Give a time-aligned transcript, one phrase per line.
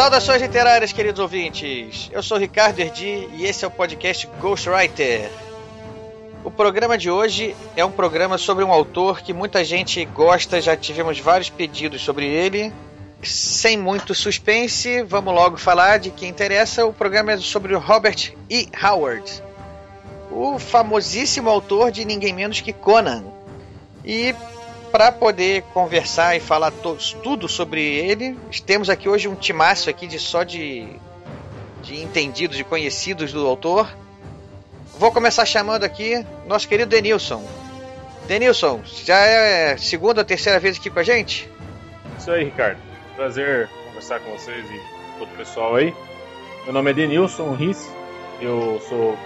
[0.00, 2.08] Saudações literárias, queridos ouvintes.
[2.10, 5.30] Eu sou Ricardo Erdi e esse é o podcast Ghostwriter.
[6.42, 10.74] O programa de hoje é um programa sobre um autor que muita gente gosta, já
[10.74, 12.72] tivemos vários pedidos sobre ele.
[13.22, 16.86] Sem muito suspense, vamos logo falar de quem interessa.
[16.86, 18.70] O programa é sobre Robert E.
[18.82, 19.30] Howard,
[20.30, 23.22] o famosíssimo autor de ninguém menos que Conan.
[24.02, 24.34] E
[24.90, 30.06] para poder conversar e falar todos, tudo sobre ele, temos aqui hoje um timaço aqui
[30.06, 30.88] de só de,
[31.82, 33.88] de entendidos e conhecidos do autor.
[34.98, 37.44] Vou começar chamando aqui nosso querido Denilson.
[38.26, 41.48] Denilson, já é segunda ou terceira vez aqui com a gente?
[42.18, 42.78] Isso aí, Ricardo.
[43.16, 45.94] Prazer conversar com vocês e todo o pessoal aí.
[46.64, 47.90] Meu nome é Denilson Riss,
[48.40, 49.16] eu sou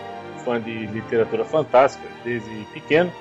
[0.44, 3.12] fã de literatura fantástica desde pequeno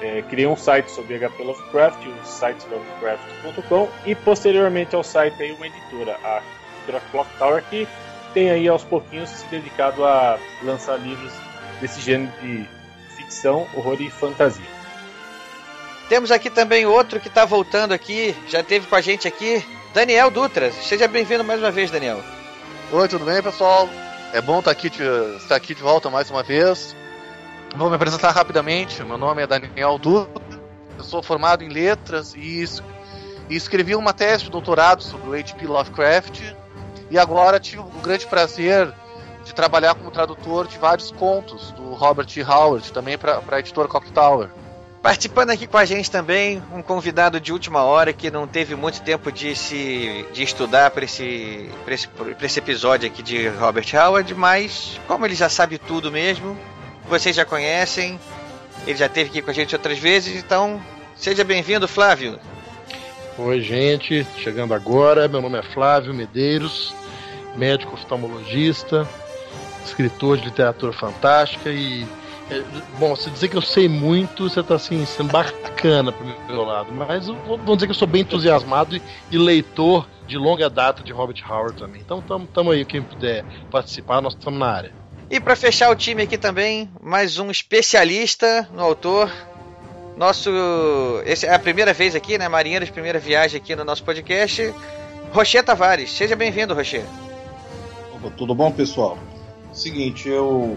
[0.00, 5.52] é, criei um site sobre HP Lovecraft, o site lovecraft.com e posteriormente ao site aí
[5.52, 6.42] uma editora, a
[6.78, 7.86] editora Clock Tower, que
[8.32, 11.32] tem aí aos pouquinhos se dedicado a lançar livros
[11.80, 12.68] desse gênero de
[13.16, 14.64] ficção, horror e fantasia.
[16.08, 19.64] Temos aqui também outro que está voltando aqui, já teve com a gente aqui,
[19.94, 20.70] Daniel Dutra.
[20.72, 22.20] Seja bem-vindo mais uma vez, Daniel.
[22.92, 23.88] Oi, tudo bem, pessoal?
[24.32, 25.02] É bom estar aqui de,
[25.36, 26.94] estar aqui de volta mais uma vez.
[27.76, 29.02] Vou me apresentar rapidamente.
[29.02, 30.60] Meu nome é Daniel Dutra.
[30.96, 32.64] Eu sou formado em letras e,
[33.50, 35.66] escrevi uma tese de doutorado sobre o H.P.
[35.66, 36.40] Lovecraft.
[37.10, 38.94] E agora tive o grande prazer
[39.44, 42.42] de trabalhar como tradutor de vários contos do Robert E.
[42.42, 44.48] Howard, também para a editora Cock Tower.
[45.02, 49.02] Participando aqui com a gente também, um convidado de última hora que não teve muito
[49.02, 52.08] tempo de se de estudar para esse, esse,
[52.40, 56.56] esse episódio aqui de Robert Howard, mas como ele já sabe tudo mesmo,
[57.08, 58.18] vocês já conhecem,
[58.86, 60.80] ele já esteve aqui com a gente outras vezes, então
[61.14, 62.38] seja bem-vindo, Flávio.
[63.36, 65.26] Oi, gente, chegando agora.
[65.26, 66.94] Meu nome é Flávio Medeiros,
[67.56, 69.08] médico oftalmologista,
[69.84, 72.06] escritor de literatura fantástica e.
[72.50, 72.62] É,
[72.98, 76.92] bom, se dizer que eu sei muito, você está assim, sendo bacana pro meu lado,
[76.92, 81.10] mas vou dizer que eu sou bem entusiasmado e, e leitor de longa data de
[81.10, 82.02] Robert Howard também.
[82.02, 82.22] Então,
[82.52, 85.03] tamo aí, quem puder participar, nós estamos na área.
[85.30, 89.32] E para fechar o time aqui também, mais um especialista no autor.
[90.16, 90.50] Nosso.
[91.24, 92.46] Essa é a primeira vez aqui, né?
[92.46, 94.72] Marinheiros, primeira viagem aqui no nosso podcast.
[95.32, 96.12] Rocher Tavares.
[96.12, 97.04] Seja bem-vindo, Rocher.
[98.36, 99.18] Tudo bom, pessoal?
[99.72, 100.76] Seguinte, eu.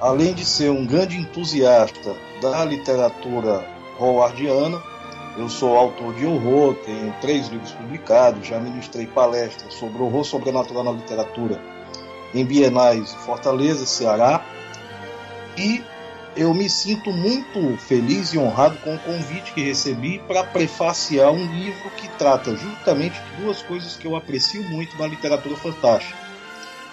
[0.00, 3.64] Além de ser um grande entusiasta da literatura
[3.98, 4.82] howardiana,
[5.38, 10.84] eu sou autor de horror, tenho três livros publicados, já ministrei palestras sobre horror sobrenatural
[10.84, 11.75] na literatura
[12.34, 14.44] em bienais Fortaleza, Ceará.
[15.56, 15.82] E
[16.36, 21.46] eu me sinto muito feliz e honrado com o convite que recebi para prefaciar um
[21.52, 26.18] livro que trata justamente de duas coisas que eu aprecio muito na literatura fantástica: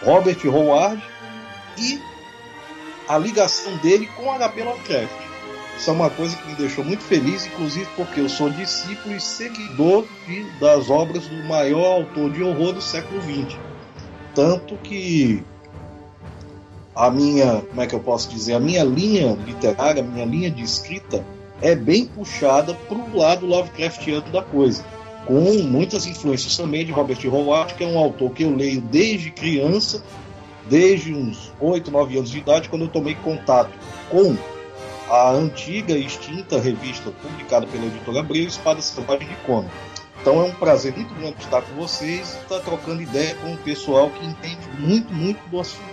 [0.01, 1.03] Robert Howard
[1.77, 2.01] e
[3.07, 4.63] a ligação dele com H.P.
[4.63, 5.23] Lovecraft.
[5.77, 9.19] Isso é uma coisa que me deixou muito feliz, inclusive porque eu sou discípulo e
[9.19, 13.57] seguidor de, das obras do maior autor de horror do século XX.
[14.35, 15.43] Tanto que
[16.95, 20.49] a minha, como é que eu posso dizer, a minha linha literária, a minha linha
[20.49, 21.23] de escrita
[21.61, 24.83] é bem puxada para o lado Lovecraftiano da coisa,
[25.25, 29.31] com muitas influências também de Robert Howard, que é um autor que eu leio desde
[29.31, 30.03] criança,
[30.69, 33.71] desde uns 8, 9 anos de idade, quando eu tomei contato
[34.09, 34.35] com
[35.09, 39.69] a antiga e extinta revista publicada pela editora Abril, Espada Selvagem de Conan.
[40.23, 43.57] Então é um prazer muito grande estar com vocês e estar trocando ideia com o
[43.57, 45.83] pessoal que entende muito, muito do assunto.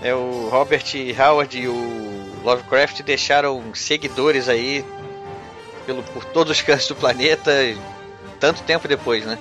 [0.00, 0.84] É, o Robert
[1.18, 4.84] Howard e o Lovecraft deixaram seguidores aí
[5.84, 7.50] pelo, por todos os cantos do planeta,
[8.38, 9.36] tanto tempo depois, né?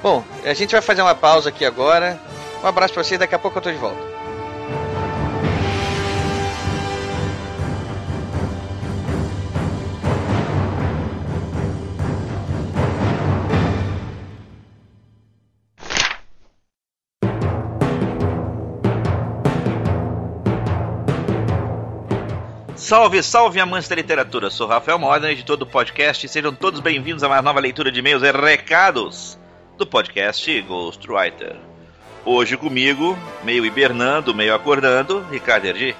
[0.00, 2.20] Bom, a gente vai fazer uma pausa aqui agora.
[2.62, 4.15] Um abraço para vocês, daqui a pouco eu tô de volta.
[22.86, 24.48] Salve, salve amantes da literatura.
[24.48, 28.22] Sou Rafael Modena, editor do podcast, sejam todos bem-vindos a mais nova leitura de e-mails
[28.22, 29.36] e recados
[29.76, 31.56] do podcast Ghostwriter.
[32.24, 35.96] Hoje comigo, meio hibernando, meio acordando, Ricardo Erdi.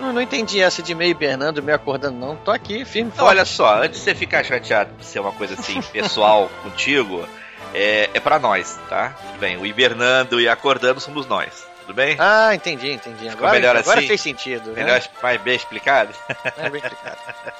[0.00, 2.34] Não, não entendi essa de meio hibernando, meio acordando, não.
[2.34, 5.54] Tô aqui, firme Então, olha só, antes de você ficar chateado por ser uma coisa
[5.54, 7.24] assim pessoal contigo,
[7.72, 9.10] é, é para nós, tá?
[9.10, 11.70] Tudo bem, o hibernando e acordando somos nós.
[11.92, 12.16] Tudo bem?
[12.18, 13.28] Ah, entendi, entendi.
[13.28, 14.08] Ficou Agora, melhor agora assim?
[14.08, 14.72] fez sentido.
[14.72, 14.82] né?
[14.82, 16.12] Melhor, mais bem explicado?
[16.56, 17.18] É bem explicado.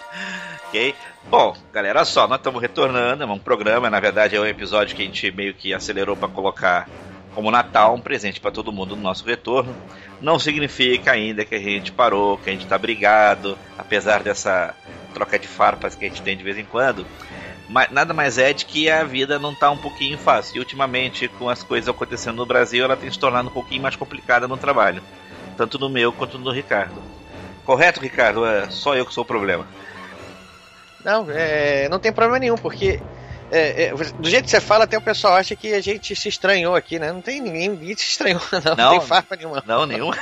[0.68, 0.94] ok?
[1.28, 4.96] Bom, galera, olha só, nós estamos retornando, é um programa, na verdade é um episódio
[4.96, 6.88] que a gente meio que acelerou para colocar
[7.34, 9.76] como Natal, um presente para todo mundo no nosso retorno.
[10.20, 14.74] Não significa ainda que a gente parou, que a gente está brigado, apesar dessa
[15.12, 17.06] troca de farpas que a gente tem de vez em quando.
[17.90, 20.56] Nada mais é de que a vida não está um pouquinho fácil.
[20.56, 23.96] E ultimamente, com as coisas acontecendo no Brasil, ela tem se tornado um pouquinho mais
[23.96, 25.02] complicada no trabalho.
[25.56, 27.02] Tanto no meu quanto no do Ricardo.
[27.64, 28.44] Correto, Ricardo?
[28.44, 29.66] É só eu que sou o problema.
[31.04, 33.00] Não, é, não tem problema nenhum, porque
[33.50, 36.28] é, é, do jeito que você fala, até o pessoal acha que a gente se
[36.28, 37.12] estranhou aqui, né?
[37.12, 38.60] Não tem ninguém, ninguém se estranhou, não.
[38.64, 38.98] Não, Não.
[38.98, 39.62] tem farpa nenhuma.
[39.66, 40.10] Não, nenhum.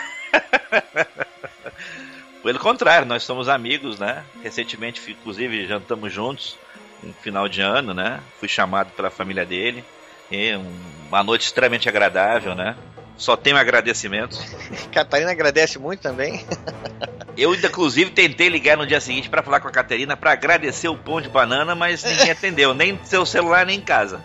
[2.43, 4.25] Pelo contrário, nós somos amigos, né?
[4.43, 6.57] Recentemente, inclusive, jantamos juntos,
[7.03, 8.21] um final de ano, né?
[8.39, 9.85] Fui chamado pela família dele.
[10.31, 12.77] E um- uma noite extremamente agradável, né?
[13.17, 14.39] Só tenho agradecimentos.
[14.93, 16.45] Catarina agradece muito também.
[17.37, 20.97] Eu, inclusive, tentei ligar no dia seguinte para falar com a Caterina para agradecer o
[20.97, 24.21] pão de banana, mas ninguém atendeu, nem seu celular, nem em casa.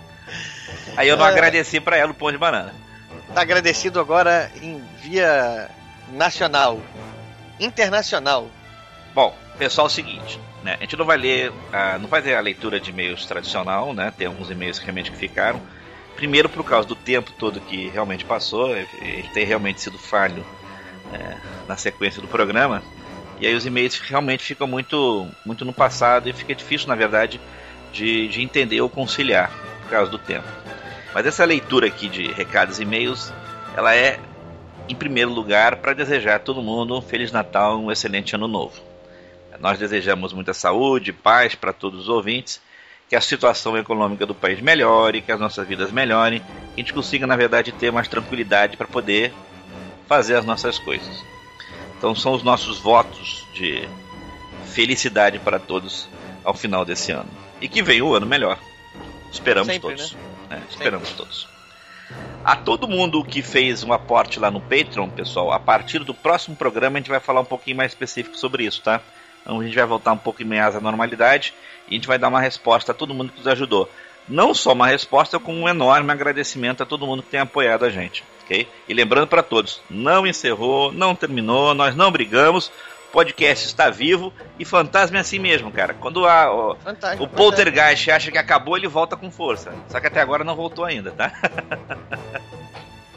[0.98, 1.30] Aí eu não É.
[1.30, 2.74] agradeci para ela o pão de banana.
[3.33, 5.69] Tá agradecido agora em via
[6.12, 6.81] nacional,
[7.60, 8.50] internacional.
[9.13, 10.76] Bom, pessoal, é o seguinte, né?
[10.80, 14.12] A gente não vai ler, ah, não vai ter a leitura de e-mails tradicional, né?
[14.18, 15.62] Tem alguns e-mails que realmente ficaram.
[16.16, 20.44] Primeiro por causa do tempo todo que realmente passou, ele tem realmente sido falho
[21.14, 22.82] é, na sequência do programa.
[23.40, 27.40] E aí os e-mails realmente ficam muito, muito no passado e fica difícil, na verdade,
[27.94, 29.52] de, de entender ou conciliar
[29.84, 30.48] por causa do tempo.
[31.14, 33.32] Mas essa leitura aqui de recados e e-mails,
[33.78, 34.20] ela é,
[34.90, 38.95] em primeiro lugar, para desejar a todo mundo um Feliz Natal um excelente Ano Novo.
[39.60, 42.62] Nós desejamos muita saúde, paz para todos os ouvintes,
[43.10, 46.94] que a situação econômica do país melhore, que as nossas vidas melhorem, que a gente
[46.94, 49.34] consiga, na verdade, ter mais tranquilidade para poder
[50.07, 51.24] fazer as nossas coisas.
[51.98, 53.88] Então são os nossos votos de
[54.66, 56.08] felicidade para todos
[56.44, 57.30] ao final desse ano.
[57.62, 58.60] E que venha o ano melhor.
[59.31, 60.18] Esperamos Sempre, todos.
[60.50, 61.48] É, esperamos todos.
[62.44, 66.56] A todo mundo que fez um aporte lá no Patreon, pessoal, a partir do próximo
[66.56, 69.01] programa a gente vai falar um pouquinho mais específico sobre isso, tá?
[69.46, 71.54] Então a gente vai voltar um pouco mais à normalidade
[71.88, 73.88] e a gente vai dar uma resposta a todo mundo que nos ajudou.
[74.28, 77.92] Não só uma resposta, como um enorme agradecimento a todo mundo que tem apoiado a
[77.92, 78.68] gente, ok?
[78.90, 82.72] E lembrando para todos, não encerrou, não terminou, nós não brigamos,
[83.10, 85.94] o podcast está vivo e fantasma é assim mesmo, cara.
[85.94, 87.24] Quando a, o, Fantástico.
[87.24, 89.72] o poltergeist acha que acabou, ele volta com força.
[89.90, 91.32] Só que até agora não voltou ainda, tá?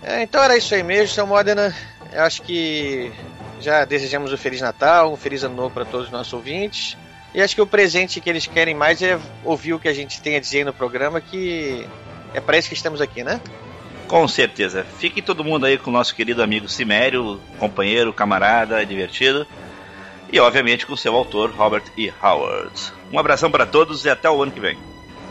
[0.01, 1.75] É, então era isso aí mesmo, seu Modena.
[2.13, 3.13] Eu acho que
[3.61, 6.97] já desejamos um Feliz Natal, um Feliz Ano Novo para todos os nossos ouvintes.
[7.35, 10.21] E acho que o presente que eles querem mais é ouvir o que a gente
[10.21, 11.87] tem a dizer no programa, que
[12.33, 13.41] é para isso que estamos aqui, né?
[14.07, 14.87] Com certeza.
[14.99, 19.47] Fique todo mundo aí com o nosso querido amigo Cimério, companheiro, camarada, divertido.
[20.33, 22.13] E obviamente com o seu autor, Robert E.
[22.23, 22.93] Howard.
[23.13, 24.79] Um abração para todos e até o ano que vem.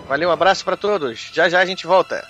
[0.07, 1.31] Valeu, um abraço para todos.
[1.33, 2.23] Já já a gente volta.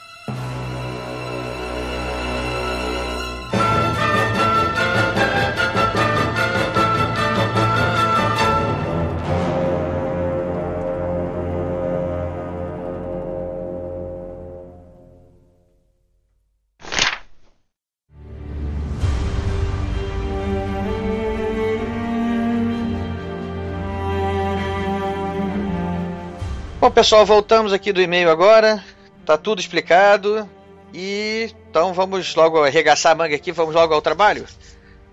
[26.88, 28.82] Bom, pessoal, voltamos aqui do e-mail agora.
[29.26, 30.50] Tá tudo explicado.
[30.94, 34.46] E então vamos logo arregaçar a manga aqui, vamos logo ao trabalho.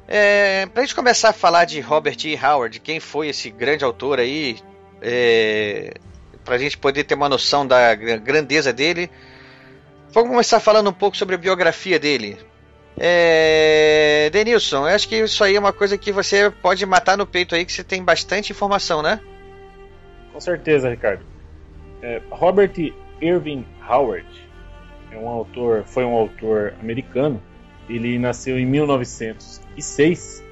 [0.06, 2.36] É, pra gente começar a falar de Robert E.
[2.36, 4.56] Howard, quem foi esse grande autor aí,
[5.02, 5.94] é,
[6.44, 9.10] pra gente poder ter uma noção da gra- grandeza dele,
[10.12, 12.38] vamos começar falando um pouco sobre a biografia dele.
[12.96, 17.26] É, Denilson, eu acho que isso aí é uma coisa que você pode matar no
[17.26, 19.18] peito aí, que você tem bastante informação, né?
[20.32, 21.33] Com certeza, Ricardo.
[22.04, 22.74] É, Robert
[23.22, 24.28] Irving Howard
[25.10, 27.40] é um autor, foi um autor americano.
[27.88, 30.44] Ele nasceu em 1906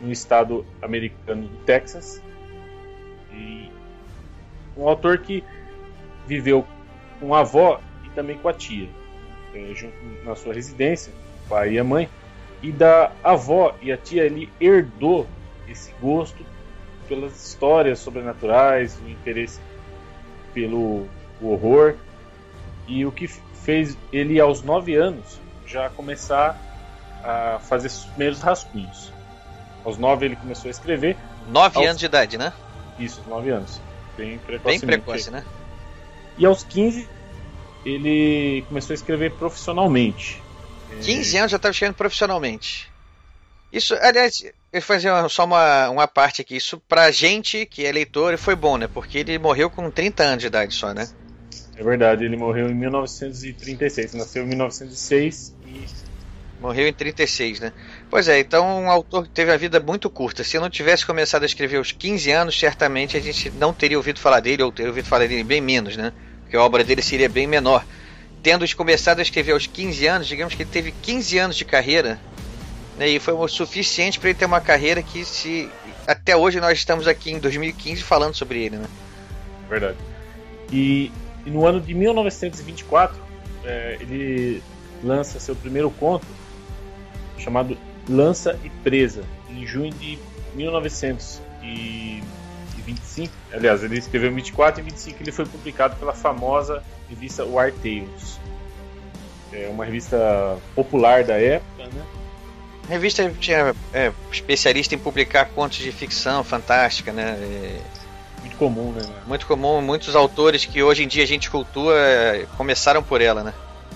[0.00, 2.22] no estado americano do Texas.
[3.32, 3.68] E
[4.76, 5.42] um autor que
[6.24, 6.64] viveu
[7.18, 8.88] com a avó e também com a tia,
[9.52, 11.12] é, junto na sua residência,
[11.48, 12.08] pai e a mãe.
[12.62, 15.26] E da avó e a tia ele herdou
[15.68, 16.46] esse gosto
[17.08, 19.58] pelas histórias sobrenaturais, o interesse
[20.54, 21.06] pelo
[21.42, 21.96] horror
[22.86, 26.58] e o que fez ele aos 9 anos já começar
[27.22, 29.12] a fazer os primeiros rascunhos.
[29.84, 31.16] Aos 9 ele começou a escrever.
[31.48, 31.86] 9 aos...
[31.86, 32.52] anos de idade, né?
[32.98, 33.80] Isso, 9 anos.
[34.16, 34.78] Bem precoce.
[34.78, 35.44] Bem precoce, né?
[36.38, 37.08] E aos 15
[37.84, 40.42] ele começou a escrever profissionalmente.
[41.02, 42.90] 15 anos já estava escrevendo profissionalmente.
[43.72, 46.56] Isso, aliás, eu vou fazer só uma, uma parte aqui.
[46.56, 48.88] Isso pra gente que é leitor foi bom, né?
[48.92, 51.08] Porque ele morreu com 30 anos de idade só, né?
[51.76, 54.14] É verdade, ele morreu em 1936.
[54.14, 55.84] Nasceu em 1906 e.
[56.60, 57.72] Morreu em 36, né?
[58.10, 60.42] Pois é, então um autor que teve a vida muito curta.
[60.42, 63.96] Se eu não tivesse começado a escrever aos 15 anos, certamente a gente não teria
[63.96, 66.12] ouvido falar dele, ou teria ouvido falar dele bem menos, né?
[66.42, 67.84] Porque a obra dele seria bem menor.
[68.42, 72.18] Tendo começado a escrever aos 15 anos, digamos que ele teve 15 anos de carreira,
[72.96, 73.08] né?
[73.08, 75.70] E foi o suficiente para ele ter uma carreira que se
[76.06, 78.86] até hoje nós estamos aqui em 2015 falando sobre ele, né?
[79.68, 79.96] Verdade.
[80.72, 81.10] E,
[81.44, 83.20] e no ano de 1924
[83.64, 84.62] é, ele
[85.02, 86.26] lança seu primeiro conto
[87.38, 87.76] chamado
[88.08, 90.18] Lança e Presa em junho de
[90.54, 93.32] 1925.
[93.52, 98.38] Aliás, ele escreveu em 24 e 25 ele foi publicado pela famosa revista War Tales.
[99.52, 102.04] É uma revista popular da época, né?
[102.86, 107.36] A revista tinha é, especialista em publicar contos de ficção fantástica, né?
[107.40, 107.80] É,
[108.40, 109.02] muito comum, né?
[109.26, 109.80] Muito comum.
[109.80, 113.54] Muitos autores que hoje em dia a gente cultua é, começaram por ela, né?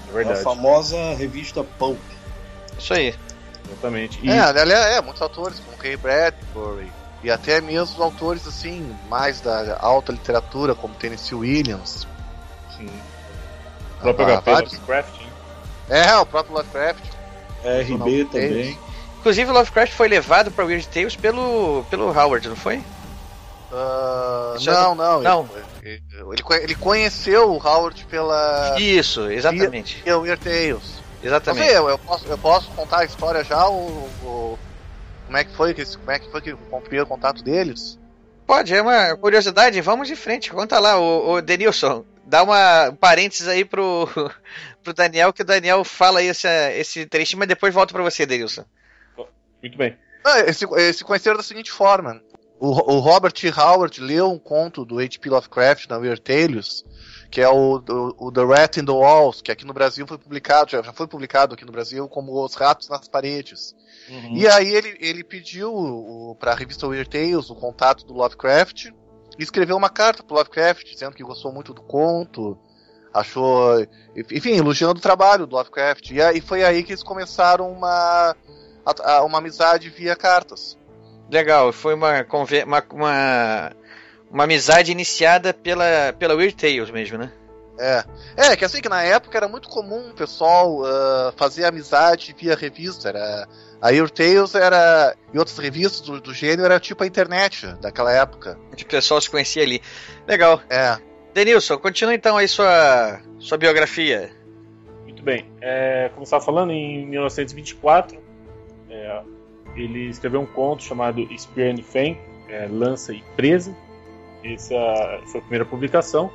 [0.09, 0.41] É verdade.
[0.41, 1.99] A famosa revista Pulp.
[2.79, 3.15] Isso aí.
[3.71, 4.19] Exatamente.
[4.23, 4.31] E...
[4.31, 6.91] É, aliás, é, muitos autores, como Ray Bradbury,
[7.23, 12.07] e até mesmo autores assim, mais da alta literatura, como Tennessee Williams.
[12.77, 12.89] Sim.
[13.99, 14.73] O próprio Ah, HP vários.
[14.73, 15.29] Lovecraft, hein?
[15.91, 17.18] É, o próprio Lovecraft.
[17.65, 18.79] RB também.
[19.21, 22.77] Inclusive, Lovecraft foi levado para Weird Tales pelo, pelo Howard, não foi?
[23.71, 25.21] É não, não.
[25.21, 25.49] não.
[25.83, 28.77] Ele, ele, conhe- ele conheceu o Howard pela.
[28.79, 30.01] Isso, exatamente.
[30.05, 31.03] Via Weird Tales.
[31.23, 31.67] Exatamente.
[31.67, 33.69] sei, eu, eu posso, eu posso contar a história já?
[33.69, 34.59] O, o-
[35.27, 37.99] como é que foi como é que foi que o primeiro contato deles?
[38.47, 39.79] Pode, é uma curiosidade.
[39.83, 40.51] Vamos de frente.
[40.51, 42.05] Conta lá, o, o Denilson.
[42.25, 44.09] Dá uma um parênteses aí pro,
[44.83, 48.25] pro Daniel, que o Daniel fala aí esse, esse trechinho, mas depois volta pra você,
[48.27, 48.65] Denilson.
[49.63, 49.97] Muito bem.
[50.25, 52.21] Ah, se- conheceram da seguinte forma.
[52.61, 53.49] O, o Robert T.
[53.57, 55.31] Howard leu um conto do H.P.
[55.31, 56.85] Lovecraft na Weird Tales,
[57.31, 60.19] que é o, o, o The Rat in the Walls, que aqui no Brasil foi
[60.19, 63.77] publicado, já, já foi publicado aqui no Brasil como Os Ratos nas Paredes.
[64.37, 68.87] E aí ele, ele pediu o, pra revista Weird Tales o contato do Lovecraft
[69.39, 72.59] e escreveu uma carta pro Lovecraft dizendo que gostou muito do conto,
[73.19, 76.11] achou, enfim, elogiando o trabalho do Lovecraft.
[76.11, 78.35] E foi aí que eles começaram uma,
[79.25, 80.77] uma amizade via cartas.
[81.31, 82.27] Legal, foi uma,
[82.67, 83.73] uma, uma,
[84.31, 87.33] uma amizade iniciada pela, pela Weird Tales mesmo, né?
[87.79, 88.05] É.
[88.37, 92.57] É, que assim, que na época era muito comum o pessoal ah, fazer amizade via
[92.57, 93.09] revista.
[93.09, 93.49] Era,
[93.81, 95.15] a Your Tales era.
[95.33, 98.59] E outras revistas do, do gênero era tipo a internet daquela época.
[98.73, 99.81] O pessoal se conhecia ali.
[100.27, 100.61] Legal.
[100.69, 100.99] É.
[101.39, 104.29] Denilson, continua então aí sua, sua biografia.
[105.05, 105.47] Muito bem.
[105.61, 108.19] É, como estava falando, em 1924,
[108.91, 109.23] é,
[109.77, 112.19] ele escreveu um conto chamado Spear and Fang,
[112.49, 113.73] é, Lança e Presa.
[114.43, 114.75] Essa
[115.27, 116.29] foi a primeira publicação,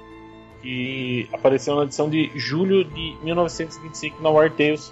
[0.62, 4.90] que apareceu na edição de julho de 1925 na War Tales,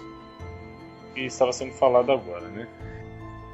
[1.14, 2.48] que estava sendo falado agora.
[2.48, 2.68] Né?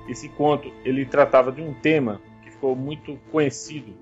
[0.09, 3.95] Esse conto ele tratava de um tema que ficou muito conhecido.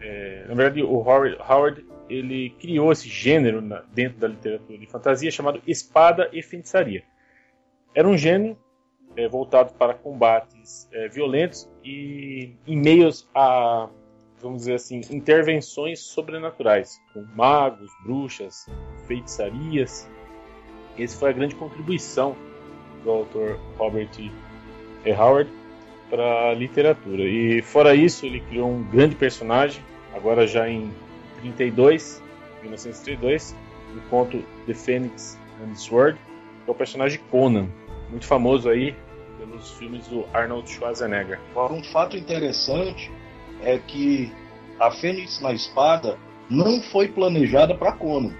[0.00, 4.86] É, na verdade, o Howard, Howard ele criou esse gênero na- dentro da literatura de
[4.86, 7.04] fantasia chamado espada e feitiçaria.
[7.94, 8.58] Era um gênero
[9.16, 13.88] é, voltado para combates é, violentos e em meios a,
[14.40, 18.66] vamos dizer assim, intervenções sobrenaturais, com magos, bruxas,
[19.06, 20.08] feitiçarias.
[20.98, 22.36] Essa foi a grande contribuição
[23.02, 25.12] do autor Robert E.
[25.12, 25.50] Howard
[26.08, 27.22] para a literatura.
[27.22, 30.92] E fora isso, ele criou um grande personagem, agora já em
[31.40, 32.22] 32,
[32.62, 33.56] 1932,
[33.94, 36.18] no conto The Phoenix and the Sword,
[36.64, 37.68] que é o personagem Conan,
[38.10, 38.94] muito famoso aí
[39.38, 41.38] pelos filmes do Arnold Schwarzenegger.
[41.70, 43.10] Um fato interessante
[43.62, 44.32] é que
[44.78, 46.18] a Fênix na Espada
[46.48, 48.34] não foi planejada para Conan.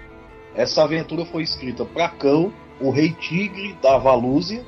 [0.55, 4.65] Essa aventura foi escrita para Cão, o rei tigre da Valúzia,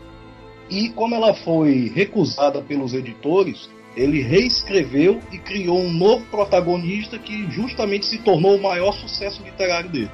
[0.69, 7.49] e como ela foi recusada pelos editores, ele reescreveu e criou um novo protagonista que
[7.51, 10.11] justamente se tornou o maior sucesso literário dele,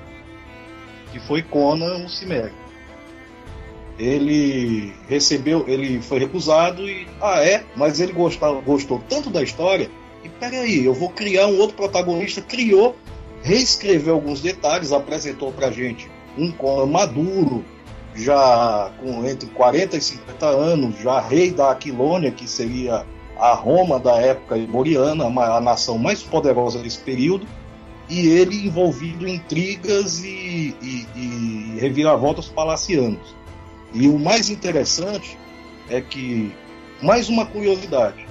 [1.12, 2.53] que foi Conan o Cimério.
[3.98, 9.89] ele recebeu, ele foi recusado e ah é, mas ele gostou, gostou tanto da história
[10.24, 12.95] e peraí, eu vou criar um outro protagonista, criou,
[13.41, 17.63] reescreveu alguns detalhes, apresentou pra gente um Conan maduro,
[18.15, 23.05] já com entre 40 e 50 anos, já rei da Aquilônia, que seria
[23.39, 27.48] a Roma da época iboriana, a nação mais poderosa desse período,
[28.10, 33.36] e ele envolvido em intrigas e, e, e reviravoltas palacianos.
[33.93, 35.38] E o mais interessante
[35.89, 36.51] é que,
[37.01, 38.27] mais uma curiosidade,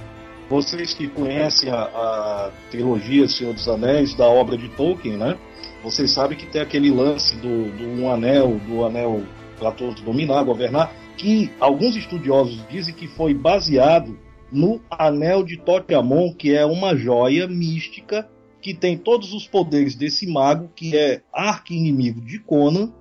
[0.49, 5.37] vocês que conhecem a, a trilogia Senhor dos Anéis, da obra de Tolkien, né?
[5.83, 9.23] Vocês sabem que tem aquele lance do, do um anel, do anel
[9.57, 14.17] para todos dominar, governar, que alguns estudiosos dizem que foi baseado
[14.51, 18.29] no anel de Totiamon, que é uma joia mística
[18.61, 22.91] que tem todos os poderes desse mago, que é arqui-inimigo de Conan,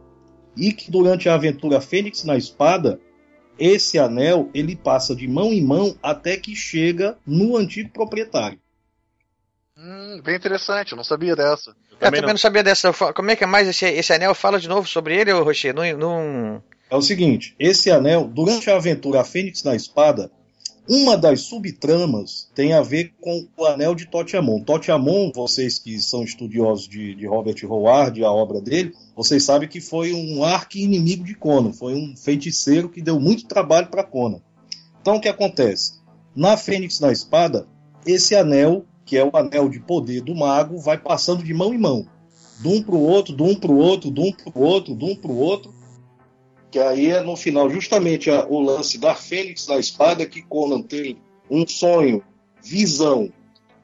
[0.56, 3.00] e que durante a aventura Fênix na Espada,
[3.58, 8.58] esse anel ele passa de mão em mão até que chega no antigo proprietário.
[9.76, 11.70] Hum, bem interessante, eu não sabia dessa.
[11.70, 12.28] Eu também, eu também não.
[12.30, 12.36] não.
[12.36, 12.92] sabia dessa.
[12.92, 14.34] Como é que é mais esse, esse anel?
[14.34, 15.72] Fala de novo sobre ele, Rocher.
[15.72, 16.62] Não, não...
[16.90, 20.32] É o seguinte: esse anel, durante a aventura Fênix na Espada,
[20.88, 24.60] uma das subtramas tem a ver com o Anel de Totiamon.
[24.60, 29.82] Totiamon, vocês que são estudiosos de, de Robert Howard, a obra dele, vocês sabem que
[29.82, 34.40] foi um arqui-inimigo de Conan, foi um feiticeiro que deu muito trabalho para Conan.
[35.02, 35.98] Então o que acontece?
[36.34, 37.66] Na Fênix na Espada,
[38.06, 41.78] esse anel, que é o anel de poder do mago, vai passando de mão em
[41.78, 42.06] mão.
[42.60, 44.96] De um para o outro, de um para o outro, de um para o outro,
[44.96, 45.72] de um para o outro,
[46.70, 50.82] que aí é no final justamente a, o lance da Fênix da espada, que Conan
[50.82, 51.16] tem
[51.50, 52.22] um sonho,
[52.62, 53.32] visão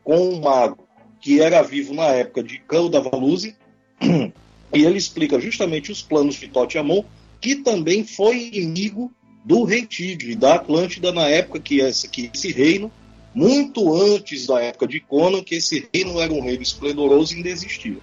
[0.02, 0.84] com um mago
[1.20, 3.56] que era vivo na época de Cão da Valuze,
[4.02, 7.02] e ele explica justamente os planos de Totiamon,
[7.40, 9.10] que também foi inimigo
[9.42, 12.92] do Rei Tigre, da Atlântida, na época que esse, que esse reino,
[13.34, 17.48] muito antes da época de Conan, que esse reino era um reino esplendoroso e ainda
[17.48, 17.98] existia.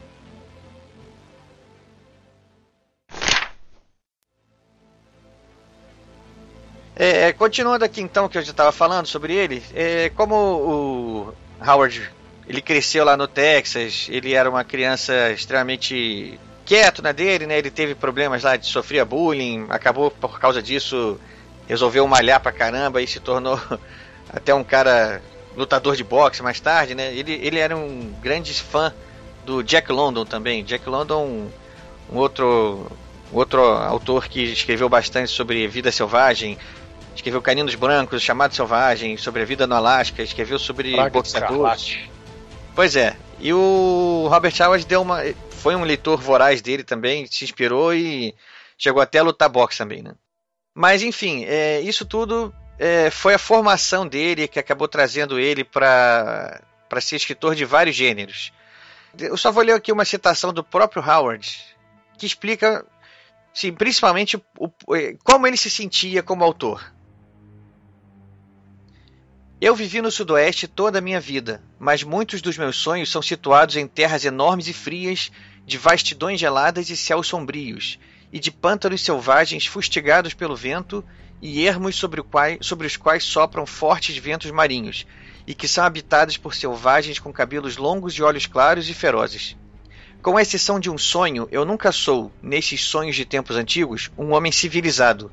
[6.95, 11.33] É, é, continuando aqui então que eu já estava falando sobre ele, é, como o
[11.65, 12.11] Howard
[12.47, 17.57] ele cresceu lá no Texas, ele era uma criança extremamente quieto na dele, né?
[17.57, 21.19] Ele teve problemas lá de sofrer bullying, acabou por causa disso
[21.67, 23.59] resolveu malhar pra caramba e se tornou
[24.29, 25.21] até um cara
[25.55, 27.13] lutador de boxe mais tarde, né?
[27.13, 28.93] Ele, ele era um grande fã
[29.45, 30.63] do Jack London também.
[30.63, 31.49] Jack London, um,
[32.11, 32.91] um outro
[33.31, 36.57] outro autor que escreveu bastante sobre vida selvagem,
[37.15, 41.99] escreveu Caninos Brancos, Chamado Selvagem, sobre a vida no Alasca, escreveu sobre boxeadores.
[42.75, 43.15] Pois é.
[43.39, 48.35] E o Robert Howard deu uma, foi um leitor voraz dele também, se inspirou e
[48.77, 50.13] chegou até a lutar boxe também, né?
[50.73, 56.61] Mas enfim, é, isso tudo é, foi a formação dele que acabou trazendo ele para
[56.87, 58.51] para ser escritor de vários gêneros.
[59.17, 61.57] Eu só vou ler aqui uma citação do próprio Howard
[62.17, 62.85] que explica,
[63.53, 64.69] sim, principalmente o,
[65.23, 66.91] como ele se sentia como autor.
[69.61, 73.75] Eu vivi no Sudoeste toda a minha vida, mas muitos dos meus sonhos são situados
[73.75, 75.31] em terras enormes e frias,
[75.67, 77.99] de vastidões geladas e céus sombrios,
[78.33, 81.05] e de pântanos selvagens fustigados pelo vento
[81.39, 85.05] e ermos sobre, quais, sobre os quais sopram fortes ventos marinhos,
[85.45, 89.55] e que são habitados por selvagens com cabelos longos e olhos claros e ferozes.
[90.23, 94.51] Com exceção de um sonho, eu nunca sou, nesses sonhos de tempos antigos, um homem
[94.51, 95.31] civilizado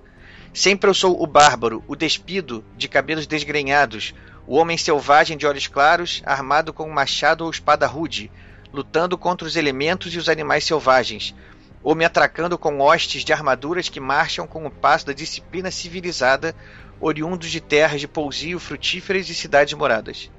[0.52, 4.14] Sempre eu sou o bárbaro, o despido, de cabelos desgrenhados,
[4.46, 8.30] o homem selvagem de olhos claros, armado com um machado ou espada rude,
[8.72, 11.34] lutando contra os elementos e os animais selvagens,
[11.82, 16.56] ou me atracando com hostes de armaduras que marcham com o passo da disciplina civilizada,
[17.00, 20.30] oriundos de terras de pousio frutíferas e cidades moradas.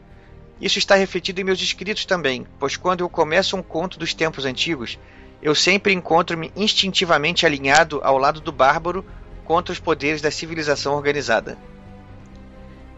[0.59, 4.43] Isso está refletido em meus escritos também, pois quando eu começo um conto dos tempos
[4.43, 4.99] antigos,
[5.41, 9.05] eu sempre encontro-me instintivamente alinhado ao lado do bárbaro
[9.49, 11.57] contra os poderes da civilização organizada.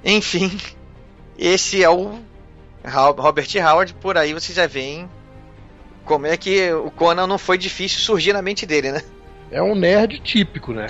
[0.04, 0.52] Enfim,
[1.40, 2.20] esse é o
[3.18, 5.06] Robert Howard, por aí você já vê
[6.04, 9.02] como é que o Conan não foi difícil surgir na mente dele, né?
[9.50, 10.88] É um nerd típico, né?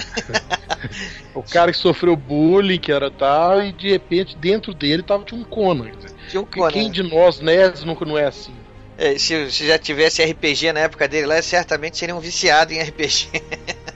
[1.36, 5.40] o cara que sofreu bullying, que era tal, e de repente dentro dele tava tinha
[5.40, 5.92] um Conan.
[6.28, 6.72] Tinha um Conan.
[6.72, 8.56] Quem de nós nerds nunca não é assim?
[8.98, 12.82] É, se, se já tivesse RPG na época dele lá, certamente seria um viciado em
[12.82, 13.30] RPG.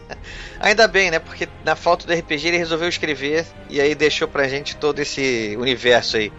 [0.60, 1.20] Ainda bem, né?
[1.20, 5.56] Porque na falta do RPG ele resolveu escrever e aí deixou pra gente todo esse
[5.60, 6.32] universo aí.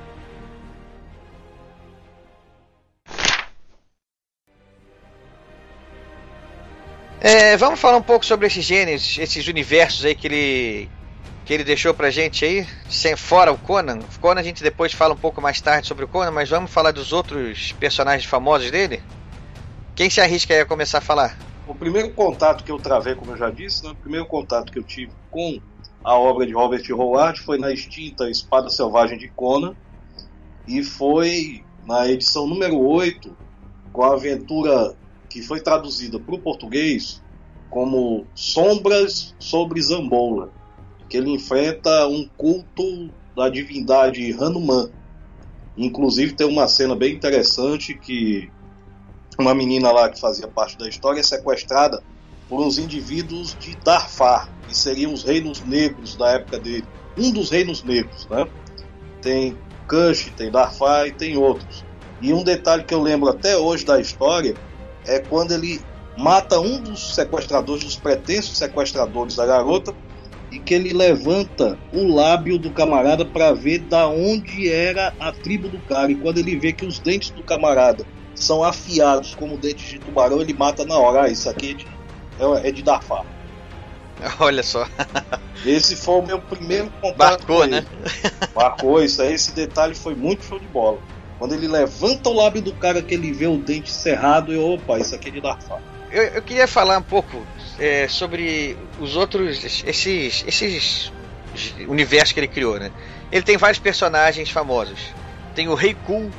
[7.20, 10.90] É, vamos falar um pouco sobre esses gêneros, esses universos aí que ele
[11.44, 13.98] que ele deixou pra gente aí, sem fora o Conan.
[13.98, 16.72] O Conan a gente depois fala um pouco mais tarde sobre o Conan, mas vamos
[16.72, 19.00] falar dos outros personagens famosos dele?
[19.94, 21.38] Quem se arrisca aí a começar a falar?
[21.66, 24.78] O primeiro contato que eu travei, como eu já disse, né, o primeiro contato que
[24.78, 25.60] eu tive com
[26.04, 29.74] a obra de Robert Howard foi na extinta Espada Selvagem de Conan
[30.68, 33.36] e foi na edição número 8
[33.92, 34.96] com a aventura
[35.28, 37.20] que foi traduzida para o português
[37.68, 40.52] como Sombras sobre Zambola,
[41.08, 44.88] que ele enfrenta um culto da divindade Hanuman.
[45.76, 48.50] Inclusive tem uma cena bem interessante que
[49.38, 52.02] uma menina lá que fazia parte da história é sequestrada
[52.48, 56.84] por uns indivíduos de Darfar, que seriam os reinos negros da época dele.
[57.16, 58.46] Um dos reinos negros, né?
[59.20, 59.56] Tem
[59.88, 61.84] Kush, tem Darfar e tem outros.
[62.20, 64.54] E um detalhe que eu lembro até hoje da história
[65.06, 65.80] é quando ele
[66.16, 69.94] mata um dos sequestradores, dos pretensos sequestradores da garota,
[70.50, 75.68] e que ele levanta o lábio do camarada para ver da onde era a tribo
[75.68, 76.10] do cara.
[76.10, 80.40] E quando ele vê que os dentes do camarada são afiados como dentes de tubarão,
[80.40, 81.22] ele mata na hora.
[81.22, 83.24] Ah, isso aqui é de, é, de Darfar.
[84.40, 84.86] Olha só.
[85.64, 87.80] Esse foi o meu primeiro contato Marcou, com ele.
[87.80, 87.86] né?
[88.54, 90.98] Marcou isso aí, esse detalhe foi muito show de bola.
[91.38, 94.98] Quando ele levanta o lábio do cara que ele vê o dente cerrado, e opa,
[94.98, 95.80] isso aqui é de Darfar.
[96.10, 97.44] Eu, eu queria falar um pouco
[97.78, 101.12] é, sobre os outros, esses, esses
[101.88, 102.90] universos que ele criou, né?
[103.30, 104.98] Ele tem vários personagens famosos.
[105.54, 106.30] Tem o Rei Kul,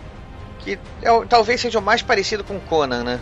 [0.68, 3.20] que é, talvez seja o mais parecido com Conan, né?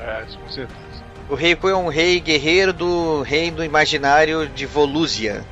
[0.00, 0.80] É, isso com certeza.
[1.28, 5.44] O Rei Kul é um rei guerreiro do reino imaginário de Volúzia.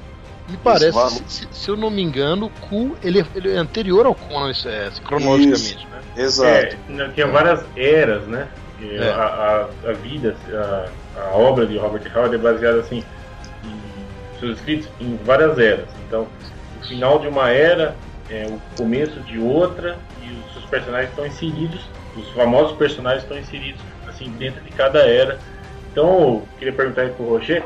[0.48, 4.14] Me parece, se, se eu não me engano, o Ku ele, ele é anterior ao
[4.14, 6.00] Conan, isso é, cronologicamente, né?
[6.16, 6.76] Exato.
[6.98, 8.48] É, tinha várias eras, né?
[8.82, 9.10] É.
[9.10, 10.88] A, a, a vida, a,
[11.20, 13.04] a obra de Robert Howard é baseada assim,
[13.64, 15.86] em seus escritos em várias eras.
[16.08, 16.26] Então,
[16.80, 17.94] o final de uma era
[18.28, 19.98] é o começo de outra
[20.56, 21.80] os personagens estão inseridos,
[22.16, 25.38] os famosos personagens estão inseridos assim dentro de cada era.
[25.92, 27.64] Então, queria perguntar aí pro Roger,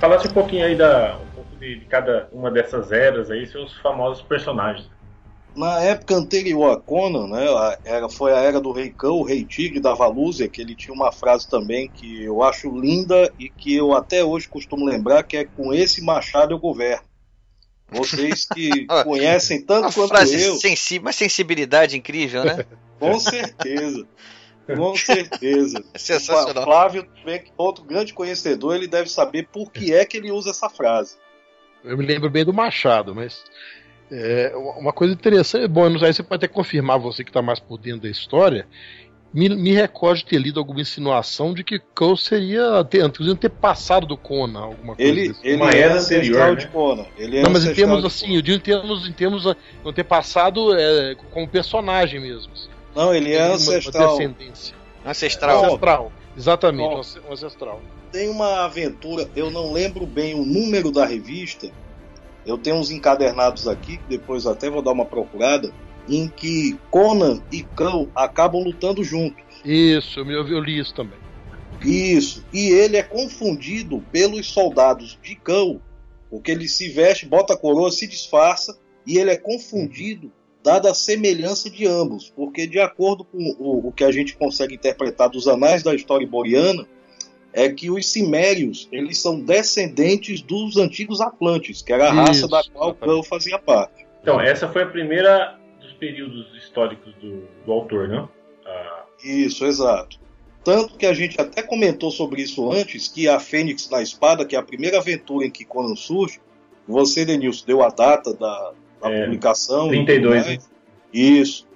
[0.00, 3.76] falasse um pouquinho aí da um pouco de, de cada uma dessas eras aí, seus
[3.78, 4.88] famosos personagens.
[5.54, 9.24] Na época anterior a Conan, né, a- era, foi a era do Rei Cão, o
[9.24, 13.48] Rei Tigre da Valúzia, que ele tinha uma frase também que eu acho linda e
[13.48, 17.04] que eu até hoje costumo lembrar, que é com esse machado eu governo.
[17.90, 22.64] Vocês que conhecem Uma tanto quanto frase eu, sensi uma sensibilidade incrível, né?
[22.98, 24.06] com certeza.
[24.66, 25.84] Com certeza.
[25.94, 26.64] Sensacional.
[26.64, 30.50] Flávio, também, que outro grande conhecedor, ele deve saber por que é que ele usa
[30.50, 31.16] essa frase.
[31.84, 33.44] Eu me lembro bem do Machado, mas
[34.10, 37.60] é, uma coisa interessante, bom, não sei, você pode até confirmar, você que está mais
[37.60, 38.66] por dentro da história,
[39.34, 43.48] me, me recordo de ter lido alguma insinuação de que Cole seria, ter, inclusive ter
[43.50, 46.70] passado do Conan, alguma coisa Ele, desse ele Uma é era ancestral anterior, de né?
[46.72, 47.06] Conan.
[47.18, 49.56] Ele é Não, mas em termos de assim, eu digo em termos, em termos a-
[49.84, 52.52] não ter passado é, como personagem mesmo.
[52.52, 52.68] assim.
[52.94, 54.04] Não, ele é ancestral.
[54.04, 54.74] Uma descendência.
[55.04, 55.64] Ancestral.
[55.64, 56.12] Ancestral.
[56.36, 57.80] Exatamente, um ancestral.
[58.12, 61.68] Tem uma aventura, eu não lembro bem o número da revista.
[62.46, 65.72] Eu tenho uns encadernados aqui, que depois até vou dar uma procurada,
[66.08, 69.42] em que Conan e Cão acabam lutando juntos.
[69.64, 71.18] Isso, eu, me- eu li isso também.
[71.82, 72.44] Isso.
[72.52, 75.80] E ele é confundido pelos soldados de Cão,
[76.30, 80.30] porque ele se veste, bota a coroa, se disfarça, e ele é confundido,
[80.62, 82.32] dada a semelhança de ambos.
[82.34, 86.24] Porque, de acordo com o, o que a gente consegue interpretar dos anais da história
[86.24, 86.86] iboriana,
[87.52, 92.48] é que os Cimérios eles são descendentes dos antigos Atlantes, que era a raça Isso,
[92.48, 92.94] da qual.
[92.94, 94.04] Cão fazia parte.
[94.22, 95.58] Então, essa foi a primeira
[96.04, 98.28] períodos históricos do, do autor, não?
[98.66, 100.18] Ah, Isso, exato.
[100.62, 104.56] Tanto que a gente até comentou sobre isso antes, que a Fênix na Espada, que
[104.56, 106.40] é a primeira aventura em que Conan surge,
[106.86, 109.86] você, Denilson, deu a data da, da É, publicação.
[109.88, 110.70] e 32, tudo mais.
[111.12, 111.66] Isso.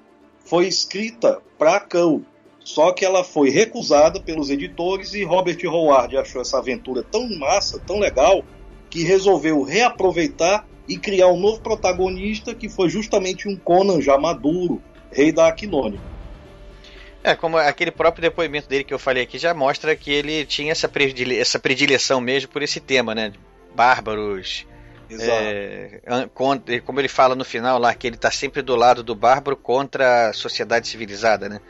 [0.44, 2.24] Foi escrita para Cão.
[2.60, 7.78] Só que ela foi recusada pelos editores e Robert Howard achou essa aventura tão massa,
[7.86, 8.44] tão legal,
[8.90, 14.82] que resolveu reaproveitar e criar um novo protagonista que foi justamente um Conan já maduro,
[15.12, 16.00] rei da Aquilônia.
[17.22, 20.72] É, como aquele próprio depoimento dele que eu falei aqui já mostra que ele tinha
[20.72, 23.32] essa, predile essa predileção mesmo por esse tema, né?
[23.74, 24.66] Bárbaros.
[25.10, 25.30] Exato.
[25.32, 29.56] é, como ele fala no final lá, que ele tá sempre do lado do bárbaro
[29.56, 31.60] contra a sociedade civilizada, né?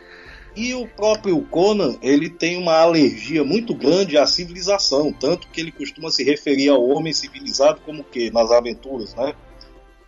[0.58, 5.70] E o próprio Conan, ele tem uma alergia muito grande à civilização, tanto que ele
[5.70, 9.34] costuma se referir ao homem civilizado como que nas aventuras, né?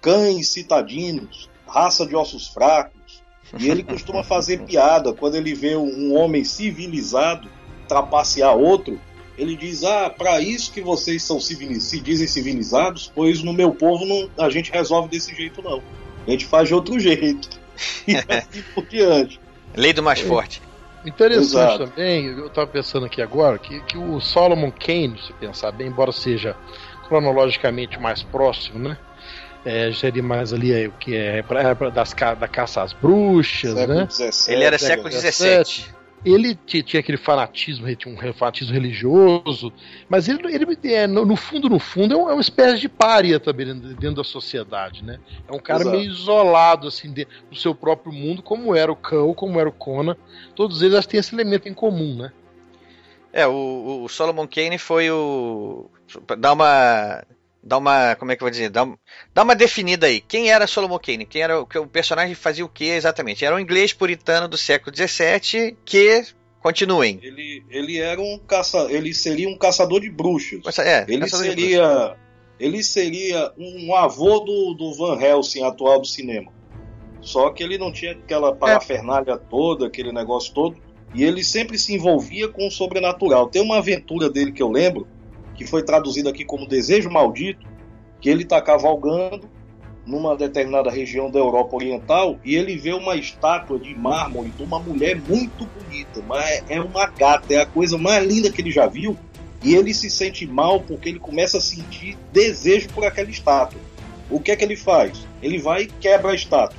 [0.00, 3.22] Cães citadinos, raça de ossos fracos.
[3.60, 7.48] E ele costuma fazer piada quando ele vê um homem civilizado
[7.86, 9.00] trapacear outro,
[9.38, 13.72] ele diz: Ah, para isso que vocês são civiliz se dizem civilizados, pois no meu
[13.72, 15.80] povo não, a gente resolve desse jeito, não.
[16.26, 17.48] A gente faz de outro jeito.
[18.06, 19.40] E assim por diante.
[19.76, 20.62] Lei do mais forte.
[21.04, 21.87] Interessante Exato.
[21.87, 26.12] também, eu estava pensando aqui agora, que, que o Solomon Kane, se pensar bem, embora
[26.12, 26.54] seja
[27.09, 28.98] cronologicamente mais próximo, né?
[29.64, 33.74] É, seria mais ali é, o que é pra, pra- das, da caça às bruxas,
[33.74, 34.09] Século né?
[34.11, 35.99] XVII, Ele era século século XVII.
[36.24, 39.72] Ele ti- tinha aquele fanatismo, um fanatismo religioso,
[40.09, 43.66] mas ele, ele é, no, fundo, no fundo, é, é uma espécie de pária também
[43.66, 45.18] dentro, dentro da sociedade, né?
[45.48, 45.96] É um cara Exato.
[45.96, 49.72] meio isolado, assim, de- do seu próprio mundo, como era o Cão, como era o
[49.72, 50.14] Conan.
[50.54, 52.33] Todos eles acho que têm esse elemento em comum, né?
[53.33, 55.88] É, o, o Solomon Kane foi o.
[56.38, 57.22] Dá uma.
[57.62, 58.14] Dá uma.
[58.16, 58.70] Como é que eu vou dizer?
[58.70, 58.86] Dá,
[59.34, 60.20] dá uma definida aí.
[60.20, 61.26] Quem era Solomon Kane?
[61.26, 63.44] Quem era o, o personagem fazia o que exatamente?
[63.44, 66.24] Era um inglês puritano do século XVII que.
[66.60, 67.18] Continuem.
[67.22, 70.60] Ele, ele era um caça, ele seria um caçador de bruxas.
[70.78, 72.16] É, Ele seria,
[72.58, 76.52] ele seria um avô do, do Van Helsing atual do cinema.
[77.22, 80.76] Só que ele não tinha aquela parafernália toda, aquele negócio todo,
[81.14, 83.48] e ele sempre se envolvia com o sobrenatural.
[83.48, 85.08] Tem uma aventura dele que eu lembro,
[85.60, 87.66] que foi traduzida aqui como Desejo Maldito,
[88.18, 89.46] que ele está cavalgando
[90.06, 94.78] numa determinada região da Europa Oriental e ele vê uma estátua de mármore de uma
[94.78, 98.86] mulher muito bonita, mas é uma gata, é a coisa mais linda que ele já
[98.86, 99.14] viu.
[99.62, 103.78] E ele se sente mal porque ele começa a sentir desejo por aquela estátua.
[104.30, 105.28] O que é que ele faz?
[105.42, 106.78] Ele vai e quebra a estátua,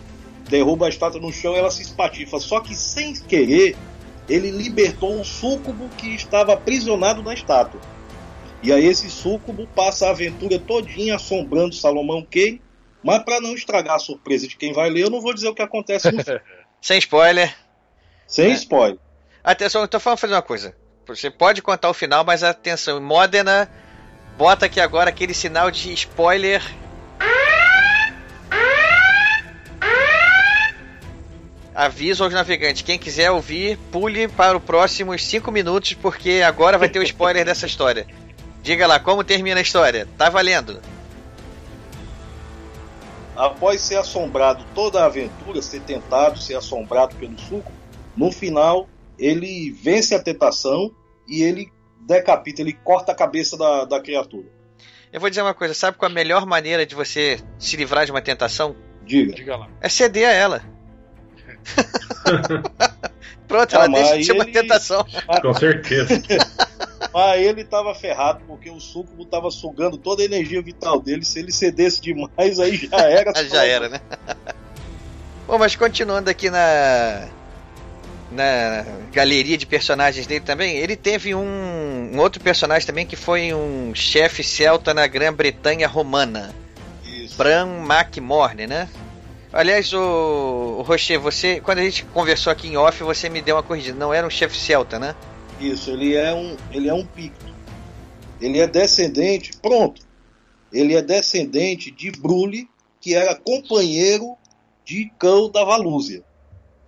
[0.49, 2.39] derruba a estátua no chão e ela se espatifa.
[2.39, 3.77] Só que sem querer,
[4.27, 7.79] ele libertou um súcubo que estava aprisionado na estátua.
[8.61, 12.61] E aí esse súcubo passa a aventura todinha assombrando Salomão Kane.
[13.03, 15.55] Mas para não estragar a surpresa de quem vai ler, eu não vou dizer o
[15.55, 16.39] que acontece no filme.
[16.79, 17.55] Sem spoiler.
[18.27, 18.53] Sem É.
[18.53, 18.99] spoiler.
[19.43, 20.75] Atenção, eu tô falando fazer uma coisa.
[21.07, 23.69] Você pode contar o final, mas atenção, Modena,
[24.37, 26.61] bota aqui agora aquele sinal de spoiler.
[31.73, 36.89] Aviso aos navegantes, quem quiser ouvir, pule para os próximos 5 minutos, porque agora vai
[36.89, 38.05] ter o spoiler dessa história.
[38.61, 40.07] Diga lá, como termina a história?
[40.17, 40.79] Tá valendo.
[43.35, 47.71] Após ser assombrado toda a aventura, ser tentado, ser assombrado pelo suco,
[48.15, 50.91] no final ele vence a tentação
[51.27, 51.71] e ele
[52.01, 54.47] decapita, ele corta a cabeça da, da criatura.
[55.13, 58.05] Eu vou dizer uma coisa, sabe qual é a melhor maneira de você se livrar
[58.05, 58.75] de uma tentação?
[59.05, 59.33] Diga.
[59.33, 59.67] Diga lá.
[59.81, 60.61] É ceder a ela.
[63.47, 65.05] Pronto, Ah, ela deixa de ser uma ele- tentação.
[65.41, 66.21] Com certeza.
[67.13, 71.25] Mas ele estava ferrado porque o sucubo estava sugando toda a energia vital dele.
[71.25, 73.33] Se ele cedesse demais, aí já era.
[73.43, 74.01] Já era, né?
[75.45, 77.27] Bom, mas continuando aqui na
[78.31, 83.53] na galeria de personagens dele também, ele teve um, um outro personagem também que foi
[83.53, 86.55] um chefe celta na Grã-Bretanha romana,
[87.05, 87.35] Isso.
[87.35, 88.87] Bran MacMorne, né?
[89.51, 93.57] Aliás, o, o Rocher, você, quando a gente conversou aqui em off, você me deu
[93.57, 93.99] uma corrigida.
[93.99, 95.13] Não era um chefe celta, né?
[95.61, 97.45] Isso, ele é um, ele é um picto.
[98.39, 100.01] Ele é descendente, pronto.
[100.73, 102.67] Ele é descendente de Brule,
[102.99, 104.35] que era companheiro
[104.83, 106.23] de Cão da Valúzia.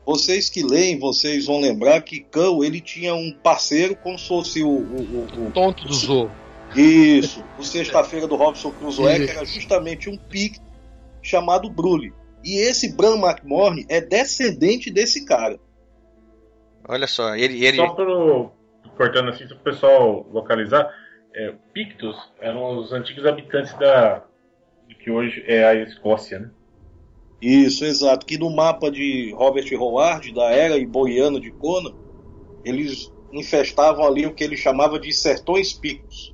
[0.05, 4.63] Vocês que leem, vocês vão lembrar que Cão ele tinha um parceiro como se fosse
[4.63, 6.31] o, o, o- o- Tonto do Zorro.
[6.75, 10.61] isso, o sexta-feira do Robson Crusoe, que era justamente um picto
[11.21, 12.11] chamado Brule.
[12.43, 15.57] E esse Bran McMorne é descendente desse cara.
[16.87, 18.51] Olha só, ele, ele Só pro,
[18.95, 20.89] cortando assim, para o pessoal localizar,
[21.33, 24.23] é, Pictos eram os antigos habitantes da
[24.99, 26.51] que hoje é a Escócia, né?
[27.41, 28.25] Isso, exato.
[28.25, 31.93] Que no mapa de Robert Howard, da era iboriana de Conan,
[32.63, 36.33] eles infestavam ali o que ele chamava de sertões pictos.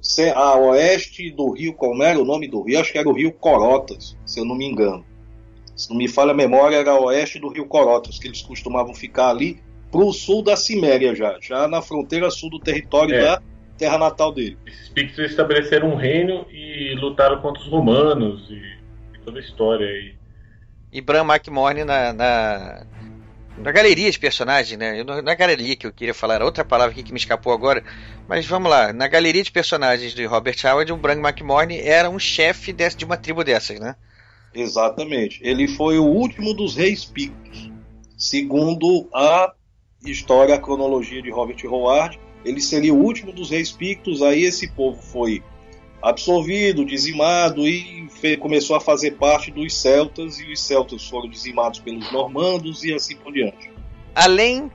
[0.00, 2.80] Se- A oeste do rio, como era o nome do rio?
[2.80, 5.04] Acho que era o rio Corotas, se eu não me engano.
[5.76, 8.94] Se não me falha a memória, era a oeste do rio Corotas, que eles costumavam
[8.94, 13.20] ficar ali pro sul da Ciméria já, já na fronteira sul do território É.
[13.22, 13.42] da
[13.76, 14.58] terra natal dele.
[14.66, 18.54] Esses Pictos estabeleceram um reino e lutaram contra os romanos e,
[19.14, 20.14] e toda a história aí.
[20.92, 22.86] e Bran McMorne na, na,
[23.58, 24.98] na galeria de personagens, né?
[25.00, 27.52] Eu Não é galeria que eu queria falar, era outra palavra aqui que me escapou
[27.52, 27.84] agora.
[28.26, 32.18] Mas vamos lá, na galeria de personagens de Robert Howard, o Bran McMorne era um
[32.18, 33.94] chefe desse- de uma tribo dessas, né?
[34.54, 35.40] Exatamente.
[35.42, 37.70] Ele foi o último dos reis pictos.
[38.16, 39.52] Segundo a
[40.04, 44.22] história, a cronologia de Robert Howard, ele seria o último dos reis pictos.
[44.22, 45.42] Aí esse povo foi
[46.00, 50.38] absorvido, dizimado e fe- começou a fazer parte dos celtas.
[50.38, 53.70] E os celtas foram dizimados pelos normandos e assim por diante.
[54.14, 54.70] Além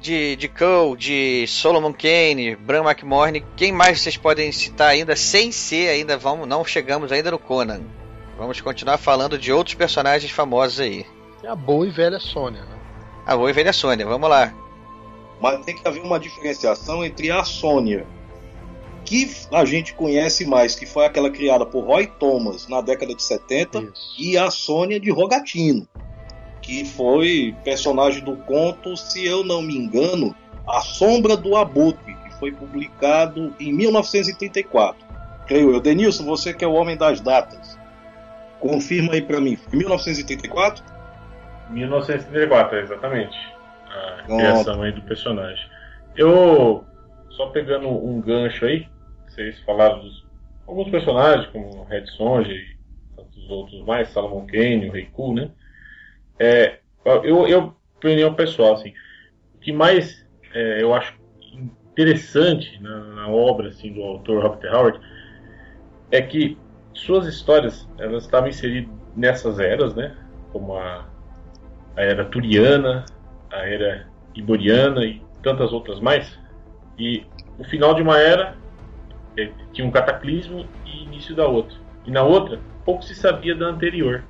[0.00, 5.50] de, de Cole, de Solomon Kane, Bram McMorne, quem mais vocês podem citar ainda sem
[5.50, 7.80] ser ainda vamos não chegamos ainda no Conan.
[8.36, 11.06] Vamos continuar falando de outros personagens famosos aí.
[11.42, 12.76] É a boa e velha Sônia, né?
[13.24, 14.52] A boa e velha Sônia, vamos lá.
[15.40, 18.06] Mas tem que haver uma diferenciação entre a Sônia,
[19.04, 23.22] que a gente conhece mais, que foi aquela criada por Roy Thomas na década de
[23.22, 24.14] 70, Isso.
[24.18, 25.86] e a Sônia de Rogatino,
[26.62, 30.34] que foi personagem do conto, se eu não me engano,
[30.66, 35.04] A Sombra do Abutre, que foi publicado em 1934.
[35.46, 35.80] Creio eu.
[35.80, 37.78] Denilson, você que é o homem das datas,
[38.60, 39.58] confirma aí pra mim.
[39.70, 40.82] 1934?
[41.68, 43.53] 1934, exatamente.
[43.94, 45.64] A criação aí do personagem.
[46.16, 46.84] Eu,
[47.30, 48.88] só pegando um gancho aí,
[49.28, 50.24] vocês falaram dos
[50.66, 52.76] alguns personagens, como Red Sonja e
[53.16, 55.50] tantos outros mais, Salomon Kane, o Rei Ku, né?
[56.38, 58.92] É, eu, eu, opinião pessoal, assim,
[59.54, 61.14] o que mais é, eu acho
[61.92, 65.00] interessante na, na obra assim, do autor Robert Howard
[66.10, 66.58] é que
[66.92, 70.16] suas histórias elas estavam inseridas nessas eras, né?
[70.52, 71.08] Como a,
[71.96, 73.04] a era turiana,
[73.54, 76.38] a era iboriana e tantas outras mais.
[76.98, 77.24] E
[77.58, 78.56] o final de uma era
[79.36, 81.76] eh, tinha um cataclismo e início da outra.
[82.06, 84.24] E na outra, pouco se sabia da anterior.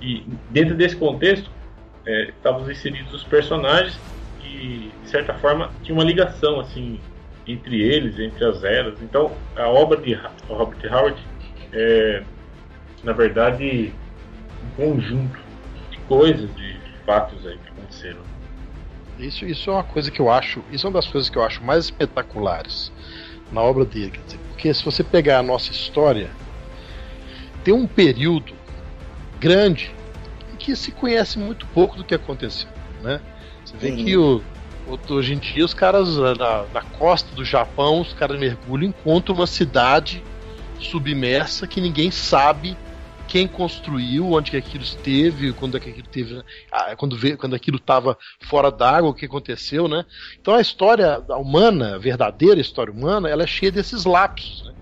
[0.00, 1.50] E dentro desse contexto,
[2.06, 3.98] eh, estavam inseridos os personagens
[4.44, 7.00] e, de certa forma, tinha uma ligação assim
[7.46, 9.00] entre eles, entre as eras.
[9.02, 10.14] Então, a obra de
[10.48, 11.18] Robert Howard
[11.72, 12.22] é,
[13.02, 13.92] na verdade,
[14.64, 15.38] um conjunto
[15.90, 17.67] de coisas, de fatos aí que.
[19.18, 20.62] Isso, isso é uma coisa que eu acho.
[20.70, 22.92] Isso é uma das coisas que eu acho mais espetaculares
[23.50, 24.12] na obra dele.
[24.12, 26.30] Quer dizer, porque se você pegar a nossa história,
[27.64, 28.52] tem um período
[29.40, 29.90] grande
[30.52, 32.68] em que se conhece muito pouco do que aconteceu.
[33.02, 33.20] Né?
[33.64, 33.96] Você vê Uhum.
[34.04, 34.42] que o,
[35.10, 39.34] hoje em dia os caras na, na costa do Japão, os caras mergulham e encontram
[39.34, 40.22] uma cidade
[40.80, 42.76] submersa que ninguém sabe
[43.28, 47.54] quem construiu, onde que aquilo esteve, quando é que aquilo teve, ah, quando veio, quando
[47.54, 50.04] aquilo estava fora d'água, o que aconteceu, né?
[50.40, 54.72] Então a história humana, a verdadeira história humana, ela é cheia desses lapsos, né?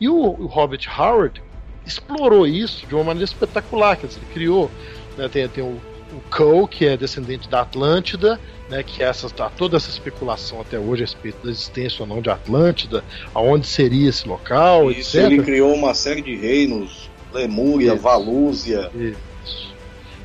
[0.00, 1.42] E o, o Robert Howard
[1.86, 4.70] explorou isso de uma maneira espetacular, quer dizer, ele criou,
[5.16, 5.80] né, tem, tem o,
[6.12, 10.60] o Cole, que é descendente da Atlântida, né, que é essa, tá toda essa especulação
[10.60, 15.18] até hoje a respeito da existência ou não de Atlântida, aonde seria esse local, Isso,
[15.18, 15.30] etc.
[15.30, 18.02] ele criou uma série de reinos, Lemúria, Isso.
[18.02, 18.90] Valúzia.
[18.94, 19.72] Isso.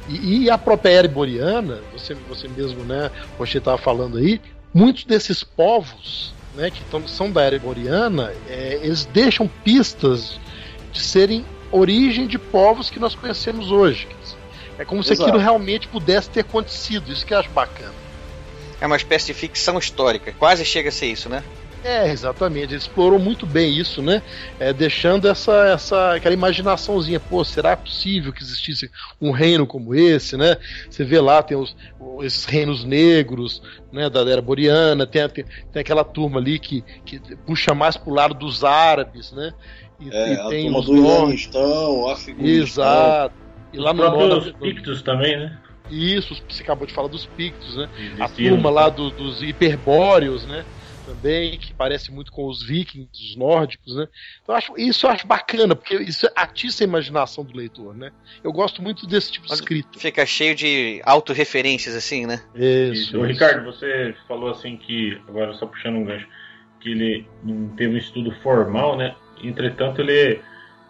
[0.08, 4.40] E, e a própria era iboriana, você, você mesmo, né, você estava falando aí,
[4.74, 10.40] muitos desses povos, né, que tão, são da era iboriana, é, eles deixam pistas
[10.92, 14.08] de serem origem de povos que nós conhecemos hoje.
[14.80, 15.30] É como se Exato.
[15.30, 17.94] aquilo realmente pudesse ter acontecido, isso que eu acho bacana.
[18.80, 20.32] É uma espécie de ficção histórica.
[20.38, 21.44] Quase chega a ser isso, né?
[21.84, 22.66] É, exatamente.
[22.74, 24.22] Ele explorou muito bem isso, né?
[24.60, 27.20] É, deixando essa, essa aquela imaginaçãozinha.
[27.20, 28.90] Pô, será possível que existisse
[29.22, 30.58] um reino como esse, né?
[30.90, 31.76] Você vê lá, tem os,
[32.24, 33.62] esses reinos negros,
[33.92, 34.10] né?
[34.10, 38.34] Da era boreana, tem, tem, tem aquela turma ali que, que puxa mais pro lado
[38.34, 39.54] dos árabes, né?
[40.00, 40.94] E, É, e a tem turma os do
[42.08, 42.46] Afeganistão.
[42.46, 43.36] Exato.
[43.74, 44.54] E lá Os no próprios.
[44.60, 45.58] Pictos também, né?
[45.90, 47.88] Isso, você acabou de falar dos Pictos, né?
[48.20, 50.66] A turma lá do- dos hiperbóreos, né?
[51.08, 54.10] Também, que parece muito com os vikings, os nórdicos, né?
[54.44, 58.12] Então, eu acho, isso eu acho bacana, porque isso atiça a imaginação do leitor, né?
[58.44, 59.98] Eu gosto muito desse tipo de Mas escrita.
[59.98, 62.42] Fica cheio de autorreferências, assim, né?
[62.54, 63.16] Isso.
[63.16, 63.24] Isso.
[63.24, 66.28] Ricardo, você falou assim que, agora só puxando um gancho,
[66.82, 67.26] que ele
[67.78, 69.16] teve um estudo formal, né?
[69.42, 70.42] Entretanto, ele,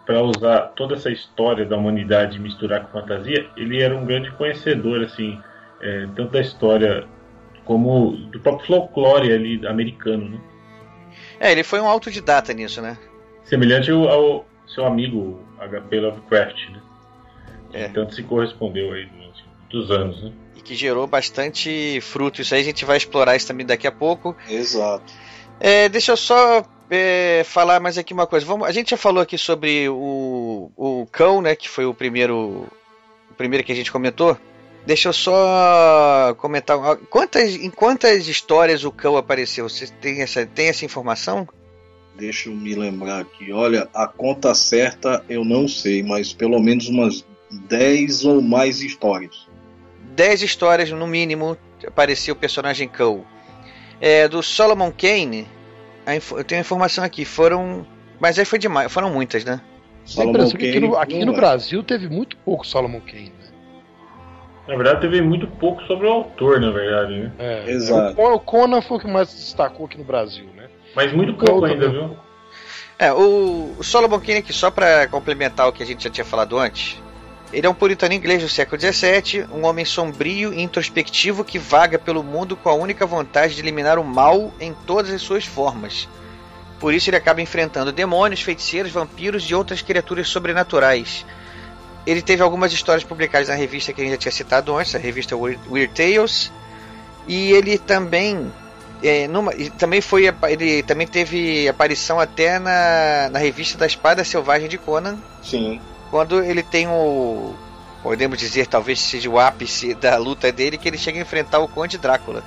[0.04, 4.32] para usar toda essa história da humanidade e misturar com fantasia, ele era um grande
[4.32, 5.40] conhecedor, assim,
[5.80, 7.06] é, tanto da história
[7.68, 10.40] como do próprio folclore ali americano, né?
[11.38, 12.96] É, ele foi um autodidata nisso, né?
[13.44, 16.80] Semelhante ao, ao seu amigo HP Lovecraft, né?
[17.74, 17.88] É.
[17.88, 20.32] Tanto se correspondeu aí durante muitos anos, né?
[20.56, 22.40] E que gerou bastante fruto.
[22.40, 24.34] Isso aí a gente vai explorar isso também daqui a pouco.
[24.48, 25.12] Exato.
[25.60, 28.46] É, deixa eu só é, falar mais aqui uma coisa.
[28.46, 31.54] Vamos, a gente já falou aqui sobre o, o Cão, né?
[31.54, 32.66] Que foi o primeiro,
[33.30, 34.38] o primeiro que a gente comentou.
[34.88, 36.78] Deixa eu só comentar.
[37.10, 39.68] Quantas, em quantas histórias o Cão apareceu?
[39.68, 41.46] Você tem essa, tem essa informação?
[42.16, 43.52] Deixa eu me lembrar aqui.
[43.52, 47.22] Olha, a conta certa eu não sei, mas pelo menos umas
[47.68, 49.46] 10 ou mais histórias.
[50.16, 51.54] Dez histórias, no mínimo,
[51.86, 53.26] apareceu o personagem Cão.
[54.00, 55.46] É, do Solomon Kane,
[56.30, 57.86] eu tenho a informação aqui, foram.
[58.18, 59.60] Mas aí foi demais, foram muitas, né?
[60.16, 61.34] A impressão que aqui no, Kane, aqui no.
[61.34, 63.37] Brasil teve muito pouco Solomon Kane.
[64.68, 67.32] Na verdade, teve muito pouco sobre o autor, na verdade, né?
[67.38, 68.20] É, Exato.
[68.20, 70.68] O Conan foi o que mais se destacou aqui no Brasil, né?
[70.94, 72.16] Mas muito pouco ainda, viu?
[72.98, 76.58] É, o, o Solomon Kinnick, só pra complementar o que a gente já tinha falado
[76.58, 77.00] antes,
[77.50, 81.98] ele é um puritano inglês do século XVII, um homem sombrio e introspectivo que vaga
[81.98, 86.06] pelo mundo com a única vontade de eliminar o mal em todas as suas formas.
[86.78, 91.24] Por isso ele acaba enfrentando demônios, feiticeiros, vampiros e outras criaturas sobrenaturais.
[92.08, 94.98] Ele teve algumas histórias publicadas na revista que a gente já tinha citado antes, a
[94.98, 96.50] revista Weird, Weird Tales,
[97.26, 98.50] e ele também
[99.02, 104.68] é, numa- também foi ele também teve aparição até na, na revista da Espada Selvagem
[104.68, 105.80] de Conan, Sim.
[106.10, 107.54] quando ele tem o
[108.02, 111.68] podemos dizer talvez seja o ápice da luta dele que ele chega a enfrentar o
[111.68, 112.42] Conde Drácula.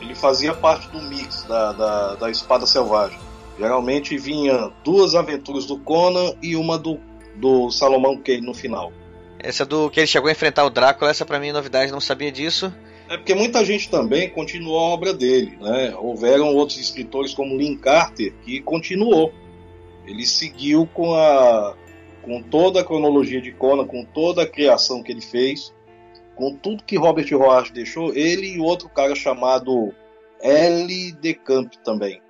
[0.00, 3.18] Ele fazia parte do mix da, da, da Espada Selvagem.
[3.58, 6.98] Geralmente vinha duas aventuras do Conan e uma do,
[7.36, 8.92] do Salomão Kane no final.
[9.44, 12.00] Essa do que ele chegou a enfrentar o Drácula, essa pra mim é novidade, não
[12.00, 12.72] sabia disso.
[13.10, 15.94] É porque muita gente também continuou a obra dele, né?
[15.94, 19.34] Houveram outros escritores como Lynn Carter que continuou.
[20.06, 21.76] Ele seguiu com a
[22.22, 25.74] com toda a cronologia de Conan, com toda a criação que ele fez,
[26.34, 29.94] com tudo que Robert Roach deixou, ele e outro cara chamado
[30.40, 31.12] L.
[31.12, 32.22] De Camp também.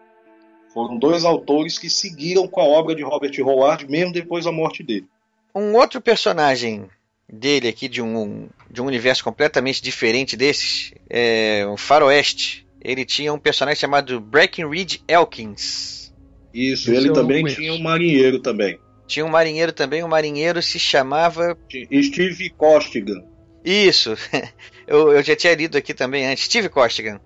[0.73, 4.83] Foram dois autores que seguiram com a obra de Robert Howard mesmo depois da morte
[4.83, 5.07] dele.
[5.55, 6.89] Um outro personagem
[7.31, 12.67] dele aqui de um, de um universo completamente diferente desses é o Faroeste.
[12.81, 16.13] Ele tinha um personagem chamado Breckenridge Elkins.
[16.53, 18.79] Isso, ele eu não também tinha um marinheiro também.
[19.07, 21.57] Tinha um marinheiro também, o marinheiro se chamava.
[22.03, 23.23] Steve Costigan.
[23.65, 24.15] Isso,
[24.87, 27.21] eu, eu já tinha lido aqui também antes, Steve Costigan.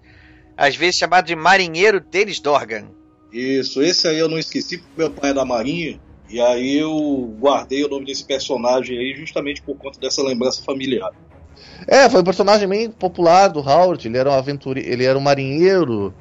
[0.56, 2.88] Às vezes chamado de marinheiro Dennis Dorgan.
[3.32, 6.00] Isso, esse aí eu não esqueci porque meu pai é da Marinha.
[6.28, 11.10] E aí eu guardei o nome desse personagem aí justamente por conta dessa lembrança familiar.
[11.86, 14.06] É, foi um personagem bem popular do Howard.
[14.06, 16.12] Ele era um aventureiro, ele era um marinheiro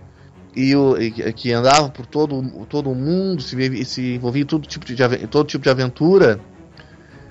[0.56, 4.66] e, o, e que- andava por todo, todo o mundo, se, se envolvia em todo
[4.66, 4.96] tipo, de,
[5.28, 6.40] todo tipo de aventura,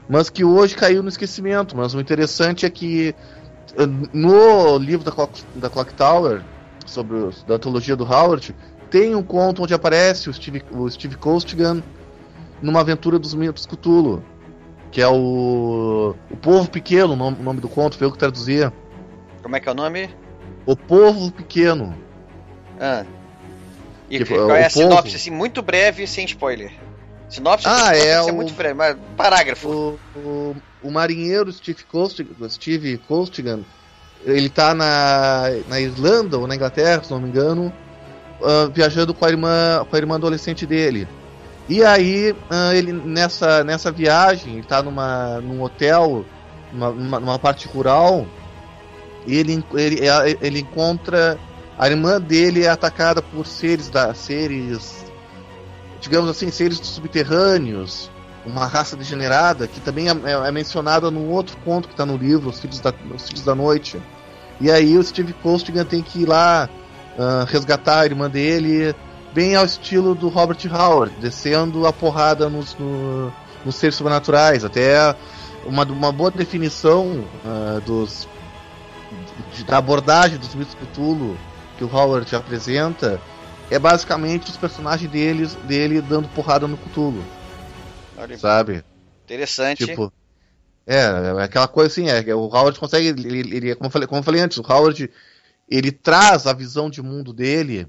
[0.08, 1.76] mas que hoje caiu no esquecimento.
[1.76, 3.14] Mas o interessante é que
[4.12, 6.42] no livro da Clock, da Clock Tower,
[6.84, 8.54] sobre da antologia do Howard,
[8.90, 11.82] tem um conto onde aparece o Steve, o Steve Costigan
[12.62, 14.22] numa aventura dos mitos Cthulhu.
[14.90, 16.14] Que é o.
[16.30, 18.72] O Povo Pequeno, o nome, nome do conto, foi eu que traduzia.
[19.42, 20.08] Como é que é o nome?
[20.64, 21.94] O Povo Pequeno.
[22.80, 23.04] Ah.
[24.08, 26.72] E Tipo, qual é a sinopse, povo- assim, muito breve, sem spoiler.
[27.28, 29.68] Sinopse Ah, que é ser o- muito breve, mas parágrafo.
[29.68, 33.60] O, o, o marinheiro Steve Costigan, Steve Costigan,
[34.24, 37.72] ele tá na, na Irlanda ou na Inglaterra, se não me engano,
[38.42, 41.08] ah, viajando com a irmã com a irmã adolescente dele.
[41.68, 46.24] E aí, ah, ele nessa, nessa viagem, ele tá numa, num hotel,
[46.72, 48.26] numa, numa, parte rural,
[49.26, 49.98] ele, ele,
[50.40, 51.38] ele encontra
[51.78, 55.04] a irmã dele é atacada por seres da seres
[56.00, 58.10] digamos assim, seres subterrâneos,
[58.44, 62.16] uma raça degenerada, que também é, é- é mencionada num outro conto que está no
[62.16, 64.00] livro, Os Filhos da, Os Filhos da Noite.
[64.60, 66.68] E aí o Steve Costigan tem que ir lá
[67.18, 68.94] ah, resgatar a irmã dele,
[69.36, 73.30] bem ao estilo do Robert Howard, descendo a porrada nos, no-
[73.64, 74.64] nos seres sobrenaturais.
[74.64, 74.96] Até
[75.62, 78.26] uma, uma boa definição ah, dos,
[79.10, 81.38] de- da abordagem dos mitos Cthulhu
[81.76, 83.22] que o Howard apresenta
[83.70, 87.26] é basicamente os personagens deles, dele dando porrada no Cthulhu,
[88.16, 88.82] Olha, sabe?
[89.24, 89.86] interessante.
[89.86, 90.10] Tipo,
[90.86, 94.20] é, é aquela coisa assim, é, o Howard consegue, ele, ele- como, eu falei, como
[94.20, 95.10] eu falei antes, o Howard,
[95.68, 97.86] ele traz a visão de mundo dele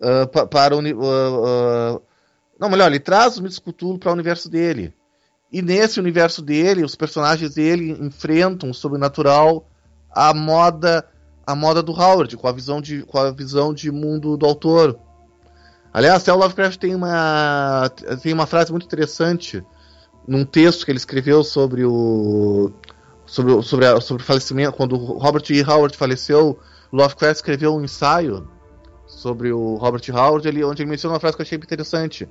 [0.00, 0.80] ah, pa- para o...
[0.80, 2.00] ah, ah,
[2.58, 4.92] não, melhor, ele traz os mitos Cthulhu para o universo dele.
[5.52, 9.66] E nesse universo dele, os personagens dele enfrentam o sobrenatural
[10.10, 11.06] à moda
[11.46, 14.98] a moda do Howard, com a visão de, com a visão de mundo do autor.
[15.94, 17.88] Aliás, até o Lovecraft tem uma,
[18.20, 19.62] tem uma frase muito interessante
[20.26, 22.72] num texto que ele escreveu sobre o
[23.24, 25.62] sobre, o- sobre, a- sobre o falecimento, quando o Robert E.
[25.62, 26.58] Howard faleceu,
[26.90, 28.48] o Lovecraft escreveu um ensaio
[29.26, 32.28] sobre o Robert Howard, ele, onde ele menciona uma frase que eu achei interessante,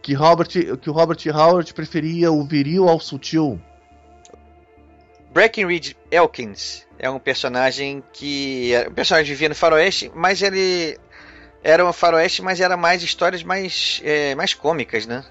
[0.00, 3.60] que Robert, que o Robert Howard preferia o viril ao sutil.
[5.30, 8.72] Breckenridge Elkins é um personagem que.
[8.72, 10.96] é um personagem vivia no Faroeste, mas ele
[11.62, 15.22] era um Faroeste, mas era mais histórias mais, é, mais cômicas, né?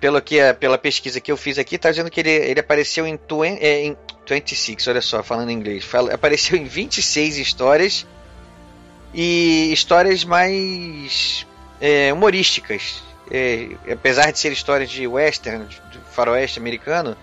[0.00, 3.18] Pelo que, pela pesquisa que eu fiz aqui, tá dizendo que ele, ele apareceu em,
[3.18, 5.84] twen, é, em 26, olha só, falando em inglês.
[5.84, 8.06] Fala- apareceu em 26 histórias
[9.14, 11.46] e histórias mais
[11.80, 13.02] é, humorísticas.
[13.30, 17.16] É, apesar de ser histórias de western, de, de faroeste americano,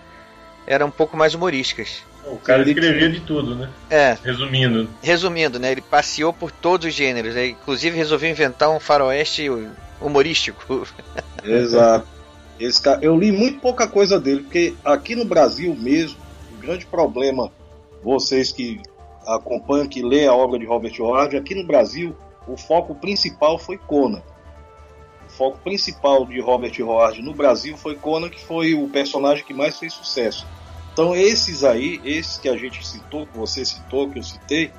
[0.66, 2.02] eram um pouco mais humorísticas.
[2.24, 3.70] O cara escrevia de tudo, né?
[3.88, 4.16] É.
[4.22, 4.88] Resumindo.
[5.02, 5.72] Resumindo, né?
[5.72, 7.34] Ele passeou por todos os gêneros.
[7.34, 7.48] Né?
[7.48, 9.48] Inclusive resolveu inventar um faroeste
[10.00, 10.86] humorístico.
[11.42, 12.06] Exato.
[12.60, 16.18] Esse cara, eu li muito pouca coisa dele, porque aqui no Brasil mesmo,
[16.52, 17.50] o grande problema,
[18.02, 18.80] vocês que
[19.36, 22.16] acompanham, que lê a obra de Robert Howard, aqui no Brasil,
[22.46, 24.22] o foco principal foi Conan.
[25.26, 29.52] O foco principal de Robert Howard no Brasil foi Conan, que foi o personagem que
[29.52, 30.46] mais fez sucesso.
[30.92, 34.72] Então esses aí, esses que a gente citou, que você citou, que eu citei,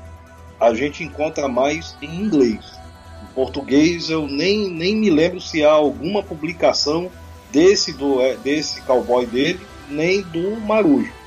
[0.60, 2.78] a gente encontra mais em inglês.
[3.24, 7.10] Em português eu nem, nem me lembro se há alguma publicação
[7.52, 11.19] desse do é, desse cowboy dele, nem do Marujo.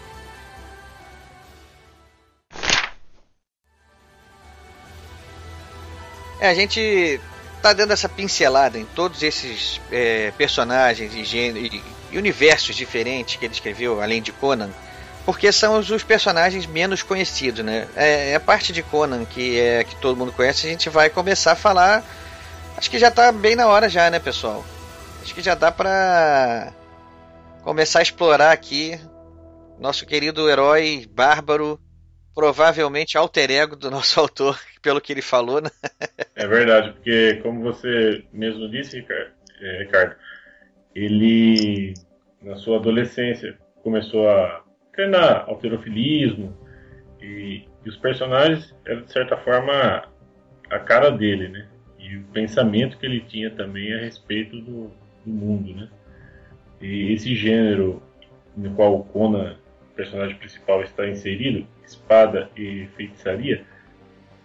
[6.42, 7.20] É, a gente
[7.62, 11.80] tá dando essa pincelada em todos esses é, personagens e, gênero,
[12.10, 14.70] e universos diferentes que ele escreveu, além de Conan,
[15.24, 17.86] porque são os, os personagens menos conhecidos, né?
[17.94, 21.08] É, é, a parte de Conan que é que todo mundo conhece, a gente vai
[21.08, 22.02] começar a falar.
[22.76, 24.64] Acho que já tá bem na hora já, né, pessoal?
[25.22, 26.72] Acho que já dá pra
[27.62, 28.98] começar a explorar aqui
[29.78, 31.78] nosso querido herói bárbaro,
[32.34, 35.70] provavelmente alter ego do nosso autor, pelo que ele falou, né?
[36.34, 40.16] É verdade, porque como você mesmo disse, Ricardo, é, Ricardo
[40.94, 41.94] ele
[42.42, 44.62] na sua adolescência começou a
[44.92, 46.56] treinar alterofilismo
[47.20, 50.04] e, e os personagens eram de certa forma
[50.70, 51.68] a cara dele, né?
[51.98, 54.90] E o pensamento que ele tinha também a respeito do,
[55.24, 55.88] do mundo, né?
[56.80, 58.02] E esse gênero
[58.56, 59.56] no qual o Conan,
[59.92, 63.64] o personagem principal, está inserido, espada e feitiçaria,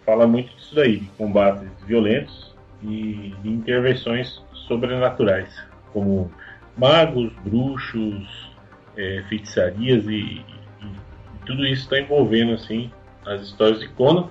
[0.04, 5.52] fala muito disso daí, de combates violentos e de intervenções sobrenaturais,
[5.92, 6.30] como
[6.76, 8.48] magos, bruxos,
[8.96, 10.44] é, feitiçarias e, e,
[10.82, 12.90] e, tudo isso está envolvendo assim
[13.24, 14.28] as histórias de Conan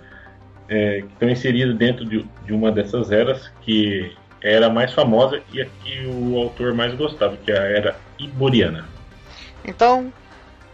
[0.68, 5.42] é, que estão inseridas dentro de, de, uma dessas eras que era a mais famosa
[5.54, 8.86] e a que o autor mais gostava, que é a era iboriana.
[9.66, 10.12] Então,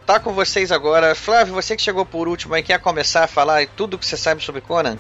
[0.06, 1.16] tá com vocês agora.
[1.16, 4.44] Flávio, você que chegou por último aí, quer começar a falar tudo que você sabe
[4.44, 4.98] sobre Conan?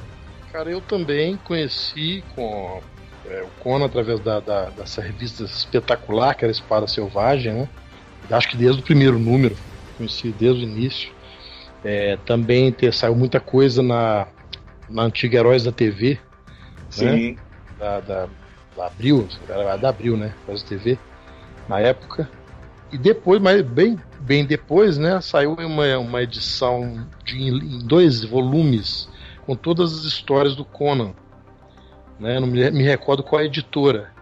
[0.52, 2.82] Cara, eu também conheci com
[3.26, 7.70] é, o Conan através da, da, dessa revista espetacular que era Espada Selvagem, né?
[8.32, 9.56] Acho que desde o primeiro número,
[9.98, 11.12] conheci desde o início.
[11.84, 14.28] É, também ter, saiu muita coisa na,
[14.90, 16.18] na antiga Heróis da TV.
[16.90, 17.32] Sim.
[17.32, 17.38] Né?
[17.78, 18.30] Da, da,
[18.78, 20.34] da Abril, era da Abril, né?
[20.46, 20.98] Heróis da TV,
[21.68, 22.30] na época.
[22.94, 25.20] E depois, mas bem, bem depois, né?
[25.20, 29.10] Saiu uma, uma edição de, em dois volumes
[29.48, 31.14] com todas as histórias do Conan.
[32.20, 32.40] Né?
[32.40, 34.14] Não me, me recordo qual é a editora.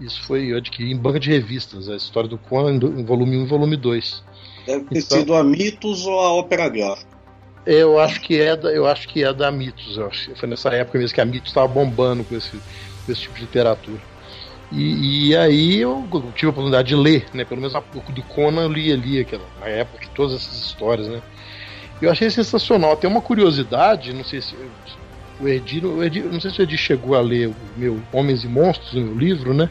[0.00, 3.42] Isso foi eu adquiri em banca de revistas, a história do Conan em volume 1
[3.42, 4.24] e volume 2.
[4.66, 7.18] Deve ter então, sido a Mitos ou a Ópera Gráfica.
[7.66, 9.98] Eu acho que é da, eu acho que é da Mitos.
[9.98, 10.34] Eu acho.
[10.36, 12.56] Foi nessa época mesmo que a Mitos estava bombando com esse,
[13.04, 14.00] com esse tipo de literatura.
[14.70, 17.44] E, e, aí eu tive a oportunidade de ler, né?
[17.44, 21.22] Pelo menos o do Conan eu li ali, aquela, na época, todas essas histórias, né?
[22.02, 22.96] Eu achei sensacional.
[22.96, 24.54] Tem uma curiosidade, não sei se
[25.40, 28.48] o Edi, o não sei se o Edi chegou a ler o meu Homens e
[28.48, 29.70] Monstros, o meu livro, né?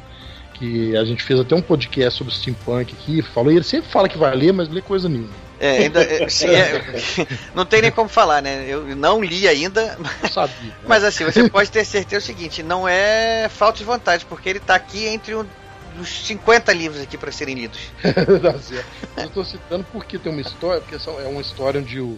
[0.57, 4.09] que a gente fez até um podcast sobre steampunk aqui, falou, e ele sempre fala
[4.09, 5.46] que vai ler, mas lê coisa nenhuma.
[5.59, 6.03] É, ainda.
[6.03, 8.65] É, é, não tem nem como falar, né?
[8.67, 9.97] Eu não li ainda.
[10.31, 10.55] Sabia.
[10.61, 10.73] Né?
[10.87, 14.59] Mas assim, você pode ter certeza o seguinte: não é falta de vontade, porque ele
[14.59, 15.45] está aqui entre um,
[15.99, 17.79] os 50 livros aqui para serem lidos.
[19.17, 22.17] eu estou citando porque tem uma história, porque é uma história onde o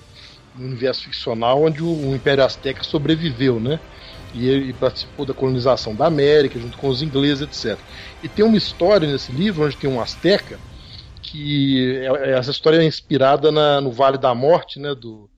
[0.60, 3.80] um universo ficcional onde o, o Império Azteca sobreviveu, né?
[4.34, 7.80] E ele participou da colonização da América junto com os ingleses, etc.
[8.22, 10.60] E tem uma história nesse livro onde tem um Azteca
[11.30, 15.30] que é, é, essa história é inspirada na, no Vale da Morte, né, do,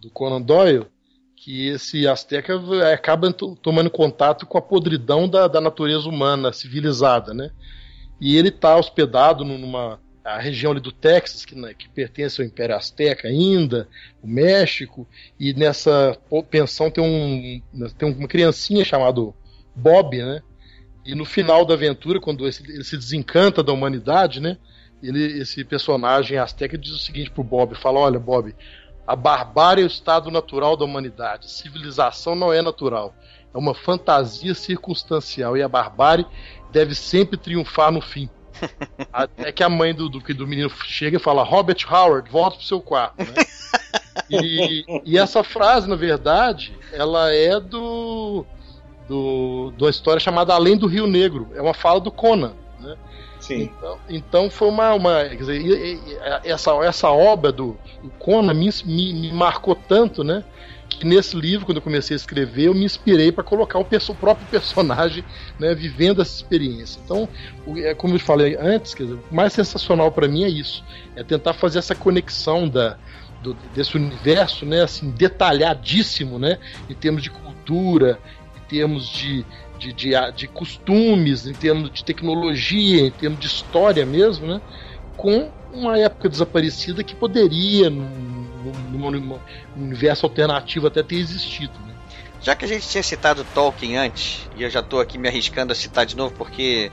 [0.00, 0.86] do Conan Doyle,
[1.34, 2.54] que esse Azteca
[2.92, 7.50] acaba tomando contato com a podridão da, da natureza humana civilizada, né?
[8.20, 12.46] E ele está hospedado numa a região ali do Texas, que, né, que pertence ao
[12.46, 13.86] Império Azteca ainda,
[14.22, 15.06] o México,
[15.38, 16.16] e nessa
[16.48, 19.34] pensão tem, um, tem uma criancinha chamado
[19.76, 20.40] Bob, né?
[21.04, 24.56] E no final da aventura, quando ele se desencanta da humanidade, né?
[25.06, 28.54] Ele, esse personagem azteca diz o seguinte pro Bob: fala, olha, Bob,
[29.06, 31.50] a barbárie é o estado natural da humanidade.
[31.50, 33.14] Civilização não é natural.
[33.52, 35.56] É uma fantasia circunstancial.
[35.56, 36.26] E a barbárie
[36.72, 38.28] deve sempre triunfar no fim.
[39.12, 42.66] Até que a mãe do, do, do menino chega e fala: Robert Howard, volta pro
[42.66, 43.18] seu quarto.
[43.18, 43.44] Né?
[44.30, 48.46] E, e, essa frase, na verdade, ela é do,
[49.08, 51.50] do, da história chamada Além do Rio Negro.
[51.54, 52.54] É uma fala do Conan.
[53.44, 53.70] Sim.
[53.76, 54.94] Então, então foi uma.
[54.94, 56.00] uma quer dizer,
[56.44, 57.76] essa, essa obra do
[58.18, 60.42] Conan me, me, me, marcou tanto, né?
[60.88, 64.14] Que nesse livro, quando eu comecei a escrever, eu me inspirei para colocar o, o,
[64.14, 65.22] próprio personagem
[65.58, 67.00] né, vivendo essa experiência.
[67.04, 67.28] Então,
[67.78, 70.82] é como eu falei antes, dizer, o mais sensacional para mim é isso:
[71.14, 72.96] é tentar fazer essa conexão da,
[73.42, 78.18] do, desse universo, né, assim, detalhadíssimo, né, em termos de cultura,
[78.68, 79.44] termos de,
[79.78, 84.60] de, de, de, costumes, em termos de tecnologia, em termos de história mesmo, né?
[85.16, 88.08] Com uma época desaparecida que poderia, num,
[88.92, 89.38] num, num
[89.76, 91.72] universo alternativo, até ter existido.
[91.86, 91.94] Né?
[92.40, 95.72] Já que a gente tinha citado Tolkien antes, e eu já estou aqui me arriscando
[95.72, 96.90] a citar de novo, porque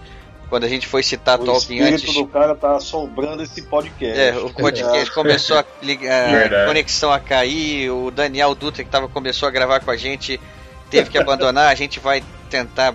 [0.52, 2.04] quando a gente foi citar o Tolkien antes.
[2.04, 4.20] O espírito do cara tá assombrando esse podcast.
[4.20, 5.14] É, o podcast é.
[5.14, 9.80] começou a ligar, a conexão a cair, o Daniel Dutra que tava, começou a gravar
[9.80, 10.40] com a gente
[10.92, 12.94] teve que abandonar, a gente vai tentar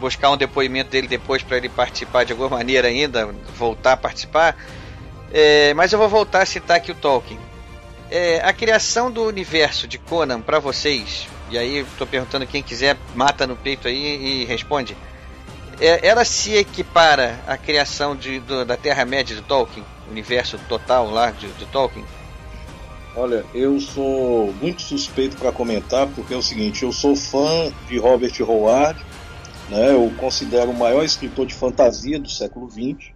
[0.00, 3.26] buscar um depoimento dele depois para ele participar de alguma maneira ainda,
[3.56, 4.56] voltar a participar.
[5.32, 7.38] É, mas eu vou voltar a citar aqui o Tolkien.
[8.10, 12.96] É, a criação do universo de Conan para vocês, e aí estou perguntando quem quiser,
[13.14, 14.96] mata no peito aí e responde.
[15.80, 21.30] É, ela se equipara à criação de, do, da Terra-média de Tolkien, universo total lá
[21.30, 22.04] de, de Tolkien?
[23.18, 27.98] Olha, eu sou muito suspeito para comentar, porque é o seguinte, eu sou fã de
[27.98, 29.04] Robert Howard,
[29.68, 29.92] né?
[29.92, 33.10] Eu considero o maior escritor de fantasia do século XX,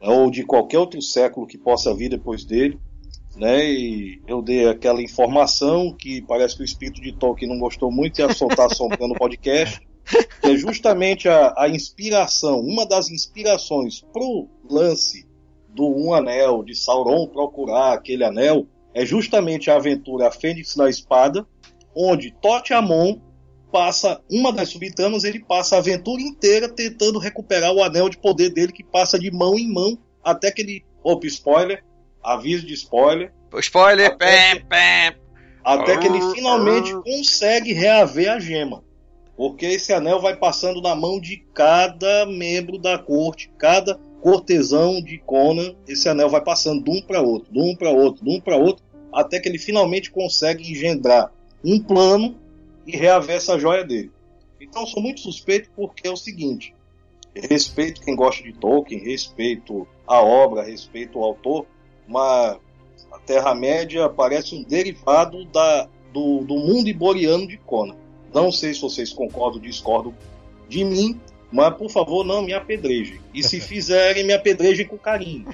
[0.00, 0.08] né?
[0.08, 2.80] ou de qualquer outro século que possa vir depois dele,
[3.36, 3.70] né?
[3.70, 8.18] E eu dei aquela informação que parece que o espírito de Tolkien não gostou muito
[8.18, 9.78] e ia soltar sombra no podcast,
[10.40, 15.28] que é justamente a, a inspiração, uma das inspirações pro lance
[15.68, 18.66] do Um Anel, de Sauron procurar aquele anel,
[18.96, 21.46] é justamente a aventura Fênix da Espada,
[21.94, 23.20] onde Tote Amon
[23.70, 28.48] passa uma das subtramas, ele passa a aventura inteira tentando recuperar o anel de poder
[28.48, 31.84] dele que passa de mão em mão até que ele, opa, spoiler,
[32.24, 33.34] aviso de spoiler.
[33.58, 35.20] Spoiler, até, pam, pam.
[35.62, 38.82] até que ele finalmente consegue reaver a gema.
[39.36, 45.18] Porque esse anel vai passando na mão de cada membro da corte, cada cortesão de
[45.18, 48.40] Conan, esse anel vai passando de um para outro, de um para outro, de um
[48.40, 48.84] para outro,
[49.16, 51.32] até que ele finalmente consegue engendrar
[51.64, 52.36] um plano
[52.86, 54.12] e reaver essa joia dele.
[54.60, 56.74] Então sou muito suspeito porque é o seguinte:
[57.34, 61.66] respeito quem gosta de Tolkien, respeito a obra, respeito o autor,
[62.06, 62.58] mas
[63.10, 67.96] a Terra-média parece um derivado da, do, do mundo iboriano de Conan.
[68.34, 70.14] Não sei se vocês concordam ou discordam
[70.68, 71.18] de mim,
[71.50, 73.18] mas por favor não me apedrejem.
[73.32, 75.46] E se fizerem, me apedrejem com carinho.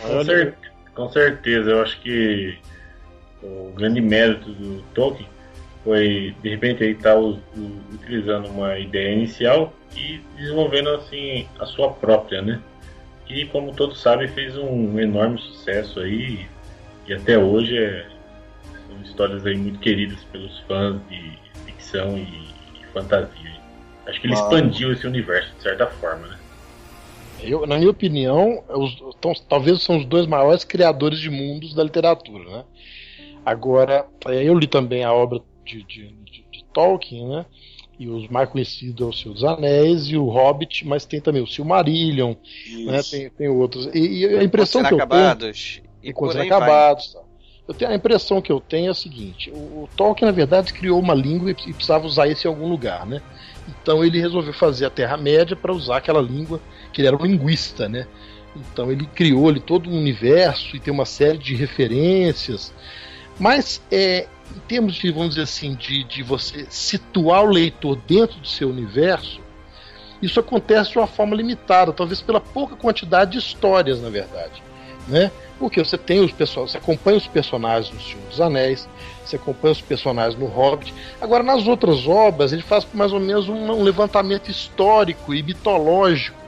[0.00, 0.71] com certeza.
[0.94, 2.58] Com certeza, eu acho que
[3.42, 5.28] o grande mérito do Tolkien
[5.84, 7.20] foi, de repente, ele estar tá
[7.92, 12.60] utilizando uma ideia inicial e desenvolvendo assim a sua própria, né?
[13.28, 16.46] E como todos sabem, fez um enorme sucesso aí
[17.06, 18.06] e até hoje é,
[18.86, 23.52] são histórias aí muito queridas pelos fãs de ficção e, e fantasia.
[24.06, 26.38] Acho que ele expandiu esse universo de certa forma, né?
[27.42, 31.82] Eu, na minha opinião, os, tão, talvez são os dois maiores criadores de mundos da
[31.82, 32.64] literatura, né?
[33.44, 37.46] Agora, é, eu li também a obra de, de, de, de Tolkien, né?
[37.98, 41.42] E os mais conhecidos é o Senhor dos Anéis e o Hobbit, mas tem também
[41.42, 42.34] o Silmarillion,
[42.86, 43.00] né?
[43.02, 43.86] Tem, tem outros.
[43.94, 45.92] E, e a impressão que eu acabados, tenho...
[46.02, 47.12] E Contos Inacabados.
[47.12, 47.22] Tá.
[47.68, 50.72] Eu tenho, a impressão que eu tenho é a seguinte: o, o Tolkien, na verdade,
[50.72, 53.22] criou uma língua e, e precisava usar isso em algum lugar, né?
[53.68, 56.60] Então ele resolveu fazer a Terra-média para usar aquela língua
[56.92, 58.06] que ele era um linguista, né?
[58.54, 62.72] Então ele criou ali todo um universo e tem uma série de referências.
[63.38, 68.38] Mas é, em termos de, vamos dizer assim, de, de você situar o leitor dentro
[68.38, 69.40] do seu universo,
[70.20, 74.62] isso acontece de uma forma limitada, talvez pela pouca quantidade de histórias, na verdade.
[75.08, 75.32] Né?
[75.58, 78.88] Porque você tem os pessoas, você acompanha os personagens no Senhor dos Anéis,
[79.24, 80.94] você acompanha os personagens no Hobbit.
[81.20, 86.41] Agora, nas outras obras, ele faz mais ou menos um, um levantamento histórico e mitológico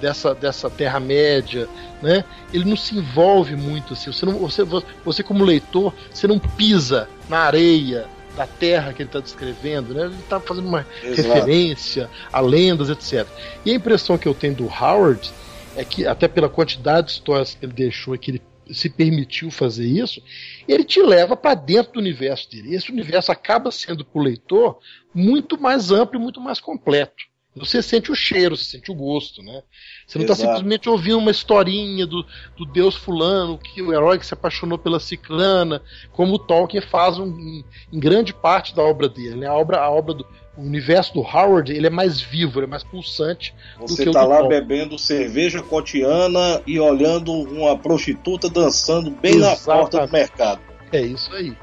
[0.00, 1.68] dessa, dessa Terra-média,
[2.02, 2.24] né?
[2.52, 4.12] Ele não se envolve muito assim.
[4.12, 4.62] Você, não, você,
[5.04, 10.06] você, como leitor, você não pisa na areia da terra que ele está descrevendo, né?
[10.06, 11.28] Ele está fazendo uma Exato.
[11.28, 13.26] referência a lendas, etc.
[13.64, 15.30] E a impressão que eu tenho do Howard
[15.74, 18.42] é que, até pela quantidade de histórias que ele deixou e que ele
[18.72, 20.20] se permitiu fazer isso,
[20.66, 22.74] ele te leva para dentro do universo dele.
[22.74, 24.78] Esse universo acaba sendo para o leitor
[25.14, 27.24] muito mais amplo e muito mais completo.
[27.56, 29.62] Você sente o cheiro, você sente o gosto, né?
[30.06, 32.24] Você não está simplesmente ouvindo uma historinha do,
[32.56, 35.82] do deus fulano, que o herói que se apaixonou pela ciclana,
[36.12, 39.36] como o Tolkien faz um- em, em grande parte da obra dele.
[39.36, 39.46] Né?
[39.46, 40.26] A obra, a obra do
[40.56, 43.54] o universo do Howard ele é mais vivo, ele é mais pulsante.
[43.78, 44.60] do Você que o tá do lá Tolkien.
[44.60, 50.60] bebendo cerveja cotiana e olhando uma prostituta dançando bem na porta do mercado.
[50.92, 51.54] É isso aí.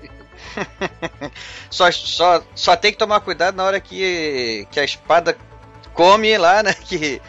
[1.71, 5.35] Só, só, só tem que tomar cuidado na hora que, que a espada
[5.93, 6.73] come lá, né?
[6.73, 7.21] Que,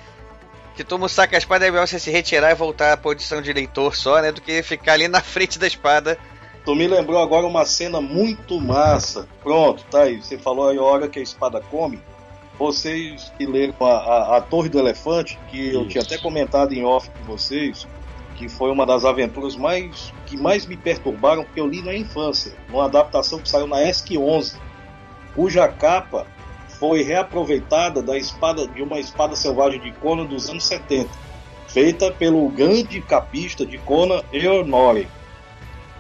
[0.75, 3.41] que toma o saco a espada é melhor você se retirar e voltar à posição
[3.41, 4.33] de leitor só, né?
[4.33, 6.19] Do que ficar ali na frente da espada.
[6.65, 9.29] Tu me lembrou agora uma cena muito massa.
[9.43, 10.23] Pronto, tá aí.
[10.23, 12.01] Você falou aí a hora que a espada come.
[12.59, 15.91] Vocês que leram a, a, a Torre do Elefante, que eu Isso.
[15.91, 17.87] tinha até comentado em off com vocês,
[18.37, 22.55] que foi uma das aventuras mais que mais me perturbaram, porque eu li na infância,
[22.69, 24.57] numa adaptação que saiu na ESC 11,
[25.35, 26.27] cuja capa
[26.87, 31.09] foi reaproveitada da espada de uma espada selvagem de Conan dos anos 70,
[31.67, 35.09] feita pelo grande capista de Conan, Eonore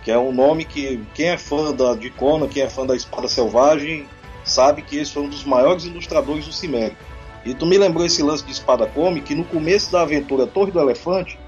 [0.02, 2.94] que é um nome que quem é fã da, de Conan, quem é fã da
[2.94, 4.06] Espada Selvagem,
[4.44, 6.94] sabe que esse foi um dos maiores ilustradores do Cimério.
[7.42, 10.70] E tu me lembrou esse lance de Espada Come, que no começo da aventura Torre
[10.70, 11.38] do Elefante,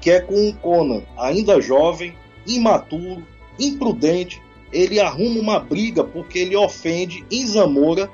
[0.00, 2.14] que é com o Conan ainda jovem,
[2.46, 3.26] imaturo,
[3.58, 4.40] imprudente,
[4.72, 8.08] ele arruma uma briga porque ele ofende em Zamora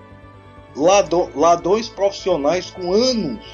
[0.77, 3.45] ladro- ladrões profissionais com anos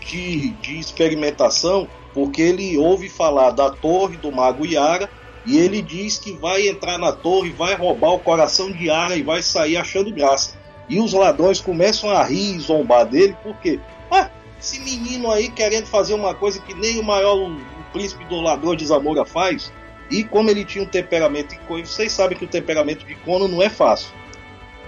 [0.00, 5.08] de, de experimentação, porque ele ouve falar da torre do Mago Yara
[5.46, 9.22] e ele diz que vai entrar na torre, vai roubar o coração de Yara e
[9.22, 10.56] vai sair achando graça.
[10.88, 15.86] E os ladrões começam a rir e zombar dele, porque ah, esse menino aí querendo
[15.86, 19.72] fazer uma coisa que nem o maior o, o príncipe do ladrão de Zamora faz.
[20.10, 23.62] E como ele tinha um temperamento, e vocês sabem que o temperamento de Conan não
[23.62, 24.08] é fácil.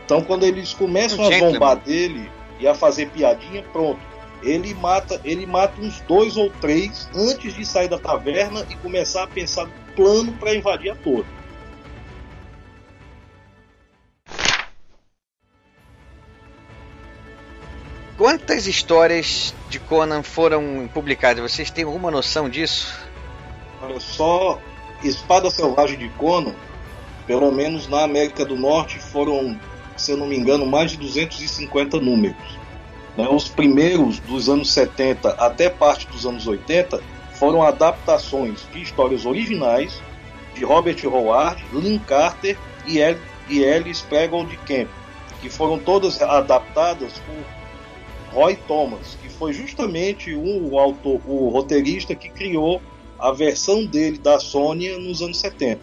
[0.07, 2.31] Então quando eles começam Um a zombar dele
[2.61, 4.01] e a fazer piadinha, pronto.
[4.43, 9.25] Ele mata, ele mata uns dois ou três antes de sair da taverna e começar
[9.25, 11.27] a pensar no plano para invadir a torre.
[18.17, 21.51] Quantas histórias de Conan foram publicadas?
[21.51, 22.97] Vocês têm alguma noção disso?
[23.83, 24.59] Olha só,
[25.03, 26.55] Espada Selvagem de Conan,
[27.27, 29.59] pelo menos na América do Norte, foram,
[29.97, 32.59] se eu não me engano, mais de 250 números.
[33.16, 37.03] Né, Os primeiros dos anos 70 até parte dos anos 80
[37.38, 40.03] foram adaptações de histórias originais
[40.55, 43.18] de Robert Howard, Lynn Carter e El-
[43.49, 44.88] e Ellis Pregel de Camp,
[45.40, 52.28] que foram todas adaptadas por Roy Thomas, que foi justamente o autor, o roteirista que
[52.28, 52.82] criou
[53.18, 55.80] a versão dele da Sônia nos anos 70.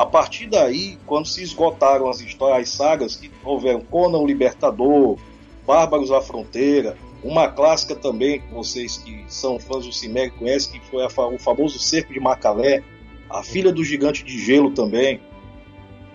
[0.00, 5.18] A partir daí, quando se esgotaram as histórias, as sagas que houveram Conan o Libertador,
[5.66, 10.86] Bárbaros à Fronteira, uma clássica também, que vocês que são fãs do Cimério conhecem, que
[10.86, 12.82] foi a o famoso Cerco de Macalé,
[13.28, 15.20] a filha do Gigante de Gelo também.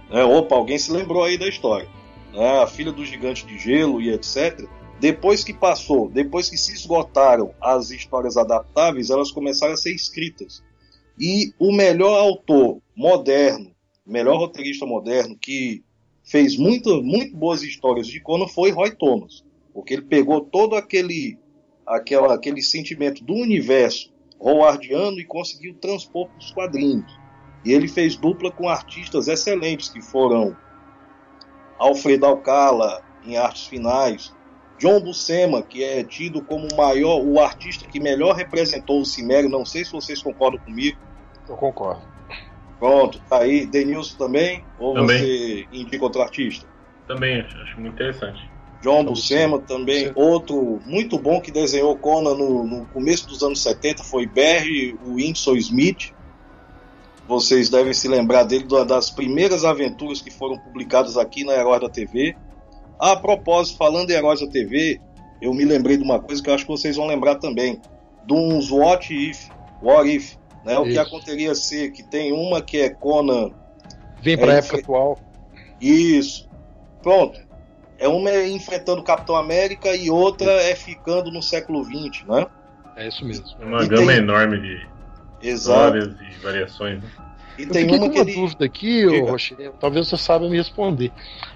[0.09, 1.87] É, opa, alguém se lembrou aí da história.
[2.33, 2.63] né?
[2.63, 4.67] A filha do Gigante de Gelo e etc.
[4.99, 10.63] Depois que passou, depois que se esgotaram as histórias adaptáveis, elas começaram a ser escritas.
[11.19, 13.74] E o melhor autor moderno,
[14.05, 15.83] melhor roteirista moderno que
[16.23, 19.43] fez muito, muito boas histórias de Conan foi Roy Thomas,
[19.73, 21.37] porque ele pegou todo aquele,
[21.85, 27.19] aquela, aquele sentimento do universo howardiano e conseguiu transpor para os quadrinhos.
[27.63, 30.55] E ele fez dupla com artistas excelentes que foram
[31.79, 34.33] Alfredo Alcala em artes finais,
[34.77, 39.49] John Buscema, que é tido como o maior, o artista que melhor representou o Cimério,
[39.49, 40.99] não sei se vocês concordam comigo.
[41.47, 42.14] Eu concordo.
[42.79, 43.65] Pronto, tá aí.
[43.65, 44.63] Denilson também?
[44.77, 45.17] Ou Também.
[45.19, 46.67] você indica outro artista?
[47.07, 48.41] Também acho, acho muito interessante.
[48.81, 53.63] John John Buscema também, outro muito bom que desenhou Conan no, no começo dos anos
[53.63, 56.13] 70 foi Barry Winsor Smith.
[57.27, 61.79] Vocês devem se lembrar dele da- das primeiras aventuras que foram publicadas aqui na Herói
[61.79, 62.35] da TV.
[62.99, 64.99] A propósito, falando em Heróis da TV,
[65.41, 67.81] eu me lembrei de uma coisa que eu acho que vocês vão lembrar também,
[68.25, 69.49] de uns What If,
[69.81, 70.35] What If,
[70.65, 70.77] né?
[70.79, 70.99] O que Isso.
[71.01, 73.51] aconteceria ser que tem uma que é Conan
[74.21, 75.19] Vem pra É, época foi- atual.
[75.79, 76.47] isso.
[77.03, 77.39] Pronto.
[77.99, 82.47] É uma é enfrentando o Capitão América e outra é ficando no século XX, né?
[82.97, 83.45] É isso mesmo.
[83.59, 84.87] É uma E gama tem- enorme de
[85.41, 85.97] Exato.
[85.97, 87.03] histórias e variações.
[87.03, 87.09] Né?
[87.57, 88.33] E eu tem uma, com uma ele...
[88.33, 91.11] dúvida aqui, ô, Rocher, talvez você saiba me responder.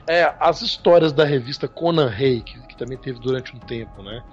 [0.08, 4.24] É, as histórias da revista Conan Rey, que, que também teve durante um tempo, né?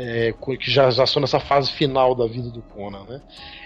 [0.00, 3.20] É, que já, já são nessa fase final da vida do Conan, né?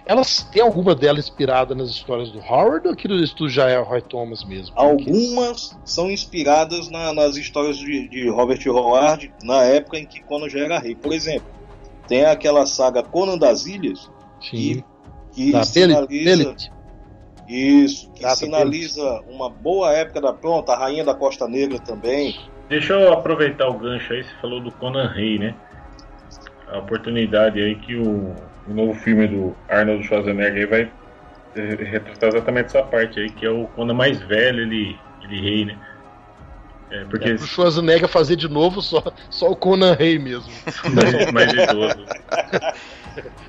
[0.06, 3.84] Elas tem alguma delas inspirada nas histórias do Howard ou aquilo isso já é o
[3.84, 4.74] Roy Thomas mesmo?
[4.74, 10.48] Algumas são inspiradas na, nas histórias de, de Robert Howard na época em que Conan
[10.48, 10.94] já era rei.
[10.94, 11.46] Por exemplo,
[12.08, 14.10] tem aquela saga Conan das Ilhas
[14.40, 14.82] Sim.
[15.32, 16.56] que, que sinaliza
[17.46, 22.34] isso, que sinaliza uma boa época da pronta, a Rainha da Costa Negra também.
[22.70, 25.54] Deixa eu aproveitar o gancho aí, você falou do Conan Rei, né?
[26.72, 28.34] A oportunidade aí que o,
[28.66, 30.90] o novo filme do Arnold Schwarzenegger vai
[31.54, 35.78] retratar exatamente essa parte aí, que é o Conan mais velho, ele, ele rei, né?
[36.90, 40.50] É, porque é, pro Schwarzenegger fazer de novo só, só o Conan Rei mesmo.
[40.94, 42.06] mais, mais idoso.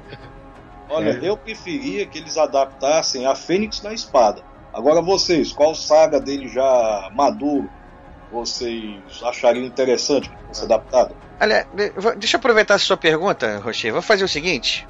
[0.89, 1.29] Olha, é.
[1.29, 4.41] eu preferia que eles adaptassem a Fênix na espada.
[4.73, 7.69] Agora vocês, qual saga dele já maduro
[8.33, 11.15] vocês achariam interessante fosse adaptado?
[11.39, 11.67] Olha,
[12.17, 13.93] deixa eu aproveitar a sua pergunta, Rocher.
[13.93, 14.87] Vou fazer o seguinte.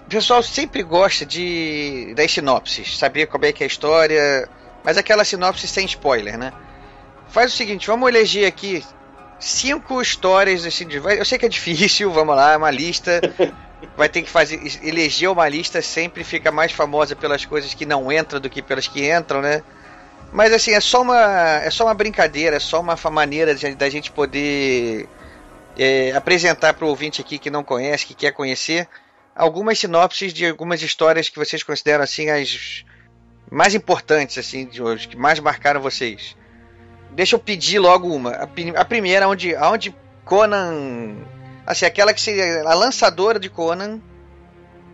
[0.00, 4.48] O pessoal sempre gosta de das sinopses, saber como é que é a história,
[4.82, 6.52] mas aquela sinopse sem spoiler, né?
[7.28, 8.84] Faz o seguinte, vamos eleger aqui
[9.38, 10.96] cinco histórias assim de.
[10.96, 13.20] Eu sei que é difícil, vamos lá, é uma lista.
[13.94, 14.58] Vai ter que fazer.
[14.82, 18.88] Eleger uma lista sempre fica mais famosa pelas coisas que não entram do que pelas
[18.88, 19.62] que entram, né?
[20.32, 21.20] Mas assim, é só uma.
[21.62, 25.08] É só uma brincadeira, é só uma maneira da gente poder
[25.78, 28.88] é, apresentar para o ouvinte aqui que não conhece, que quer conhecer,
[29.34, 32.84] algumas sinopses de algumas histórias que vocês consideram assim as
[33.50, 36.36] mais importantes assim de hoje, que mais marcaram vocês.
[37.16, 38.30] Deixa eu pedir logo uma.
[38.32, 38.48] A,
[38.80, 41.16] a primeira, onde, onde Conan.
[41.64, 44.00] Assim, aquela que seria a lançadora de Conan.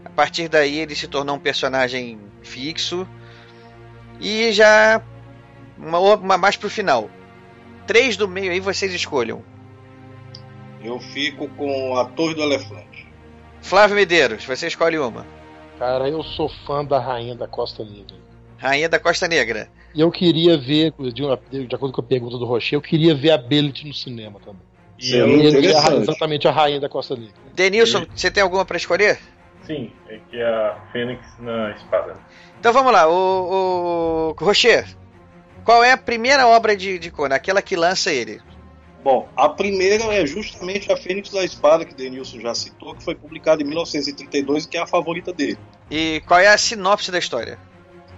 [0.04, 3.08] A partir daí ele se tornou um personagem fixo.
[4.20, 5.02] E já.
[5.78, 7.08] Uma, uma mais pro final.
[7.86, 9.42] Três do meio aí vocês escolham.
[10.82, 13.06] Eu fico com a Torre do Elefante.
[13.60, 15.26] Flávio Medeiros, você escolhe uma.
[15.78, 18.16] Cara, eu sou fã da Rainha da Costa Negra.
[18.58, 19.68] Rainha da Costa Negra.
[19.94, 23.14] E eu queria ver, de, uma, de acordo com a pergunta do Rocher, eu queria
[23.14, 24.62] ver a Bellet no cinema também.
[24.98, 27.34] E ele é exatamente a rainha da Costa Negra.
[27.54, 29.18] Denilson, você tem alguma para escolher?
[29.66, 32.16] Sim, é que é a Fênix na espada.
[32.58, 34.86] Então vamos lá, o, o Rocher,
[35.64, 38.40] qual é a primeira obra de, de Conan, aquela que lança ele?
[39.02, 43.16] Bom, a primeira é justamente a Fênix da Espada, que Denilson já citou, que foi
[43.16, 45.58] publicada em 1932 e que é a favorita dele.
[45.90, 47.58] E qual é a sinopse da história?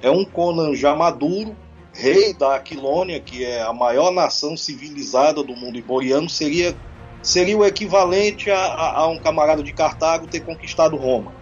[0.02, 1.56] É um Conan já maduro,
[1.94, 6.76] rei da Aquilônia, que é a maior nação civilizada do mundo iboriano, seria,
[7.22, 11.32] seria o equivalente a, a, a um camarada de Cartago ter conquistado Roma,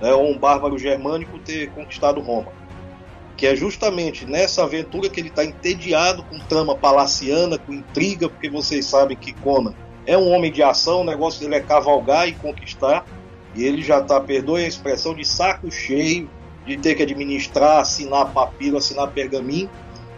[0.00, 2.50] né, ou um bárbaro germânico ter conquistado Roma.
[3.42, 8.48] Que é justamente nessa aventura que ele está entediado com trama palaciana, com intriga, porque
[8.48, 9.74] vocês sabem que Conan
[10.06, 13.04] é um homem de ação, o negócio dele é cavalgar e conquistar,
[13.56, 16.30] e ele já está, perdoe a expressão, de saco cheio
[16.64, 19.68] de ter que administrar, assinar papiro, assinar pergaminho,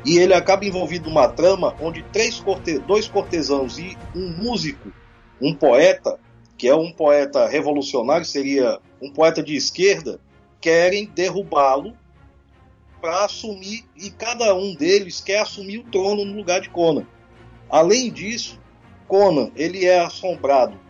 [0.04, 4.92] e ele acaba envolvido numa trama onde três corte dois cortesãos e um músico,
[5.40, 6.20] um poeta,
[6.58, 10.20] que é um poeta revolucionário, seria um poeta de esquerda,
[10.60, 11.94] querem derrubá-lo
[13.04, 17.06] para assumir, e cada um deles quer assumir o trono no lugar de Conan.
[17.68, 18.58] Além disso,
[19.06, 20.80] Conan ele é assombrado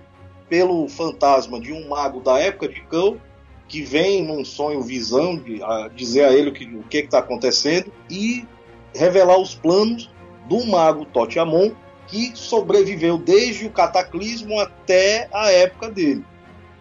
[0.49, 3.21] pelo fantasma de um mago da época de Cão,
[3.67, 7.19] que vem num sonho visão de, a dizer a ele o que o que está
[7.19, 8.47] acontecendo e
[8.95, 10.09] revelar os planos
[10.49, 11.73] do mago Totiamon
[12.07, 16.25] que sobreviveu desde o cataclismo até a época dele.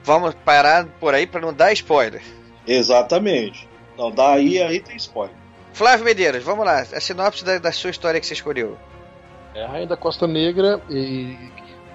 [0.03, 2.21] Vamos parar por aí para não dar spoiler.
[2.67, 3.72] Exatamente.
[3.93, 5.35] Então daí aí tem spoiler.
[5.73, 6.81] Flávio Medeiros, vamos lá.
[6.81, 8.77] A sinopse da, da sua história que você escolheu.
[9.55, 11.37] É a Rainha da Costa Negra e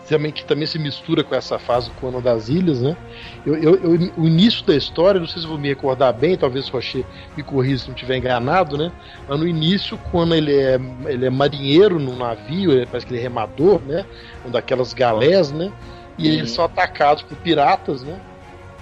[0.09, 2.97] também, que também se mistura com essa fase do Conan das Ilhas, né?
[3.45, 6.69] Eu, eu, eu, o início da história, não sei se vou me recordar bem, talvez
[6.69, 7.05] o Rocher
[7.37, 8.91] me corrija se não estiver enganado, né?
[9.29, 13.21] Mas no início, quando ele é, ele é marinheiro num navio, ele, parece que ele
[13.21, 14.07] é remador, né?
[14.47, 15.71] Um daquelas galés, né?
[16.17, 16.35] E uhum.
[16.35, 18.19] eles são atacados por piratas, né?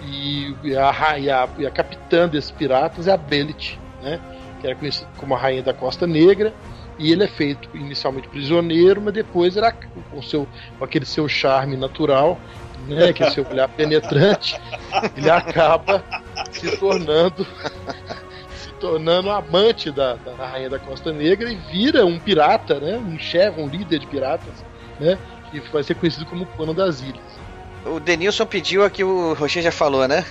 [0.03, 4.21] E a, e a, e a capitã desses piratas é a Belit, né?
[4.61, 6.53] Que era conhecida como a Rainha da Costa Negra
[6.99, 9.73] e ele é feito inicialmente prisioneiro, mas depois era
[10.11, 10.47] com, seu,
[10.79, 12.39] com aquele seu charme natural,
[12.89, 14.59] né, que é seu olhar penetrante,
[15.17, 16.03] ele acaba
[16.51, 17.47] se tornando
[18.55, 23.19] se tornando amante da, da rainha da Costa Negra e vira um pirata, né, um
[23.19, 24.65] chefe, um líder de piratas,
[24.99, 25.19] né,
[25.51, 27.36] que vai ser conhecido como Conan das Ilhas.
[27.87, 30.25] O Denilson pediu aqui o Rocher já falou, né?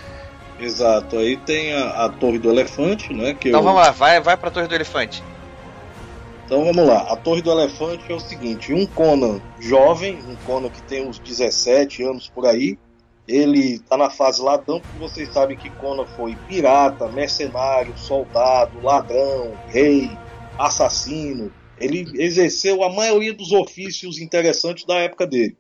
[0.60, 3.34] Exato, aí tem a, a Torre do Elefante, né?
[3.34, 5.22] Que Então eu- vamos lá, vai, vai pra Torre do Elefante.
[6.46, 10.70] Então vamos lá, a Torre do Elefante é o seguinte: um Conan jovem, um Conan
[10.70, 12.78] que tem uns 17 anos por aí,
[13.28, 19.58] ele tá na fase ladrão, porque vocês sabem que Conan foi pirata, mercenário, soldado, ladrão,
[19.70, 20.18] rei,
[20.58, 21.52] assassino.
[21.78, 25.58] Ele exerceu a maioria dos ofícios interessantes da época dele.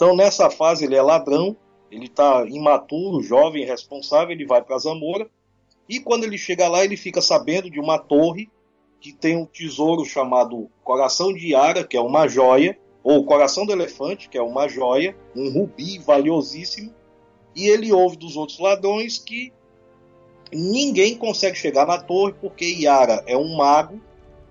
[0.00, 1.54] Então nessa fase ele é ladrão,
[1.90, 5.28] ele tá imaturo, jovem, irresponsável, ele vai para Zamora.
[5.86, 8.48] E quando ele chega lá, ele fica sabendo de uma torre
[8.98, 13.72] que tem um tesouro chamado Coração de Ara, que é uma joia, ou Coração do
[13.72, 16.94] Elefante, que é uma joia, um rubi valiosíssimo,
[17.54, 19.52] e ele ouve dos outros ladrões que
[20.50, 24.00] ninguém consegue chegar na torre porque Yara é um mago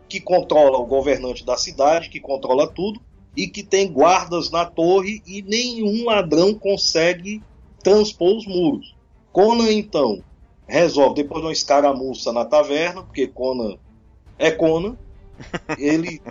[0.07, 3.01] que controla o governante da cidade, que controla tudo,
[3.35, 7.41] e que tem guardas na torre e nenhum ladrão consegue
[7.83, 8.95] transpor os muros.
[9.31, 10.23] Conan, então,
[10.67, 13.77] resolve, depois de uma escaramuça na taverna, porque Conan
[14.37, 14.97] é Conan,
[15.77, 16.21] ele,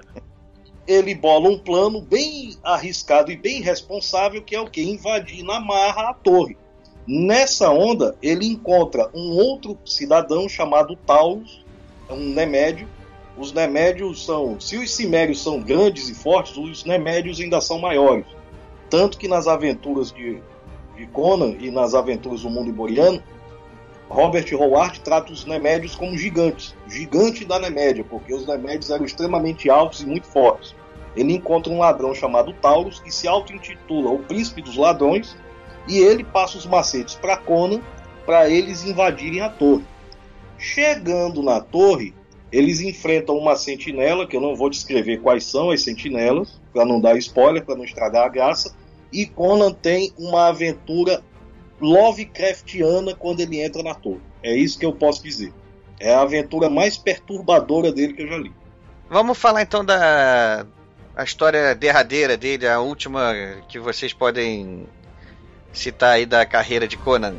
[0.87, 4.83] ele bola um plano bem arriscado e bem responsável, que é o que?
[4.83, 6.57] Invadir na marra a torre.
[7.07, 11.65] Nessa onda, ele encontra um outro cidadão chamado Taurus,
[12.11, 12.87] um Nemédio.
[13.39, 18.27] Os Nemédios são, se os Cimérios são grandes e fortes, os Nemédios ainda são maiores.
[18.91, 20.43] Tanto que nas aventuras de,
[20.97, 23.23] de Conan e nas aventuras do mundo iboriano,
[24.09, 29.71] Robert Howard trata os Nemédios como gigantes, gigante da Nemédia, porque os Nemédios eram extremamente
[29.71, 30.75] altos e muito fortes.
[31.15, 35.37] Ele encontra um ladrão chamado Taurus que se auto-intitula o Príncipe dos Ladrões
[35.87, 37.81] e ele passa os macetes para Conan
[38.27, 39.85] para eles invadirem a torre.
[40.59, 42.15] Chegando na torre,
[42.51, 47.01] eles enfrentam uma sentinela, que eu não vou descrever quais são as sentinelas, para não
[47.01, 48.75] dar spoiler, para não estragar a graça,
[49.13, 51.23] e Conan tem uma aventura
[51.81, 54.21] Lovecraftiana quando ele entra na torre.
[54.43, 55.53] É isso que eu posso dizer.
[56.01, 58.53] É a aventura mais perturbadora dele que eu já li.
[59.09, 60.67] Vamos falar então da
[61.17, 63.35] a história derradeira dele, a última
[63.69, 64.87] que vocês podem
[65.73, 67.35] citar aí da carreira de Conan.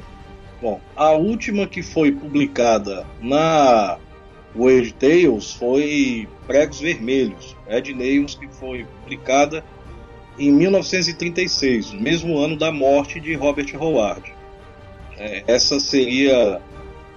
[0.62, 3.98] Bom, a última que foi publicada na
[4.56, 9.64] Weird Tales foi Pregos Vermelhos, Red Nails, que foi publicada
[10.38, 14.34] em 1936, no mesmo ano da morte de Robert Howard.
[15.18, 16.62] É, essa seria,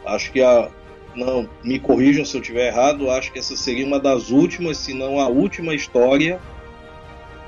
[0.04, 0.68] acho que a.
[1.14, 4.94] Não, me corrijam se eu estiver errado, acho que essa seria uma das últimas, se
[4.94, 6.40] não a última história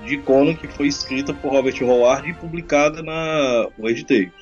[0.04, 4.32] de Conan que foi escrita por Robert Howard e publicada na Weird Tales.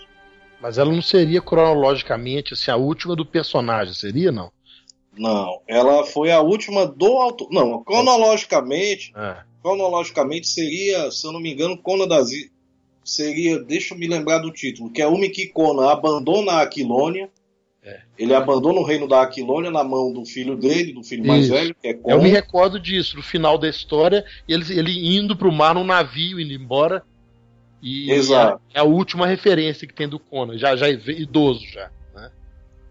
[0.60, 4.50] Mas ela não seria cronologicamente assim, a última do personagem, seria não?
[5.16, 7.48] Não, ela foi a última do autor.
[7.50, 9.36] Não, cronologicamente, É.
[9.62, 12.30] cronologicamente seria, se eu não me engano, Conan das
[13.04, 17.28] seria, deixa eu me lembrar do título, que é que Conan abandona a Aquilônia.
[17.84, 18.00] É.
[18.16, 21.52] Ele abandona o reino da Aquilônia na mão do filho dele, do filho mais Isso.
[21.52, 22.28] velho, que é Eu me Conan.
[22.28, 27.02] recordo disso, no final da história, ele, ele indo pro mar num navio, indo embora.
[27.82, 28.62] E Exato.
[28.72, 31.90] é a última referência que tem do Conan, já, já é idoso já.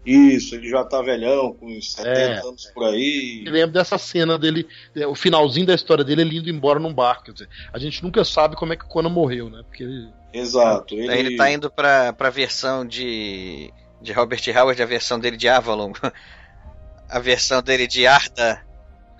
[0.04, 2.38] Isso, ele já tá velhão, com uns 70 É.
[2.40, 3.44] anos por aí.
[3.46, 6.92] Eu lembro dessa cena dele, é, o finalzinho da história dele, ele indo embora num
[6.92, 7.24] barco.
[7.26, 9.62] Quer dizer, a gente nunca sabe como é que o Conan morreu, né?
[9.62, 10.08] Porque ele.
[10.32, 10.94] Exato.
[10.94, 15.48] Ele, ele tá indo pra, pra versão de, de Robert Howard, a versão dele de
[15.48, 15.92] Avalon,
[17.08, 18.60] a versão dele de Arda.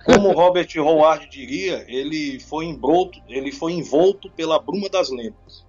[0.03, 5.65] Como Robert Howard diria, ele foi envolto, ele foi envolto pela bruma das lembras.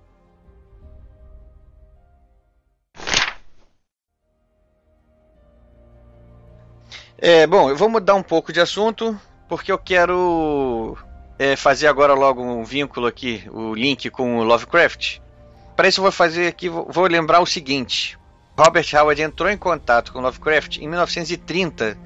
[7.27, 9.19] É, bom, eu vou mudar um pouco de assunto,
[9.49, 10.95] porque eu quero
[11.39, 15.21] é, fazer agora logo um vínculo aqui, o link com o Lovecraft.
[15.75, 18.19] Para isso eu vou fazer aqui, vou lembrar o seguinte.
[18.55, 21.97] Robert Howard entrou em contato com Lovecraft em 1930,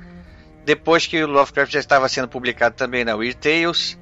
[0.65, 3.99] depois que o Lovecraft já estava sendo publicado também na Weird Tales.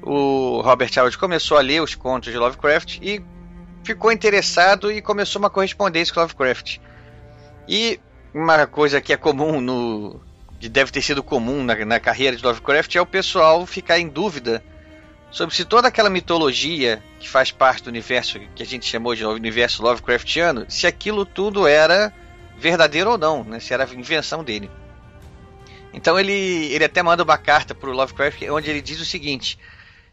[0.00, 3.20] O Robert Howard começou a ler os contos de Lovecraft e
[3.82, 6.78] ficou interessado e começou uma correspondência com Lovecraft.
[7.66, 7.98] E
[8.32, 10.29] uma coisa que é comum no.
[10.60, 14.06] Que deve ter sido comum na, na carreira de Lovecraft é o pessoal ficar em
[14.06, 14.62] dúvida
[15.30, 19.24] sobre se toda aquela mitologia que faz parte do universo que a gente chamou de
[19.24, 22.12] universo Lovecraftiano, se aquilo tudo era
[22.58, 23.58] verdadeiro ou não, né?
[23.58, 24.70] se era invenção dele.
[25.94, 26.32] Então ele,
[26.72, 29.58] ele até manda uma carta para o Lovecraft onde ele diz o seguinte: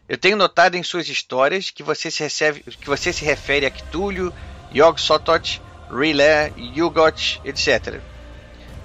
[0.08, 3.70] Eu tenho notado em suas histórias que você se, recebe, que você se refere a
[3.70, 4.32] Cthulhu,
[4.74, 8.00] Yog-Sothoth, Rilé, Yugot, etc.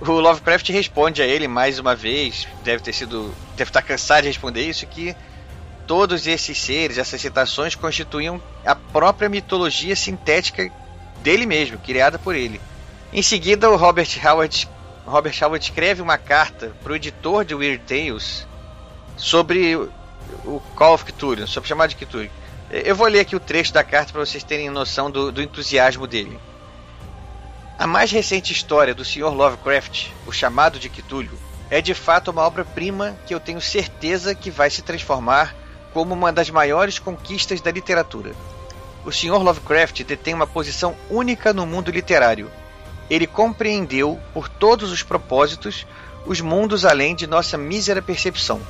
[0.06, 4.28] O Lovecraft responde a ele mais uma vez, deve ter sido, deve estar cansado de
[4.28, 5.16] responder isso, que
[5.88, 10.70] todos esses seres, essas citações constituíam a própria mitologia sintética
[11.22, 12.60] dele mesmo, criada por ele.
[13.14, 14.68] Em seguida, o Robert Howard,
[15.06, 18.45] Robert Howard escreve uma carta para o editor de Weird Tales
[19.16, 19.76] sobre
[20.43, 22.30] o Call of Cthulhu, sobre chamar de Cthulhu.
[22.70, 26.08] Eu vou ler aqui o trecho da carta para vocês terem noção do, do entusiasmo
[26.08, 26.38] dele.
[27.78, 29.34] A mais recente história do Sr.
[29.34, 31.40] Lovecraft, O Chamado de Cthulhu,
[31.72, 35.56] é de fato uma obra-prima que eu tenho certeza que vai se transformar
[35.92, 38.36] como uma das maiores conquistas da literatura.
[39.04, 39.42] O Sr.
[39.42, 42.50] Lovecraft detém uma posição única no mundo literário.
[43.10, 45.86] Ele compreendeu, por todos os propósitos,
[46.28, 48.62] os mundos além de nossa mísera percepção.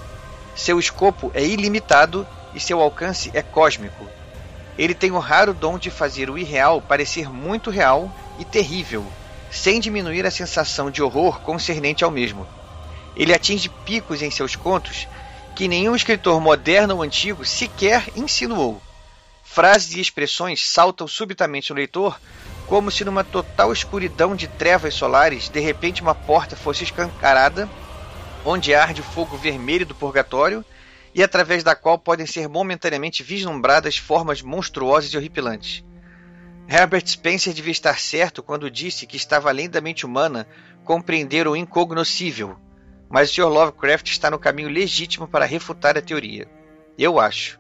[0.56, 2.26] Seu escopo é ilimitado
[2.56, 4.08] e seu alcance é cósmico.
[4.78, 9.06] Ele tem o raro dom de fazer o irreal parecer muito real e terrível,
[9.52, 12.48] sem diminuir a sensação de horror concernente ao mesmo.
[13.16, 15.08] Ele atinge picos em seus contos
[15.56, 18.82] que nenhum escritor moderno ou antigo sequer insinuou.
[19.44, 22.20] Frases e expressões saltam subitamente no leitor,
[22.68, 27.70] como se numa total escuridão de trevas solares, de repente uma porta fosse escancarada,
[28.44, 30.66] onde arde o fogo vermelho do purgatório
[31.14, 35.84] e através da qual podem ser momentaneamente vislumbradas formas monstruosas e horripilantes.
[36.68, 40.48] Herbert Spencer devia estar certo quando disse que estava além da mente humana
[40.84, 42.58] compreender o incognoscível,
[43.10, 43.48] mas o Sr.
[43.48, 46.48] Lovecraft está no caminho legítimo para refutar a teoria.
[46.98, 47.60] Eu acho.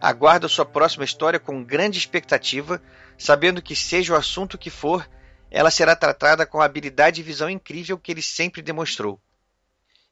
[0.00, 2.80] Aguardo sua próxima história com grande expectativa,
[3.16, 5.08] sabendo que, seja o assunto que for,
[5.50, 9.20] ela será tratada com a habilidade e visão incrível que ele sempre demonstrou.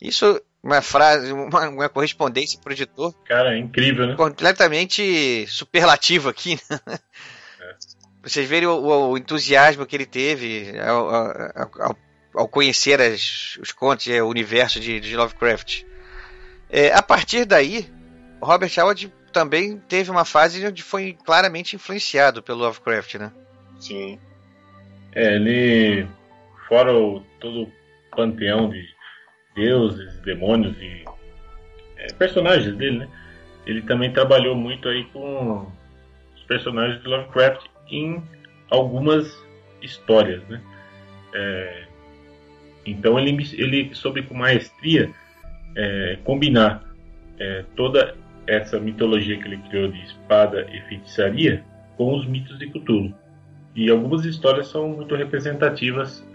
[0.00, 3.14] Isso, uma frase, uma, uma correspondência para o editor.
[3.24, 4.16] Cara, é incrível, né?
[4.16, 6.58] Completamente superlativo aqui.
[6.68, 6.98] Né?
[8.26, 11.14] Vocês verem o, o, o, entusiasmo que ele teve ao,
[11.80, 11.96] ao,
[12.34, 15.84] ao conhecer as, os contos e o universo de, de Lovecraft.
[16.68, 17.88] É, a partir daí,
[18.42, 23.32] Robert Howard também teve uma fase onde foi claramente influenciado pelo Lovecraft, né?
[23.78, 24.18] Sim.
[25.14, 26.08] É, ele,
[26.66, 27.72] fora o, todo o
[28.16, 28.84] panteão de
[29.54, 31.04] deuses, demônios e
[31.96, 33.08] é, personagens dele, né?
[33.64, 35.70] Ele também trabalhou muito aí com
[36.34, 38.22] os personagens de Lovecraft em
[38.70, 39.36] algumas
[39.82, 40.60] histórias, né?
[41.34, 41.84] É,
[42.84, 45.10] então ele, ele soube com maestria
[45.76, 46.82] é, combinar
[47.38, 48.14] é, toda
[48.46, 51.64] essa mitologia que ele criou de espada e feitiçaria
[51.96, 53.14] com os mitos de Cthulhu.
[53.74, 56.26] E algumas histórias são muito representativas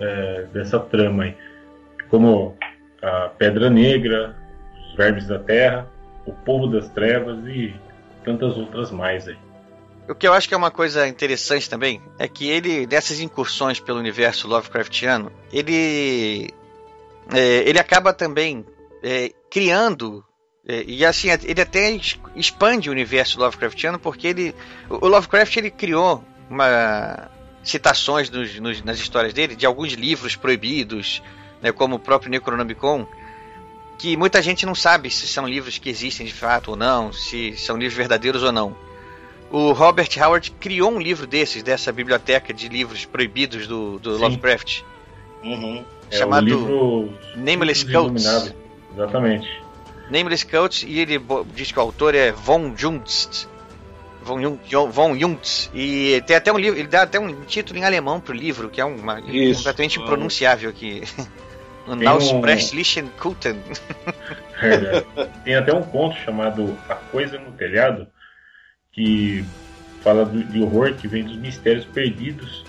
[0.00, 1.34] é, dessa trama aí,
[2.08, 2.56] como
[3.00, 4.36] a Pedra Negra,
[4.74, 5.86] os Vermes da Terra,
[6.26, 7.74] o Povo das Trevas e
[8.24, 9.36] tantas outras mais aí.
[10.08, 13.80] O que eu acho que é uma coisa interessante também é que ele, dessas incursões
[13.80, 16.54] pelo universo Lovecraftiano, ele,
[17.32, 18.64] é, ele acaba também
[19.02, 20.24] é, criando
[20.68, 21.98] é, e assim ele até
[22.36, 24.54] expande o universo Lovecraftiano porque ele,
[24.88, 27.28] o Lovecraft ele criou uma
[27.64, 31.20] citações nos, nos, nas histórias dele de alguns livros proibidos,
[31.60, 33.08] né, como o próprio Necronomicon,
[33.98, 37.56] que muita gente não sabe se são livros que existem de fato ou não, se
[37.56, 38.85] são livros verdadeiros ou não
[39.50, 44.82] o Robert Howard criou um livro desses, dessa biblioteca de livros proibidos do, do Lovecraft.
[45.42, 45.84] Uhum.
[46.10, 48.52] Chamado é Nameless Cults.
[48.94, 49.62] Exatamente.
[50.10, 51.20] Nameless Cults, e ele
[51.54, 53.48] diz que o autor é Von Junst.
[54.22, 55.70] Von, Jung, Von Junts.
[55.72, 58.80] E tem até um livro, ele dá até um título em alemão pro livro, que
[58.80, 61.02] é uma, completamente impronunciável aqui.
[61.86, 63.62] Nausprechlichen Kulten.
[64.60, 65.00] É,
[65.44, 68.08] tem até um conto chamado A Coisa no Telhado,
[68.96, 69.44] que
[70.02, 72.64] fala do, de horror que vem dos mistérios perdidos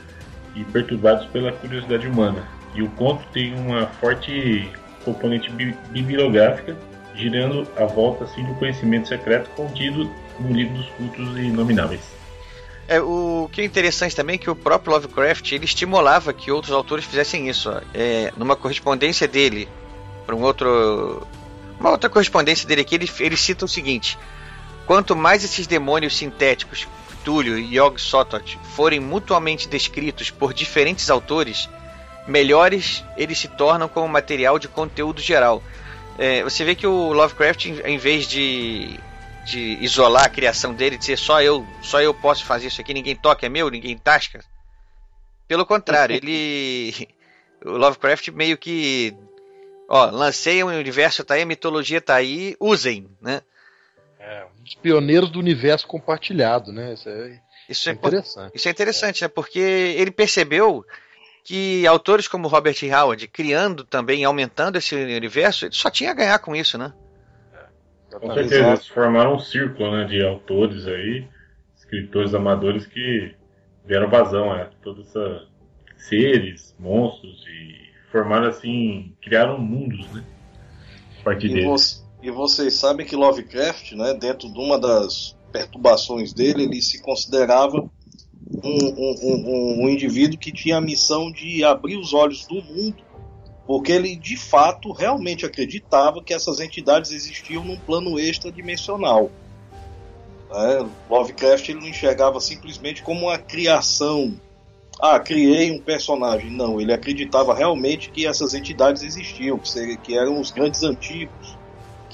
[0.55, 2.45] e perturbados pela curiosidade humana.
[2.75, 4.69] E o conto tem uma forte
[5.05, 5.49] componente
[5.89, 6.75] bibliográfica,
[7.15, 12.01] girando a volta assim do conhecimento secreto contido no livro dos cultos inomináveis.
[12.89, 16.73] É, o que é interessante também é que o próprio Lovecraft ele estimulava que outros
[16.73, 17.69] autores fizessem isso.
[17.93, 19.67] É, numa correspondência dele
[20.25, 21.25] para um outro,
[21.79, 24.17] uma outra correspondência dele aqui, ele, ele cita o seguinte:
[24.87, 26.87] Quanto mais esses demônios sintéticos,
[27.25, 31.69] Túlio e Yog Sothoth, forem mutuamente descritos por diferentes autores,
[32.25, 35.61] melhores eles se tornam como material de conteúdo geral.
[36.17, 38.97] É, você vê que o Lovecraft, em vez de,
[39.45, 43.15] de isolar a criação dele, dizer só eu, só eu posso fazer isso aqui, ninguém
[43.15, 44.39] toca, é meu, ninguém tasca.
[45.49, 47.09] Pelo contrário, ele.
[47.65, 49.13] O Lovecraft meio que.
[49.89, 53.41] Ó, lancei um universo, tá aí, a mitologia tá aí, usem, né?
[54.27, 56.93] É, um dos pioneiros do universo compartilhado, né?
[56.93, 58.55] Isso é, isso é interessante.
[58.55, 59.27] Isso é interessante, né?
[59.29, 60.83] Porque ele percebeu
[61.45, 66.39] que autores como Robert Howard, criando também, aumentando esse universo, ele só tinha a ganhar
[66.39, 66.91] com isso, né?
[67.53, 71.25] É, com certeza, eles formaram um círculo né, de autores aí,
[71.77, 73.33] escritores amadores que
[73.85, 75.47] deram vazão a toda essa,
[75.95, 80.21] seres, monstros e formaram assim, criaram mundos, né?
[81.21, 82.01] A partir E, deles.
[82.01, 87.01] vo- e vocês sabem que Lovecraft, né, dentro de uma das perturbações dele, ele se
[87.01, 87.77] considerava
[88.63, 93.03] um, um- um- um indivíduo que tinha a missão de abrir os olhos do mundo,
[93.65, 99.29] porque ele de fato realmente acreditava que essas entidades existiam num plano extradimensional.
[100.49, 100.89] Né?
[101.09, 104.39] Lovecraft ele não enxergava simplesmente como uma criação.
[104.99, 106.49] Ah, criei um personagem.
[106.49, 109.59] Não, ele acreditava realmente que essas entidades existiam,
[110.01, 111.56] que, eram os grandes antigos,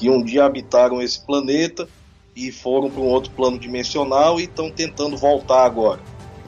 [0.04, 1.88] que um dia habitaram esse planeta
[2.36, 6.02] e foram para um outro plano dimensional e estão tentando voltar agora.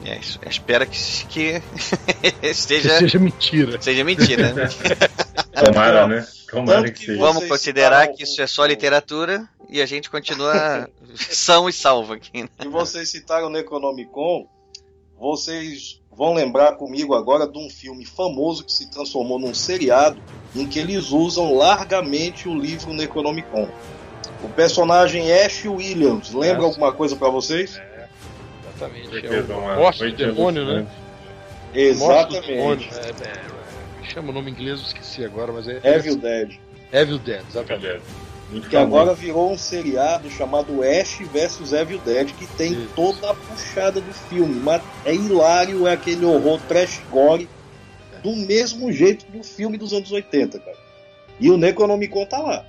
[0.04, 0.38] É, isso.
[0.46, 1.62] espera que, que
[2.42, 3.80] Que seja, seja mentira.
[3.80, 4.52] seja mentira.
[4.52, 4.68] né?
[5.64, 6.26] Tomara, né?
[6.50, 7.18] Tomara Tanto que que seja.
[7.18, 12.42] Vamos considerar que isso é só literatura e a gente continua são e salvo aqui.
[12.42, 12.48] né?
[12.62, 14.46] E vocês citaram o Necronomicon,
[15.18, 20.18] vocês vão lembrar comigo agora de um filme famoso que se transformou num seriado
[20.54, 23.68] em que eles usam largamente o livro Necronomicon.
[24.42, 26.68] O personagem Ash Williams, lembra Nossa.
[26.68, 27.80] alguma coisa pra vocês?
[28.76, 29.10] Exatamente.
[29.10, 30.86] Certeza, É o Morte do noite Demônio, né?
[31.72, 32.46] do Exatamente.
[32.46, 32.88] Demônio.
[32.92, 35.80] É, é, é, chama o nome em inglês, eu esqueci agora, mas é.
[35.82, 36.58] Evil Dead.
[36.92, 37.82] Evil Dead, exatamente.
[37.82, 38.04] Verdade.
[38.50, 38.96] Muito Que famoso.
[39.00, 42.90] agora virou um seriado chamado Ash vs Evil Dead, que tem Isso.
[42.94, 44.60] toda a puxada do filme.
[44.60, 47.48] Mas é hilário, é aquele horror trash gore,
[48.22, 50.76] do mesmo jeito do filme dos anos 80, cara.
[51.40, 52.64] E o Necronomicon tá lá.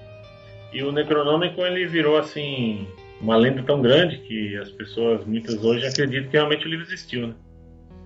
[0.73, 2.87] E o Necronômico ele virou assim
[3.21, 7.27] uma lenda tão grande que as pessoas muitas hoje acreditam que realmente o livro existiu,
[7.27, 7.33] né?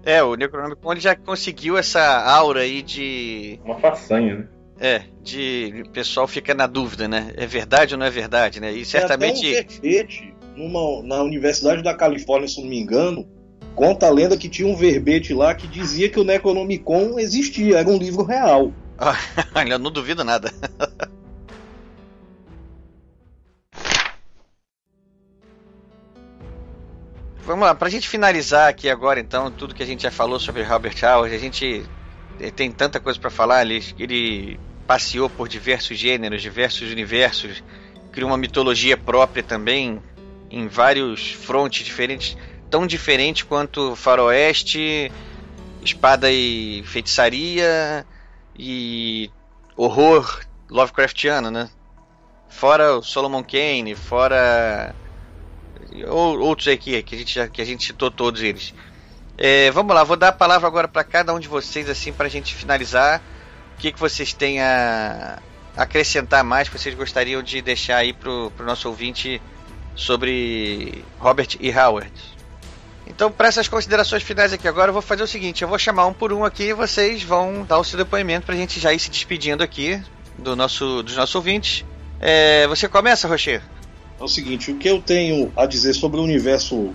[0.03, 3.59] É, o Necronomicon ele já conseguiu essa aura aí de.
[3.63, 4.47] Uma façanha, né?
[4.83, 5.83] É, de.
[5.85, 7.31] O pessoal fica na dúvida, né?
[7.37, 8.71] É verdade ou não é verdade, né?
[8.71, 9.55] E Tem certamente.
[9.55, 13.29] até um verbete numa, na Universidade da Califórnia, se não me engano.
[13.75, 17.87] Conta a lenda que tinha um verbete lá que dizia que o Necronomicon existia, era
[17.87, 18.73] um livro real.
[19.53, 20.51] Olha, não duvido nada.
[27.45, 30.63] Vamos lá, pra gente finalizar aqui agora, então, tudo que a gente já falou sobre
[30.63, 31.83] Robert Howard, a gente
[32.55, 34.59] tem tanta coisa pra falar, ele, ele
[34.91, 37.63] passeou por diversos gêneros, diversos universos,
[38.11, 40.01] criou uma mitologia própria também,
[40.49, 42.35] em vários frontes diferentes,
[42.69, 45.09] tão diferente quanto Faroeste,
[45.81, 48.05] Espada e Feitiçaria
[48.59, 49.31] e
[49.77, 51.69] horror Lovecraftiano, né?
[52.49, 54.93] Fora o Solomon Kane, fora
[56.09, 58.73] ou- outros aqui que a gente já, que a gente citou todos eles.
[59.37, 62.25] É, vamos lá, vou dar a palavra agora para cada um de vocês assim para
[62.25, 63.21] a gente finalizar.
[63.81, 65.39] Que, que vocês têm a
[65.75, 69.41] acrescentar mais que vocês gostariam de deixar aí pro, pro nosso ouvinte
[69.95, 71.71] sobre Robert E.
[71.71, 72.11] Howard?
[73.07, 76.05] Então, para essas considerações finais aqui agora, eu vou fazer o seguinte: eu vou chamar
[76.05, 78.93] um por um aqui e vocês vão dar o seu depoimento para a gente já
[78.93, 79.99] ir se despedindo aqui
[80.37, 81.83] do nosso, dos nossos ouvintes.
[82.19, 83.63] É, você começa, Rocher?
[84.19, 86.93] É o seguinte, o que eu tenho a dizer sobre o universo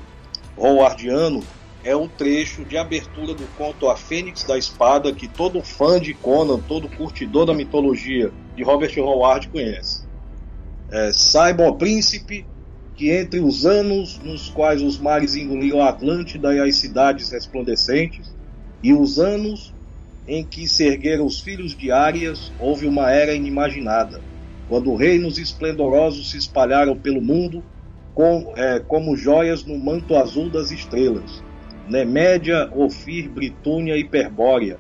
[0.57, 1.43] howardiano
[1.87, 6.13] é o trecho de abertura do conto A Fênix da Espada que todo fã de
[6.15, 10.05] Conan, todo curtidor da mitologia de Robert Howard conhece.
[10.91, 12.45] É, Saibam, ó príncipe,
[12.97, 18.35] que entre os anos nos quais os mares engoliram a Atlântida e as cidades resplandecentes,
[18.83, 19.73] e os anos
[20.27, 24.21] em que se ergueram os filhos de Árias, houve uma era inimaginada
[24.69, 27.63] quando reinos esplendorosos se espalharam pelo mundo
[28.13, 31.46] com, é, como joias no manto azul das estrelas.
[31.89, 34.79] Nemédia, Ofir, Britúnia e Perbórea.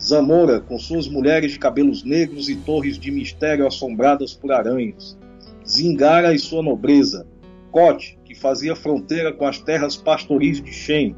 [0.00, 5.18] Zamora, com suas mulheres de cabelos negros e torres de mistério assombradas por aranhas.
[5.66, 7.26] Zingara e sua nobreza.
[7.70, 11.14] Cote, que fazia fronteira com as terras pastoris de Shem.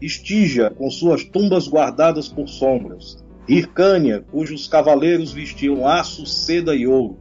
[0.00, 3.24] Estígia, com suas tumbas guardadas por sombras.
[3.48, 7.18] Hircânia, cujos cavaleiros vestiam aço, seda e ouro.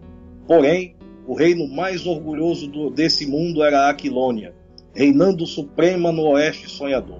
[0.47, 0.95] Porém,
[1.27, 4.53] o reino mais orgulhoso do- desse mundo era a Aquilônia,
[4.93, 7.19] reinando suprema no oeste sonhador.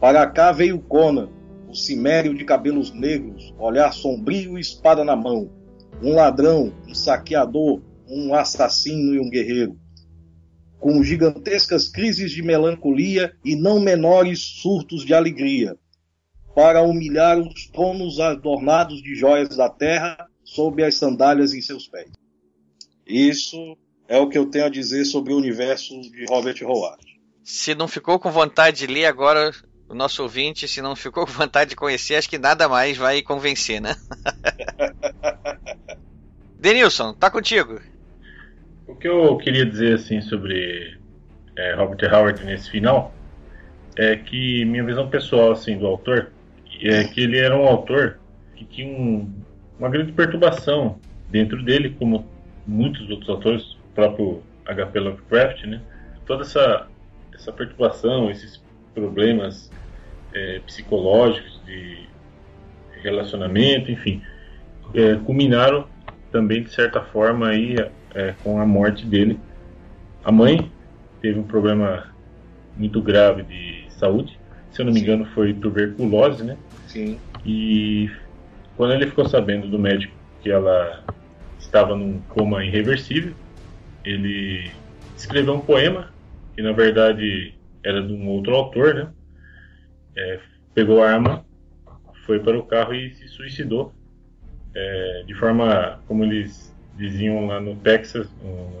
[0.00, 1.28] Para cá veio Conan,
[1.68, 5.50] o cimério de cabelos negros, olhar sombrio e espada na mão.
[6.00, 9.76] Um ladrão, um saqueador, um assassino e um guerreiro.
[10.78, 15.76] Com gigantescas crises de melancolia e não menores surtos de alegria,
[16.54, 22.12] para humilhar os tronos adornados de joias da terra sob as sandálias em seus pés.
[23.04, 23.76] Isso
[24.06, 27.04] é o que eu tenho a dizer sobre o universo de Robert Howard.
[27.42, 29.50] Se não ficou com vontade de ler agora,
[29.88, 33.22] o nosso ouvinte, se não ficou com vontade de conhecer, acho que nada mais vai
[33.22, 33.96] convencer, né?
[36.60, 37.80] Denilson, tá contigo.
[38.86, 40.98] O que eu queria dizer assim sobre
[41.56, 43.14] é, Robert Howard nesse final
[43.96, 46.30] é que minha visão pessoal assim do autor
[46.80, 48.18] é que ele era um autor
[48.54, 49.32] que tinha um,
[49.78, 50.98] uma grande perturbação
[51.28, 52.26] dentro dele, como
[52.66, 55.00] muitos outros autores, o próprio H.P.
[55.00, 55.80] Lovecraft, né?
[56.26, 56.86] Toda essa,
[57.34, 58.62] essa perturbação, esses
[58.94, 59.70] problemas
[60.34, 62.06] é, psicológicos de
[63.02, 64.22] relacionamento, enfim,
[64.94, 65.86] é, culminaram
[66.30, 67.76] também de certa forma aí
[68.14, 69.38] é, com a morte dele.
[70.24, 70.70] A mãe
[71.20, 72.12] teve um problema
[72.76, 74.38] muito grave de saúde,
[74.70, 76.56] se eu não me engano foi tuberculose, né?
[76.86, 77.18] Sim.
[77.44, 78.10] E
[78.76, 81.02] quando ele ficou sabendo do médico que ela
[81.58, 83.34] estava num coma irreversível,
[84.04, 84.70] ele
[85.16, 86.12] escreveu um poema
[86.54, 89.08] que na verdade era de um outro autor, né?
[90.18, 90.40] É,
[90.74, 91.44] pegou a arma,
[92.26, 93.94] foi para o carro e se suicidou
[94.74, 98.28] é, de forma, como eles diziam lá no Texas,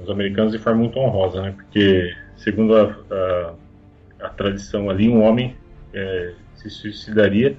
[0.02, 1.52] os americanos, de forma muito honrosa, né?
[1.52, 5.56] Porque, segundo a, a, a tradição ali, um homem
[5.94, 7.56] é, se suicidaria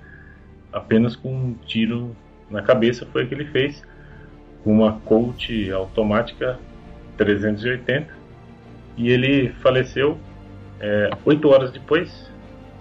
[0.72, 2.16] apenas com um tiro
[2.50, 3.84] na cabeça, foi o que ele fez,
[4.64, 6.60] com uma Colt automática
[7.18, 8.14] 380,
[8.98, 10.18] e ele faleceu
[10.80, 12.29] é, oito horas depois,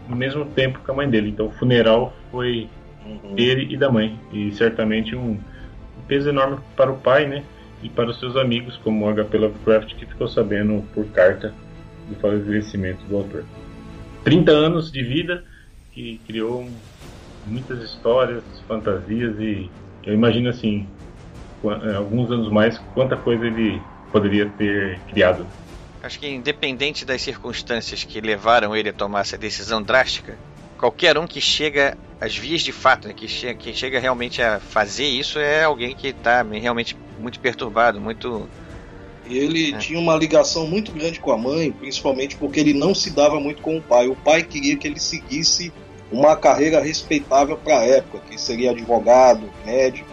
[0.08, 1.30] no mesmo tempo que a mãe dele.
[1.30, 2.68] Então, o funeral foi
[3.04, 3.34] uhum.
[3.34, 4.18] dele e da mãe.
[4.32, 5.38] E certamente um,
[6.08, 7.44] peso enorme para o pai, né?
[7.82, 11.54] E para os seus amigos, como o HP Lovecraft, que ficou sabendo por carta
[12.08, 13.44] do falecimento do autor.
[14.24, 15.44] 30 anos de vida
[15.92, 16.68] que criou
[17.46, 19.70] muitas histórias, fantasias e
[20.04, 20.86] eu imagino assim,
[21.64, 23.80] eh, alguns anos mais, quanta coisa ele
[24.10, 25.46] poderia ter criado.
[26.02, 30.38] Acho que independente das circunstâncias que levaram ele a tomar essa decisão drástica,
[30.78, 34.60] qualquer um que chega às vias de fato, né, que, chega, que chega realmente a
[34.60, 38.48] fazer isso é alguém que está realmente muito perturbado, muito.
[39.28, 39.78] Ele é.
[39.78, 43.60] tinha uma ligação muito grande com a mãe, principalmente porque ele não se dava muito
[43.60, 44.08] com o pai.
[44.08, 45.72] O pai queria que ele seguisse
[46.10, 50.08] uma carreira respeitável para a época, que seria advogado, médico.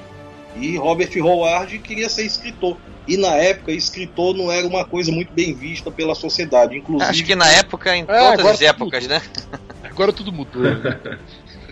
[0.57, 2.77] E Robert Howard queria ser escritor.
[3.07, 6.77] E na época, escritor não era uma coisa muito bem vista pela sociedade.
[6.77, 9.13] Inclusive, Acho que na época, em é, todas as épocas, tudo.
[9.13, 9.21] né?
[9.83, 10.63] Agora tudo mudou.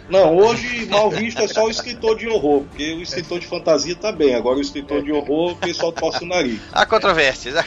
[0.10, 3.96] Não, hoje mal visto é só o escritor de horror, porque o escritor de fantasia
[3.96, 4.36] tá bem.
[4.36, 6.60] Agora o escritor de horror, o pessoal torce o nariz.
[6.72, 7.56] Há controvérsias.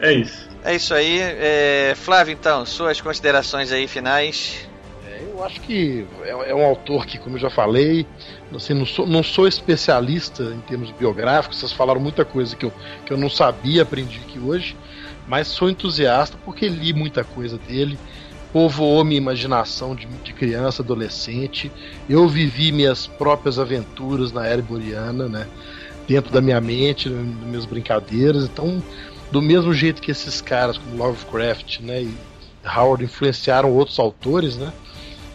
[0.00, 0.48] é isso.
[0.64, 1.18] É isso aí.
[1.20, 1.94] É...
[1.96, 4.68] Flávio, então, suas considerações aí finais.
[5.20, 8.06] Eu acho que é, é, um autor que, como eu já falei,
[8.54, 12.72] assim, não, sou, não sou especialista em termos biográficos, vocês falaram muita coisa que eu,
[13.04, 14.76] que eu não sabia, aprendi aqui hoje,
[15.26, 17.98] mas sou entusiasta porque li muita coisa dele
[18.52, 21.70] povoou minha imaginação de, de, criança, adolescente.
[22.08, 25.46] Eu vivi minhas próprias aventuras na era boreana, né?
[26.08, 28.44] Dentro da minha mente, das minhas brincadeiras.
[28.44, 28.82] Então,
[29.30, 32.14] do mesmo jeito que esses caras como Lovecraft, né, e
[32.66, 34.72] Howard influenciaram outros autores, né?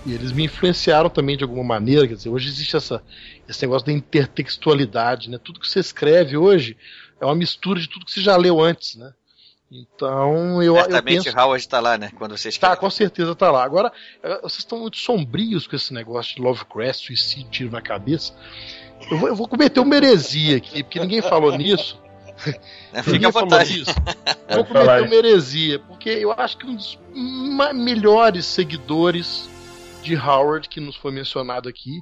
[0.06, 3.04] E eles me influenciaram também de alguma maneira, quer dizer, hoje existe essa,
[3.48, 5.40] esse negócio da intertextualidade, né?
[5.42, 6.76] Tudo que você escreve hoje
[7.20, 9.14] é uma mistura de tudo que você já leu antes, né?
[9.72, 11.40] Então eu, Certamente eu penso...
[11.40, 12.12] Howard está lá, né?
[12.16, 13.64] Quando vocês Tá, com certeza está lá.
[13.64, 13.92] Agora,
[14.22, 18.34] eh, vocês estão muito sombrios com esse negócio de Lovecraft, suicídio, tiro na cabeça.
[19.10, 22.02] Eu vou, eu vou cometer uma heresia aqui, porque ninguém falou nisso.
[23.04, 23.84] Fica à vontade.
[24.50, 27.00] Vou cometer uma heresia, porque eu acho que um dos
[27.74, 29.48] melhores seguidores
[30.02, 32.02] de Howard que nos foi mencionado aqui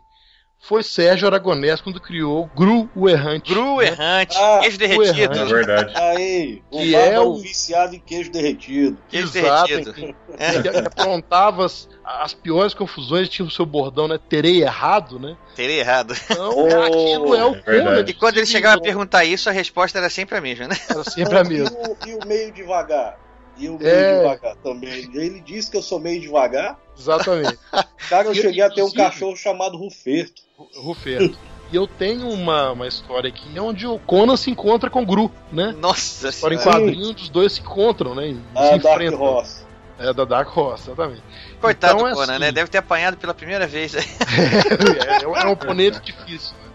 [0.61, 3.53] foi Sérgio Aragonés quando criou Gru o Errante.
[3.53, 3.87] Gru o né?
[3.87, 5.39] Errante, ah, queijo derretido.
[5.39, 5.93] É verdade.
[5.95, 8.97] Aí, o que é o viciado em queijo derretido.
[9.07, 10.15] Queijo Exato, derretido.
[10.41, 10.61] É.
[10.61, 14.17] Que aprontava as, as, piores confusões, tinha o seu bordão, né?
[14.29, 15.35] Terei errado, né?
[15.53, 16.13] Terei errado.
[16.29, 19.97] Então, oh, aquilo é o é E quando ele chegava a perguntar isso, a resposta
[19.97, 20.77] era sempre a mesma, né?
[20.89, 21.77] Era sempre a mesma.
[22.05, 23.19] E o, e o meio devagar?
[23.59, 24.17] E o meio é...
[24.19, 25.09] devagar também.
[25.13, 26.79] Ele disse que eu sou meio devagar.
[26.97, 27.59] Exatamente.
[28.09, 30.41] Cara, eu cheguei a ter um cachorro chamado Ruferto.
[30.75, 31.37] Ruferto.
[31.71, 35.31] E eu tenho uma, uma história aqui onde o Conan se encontra com o Gru,
[35.51, 35.75] né?
[35.77, 38.29] Nossa História em quadrinho, os dois se encontram, né?
[38.29, 39.69] E ah, se Dark Horse.
[39.99, 41.21] É, da Dark Horse, exatamente.
[41.61, 42.41] Coitado então, do é Conan, assim...
[42.41, 42.51] né?
[42.51, 43.93] Deve ter apanhado pela primeira vez.
[43.93, 46.55] é, é, é um oponente difícil.
[46.63, 46.68] Né?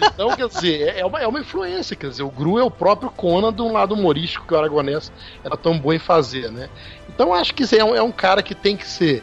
[0.00, 2.70] Então, quer dizer, é, é uma, é uma influência, quer dizer, o Gru é o
[2.70, 5.12] próprio Conan de um lado humorístico que o Aragonés
[5.42, 6.68] era tão bom em fazer, né?
[7.08, 9.22] Então acho que é um, é um cara que tem que ser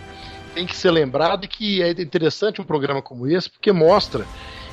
[0.53, 4.25] tem que ser lembrado e que é interessante um programa como esse, porque mostra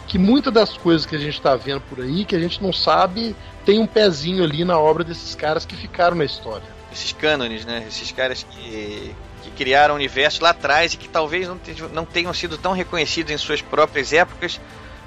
[0.06, 2.72] que muitas das coisas que a gente está vendo por aí, que a gente não
[2.72, 3.34] sabe,
[3.64, 6.66] tem um pezinho ali na obra desses caras que ficaram na história.
[6.93, 7.84] Esses cânones, né?
[7.89, 11.59] Esses caras que, que criaram o universo lá atrás e que talvez não,
[11.93, 14.60] não tenham sido tão reconhecidos em suas próprias épocas,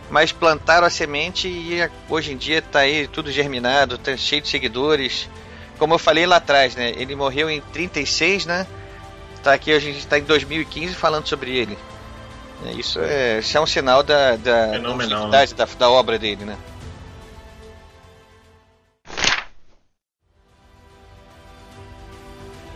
[0.09, 1.79] mas plantaram a semente e
[2.09, 5.29] hoje em dia está aí tudo germinado, tá cheio de seguidores.
[5.77, 6.93] Como eu falei lá atrás, né?
[6.95, 8.65] Ele morreu em 36, né?
[9.45, 11.77] tá aqui, a gente está em 2015 falando sobre ele.
[12.65, 16.45] É, isso é, isso é um sinal da, da, Fenomenal, da, da, da obra dele,
[16.45, 16.57] né?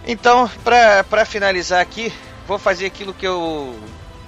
[0.05, 2.13] Então, para finalizar aqui,
[2.47, 3.75] vou fazer aquilo que eu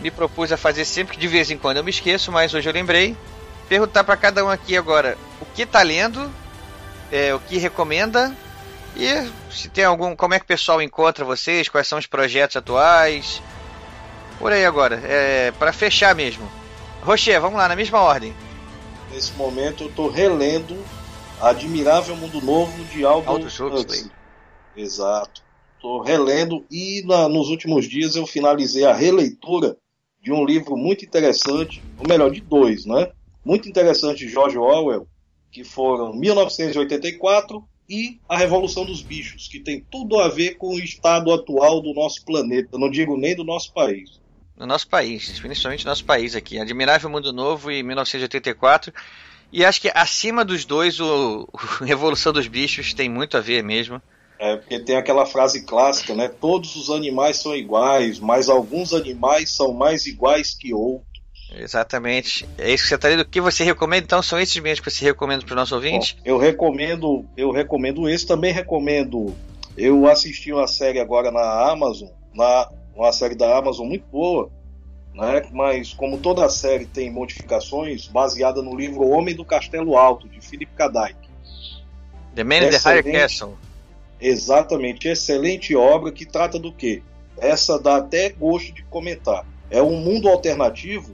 [0.01, 2.67] me propus a fazer sempre, que de vez em quando eu me esqueço, mas hoje
[2.67, 3.15] eu lembrei.
[3.69, 6.29] Perguntar para cada um aqui agora o que tá lendo,
[7.11, 8.35] é, o que recomenda
[8.95, 9.07] e
[9.49, 10.15] se tem algum.
[10.15, 13.41] Como é que o pessoal encontra vocês, quais são os projetos atuais.
[14.39, 16.49] Por aí agora, é, para fechar mesmo.
[17.03, 18.33] Rocher, vamos lá, na mesma ordem.
[19.11, 20.83] Nesse momento eu estou relendo
[21.39, 24.11] Admirável Mundo Novo de Aldous Aldous Huxley.
[24.75, 25.41] Exato.
[25.75, 29.75] Estou relendo e na- nos últimos dias eu finalizei a releitura
[30.21, 33.11] de um livro muito interessante, ou melhor, de dois, né?
[33.43, 35.07] Muito interessante de George Orwell,
[35.51, 40.79] que foram 1984 e A Revolução dos Bichos, que tem tudo a ver com o
[40.79, 44.21] estado atual do nosso planeta, não digo nem do nosso país.
[44.55, 46.59] No nosso país, principalmente no nosso país aqui.
[46.59, 48.93] Admirável Mundo Novo e 1984.
[49.51, 53.63] E acho que acima dos dois, o, o Revolução dos Bichos tem muito a ver
[53.63, 54.01] mesmo.
[54.41, 56.27] É, porque tem aquela frase clássica, né?
[56.27, 61.05] Todos os animais são iguais, mas alguns animais são mais iguais que outros.
[61.55, 62.49] Exatamente.
[62.57, 63.19] É isso que você está lendo.
[63.19, 64.03] O que você recomenda?
[64.03, 66.15] Então, são esses mesmos que você recomenda para o nosso ouvinte?
[66.15, 69.35] Bom, eu recomendo, eu recomendo esse, também recomendo.
[69.77, 74.49] Eu assisti uma série agora na Amazon, na, uma série da Amazon muito boa,
[75.13, 75.43] né?
[75.51, 80.73] Mas como toda série tem modificações, baseada no livro Homem do Castelo Alto de Philip
[80.73, 80.87] K.
[80.87, 81.29] Dick.
[82.33, 83.03] The Man in the Higher.
[83.03, 83.55] Castle.
[84.21, 87.01] Exatamente, excelente obra que trata do quê?
[87.37, 89.45] Essa dá até gosto de comentar.
[89.69, 91.11] É um mundo alternativo,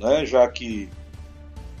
[0.00, 0.26] né?
[0.26, 0.88] Já que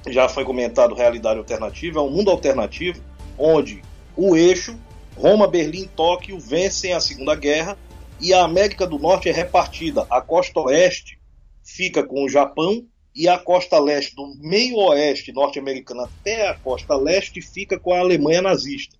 [0.06, 3.02] já foi comentado realidade alternativa, é um mundo alternativo
[3.36, 3.82] onde
[4.16, 4.78] o eixo
[5.16, 7.76] Roma, Berlim, Tóquio vencem a Segunda Guerra
[8.20, 10.06] e a América do Norte é repartida.
[10.08, 11.18] A costa oeste
[11.64, 16.96] fica com o Japão e a costa leste, do meio oeste norte-americano até a costa
[16.96, 18.96] leste, fica com a Alemanha nazista.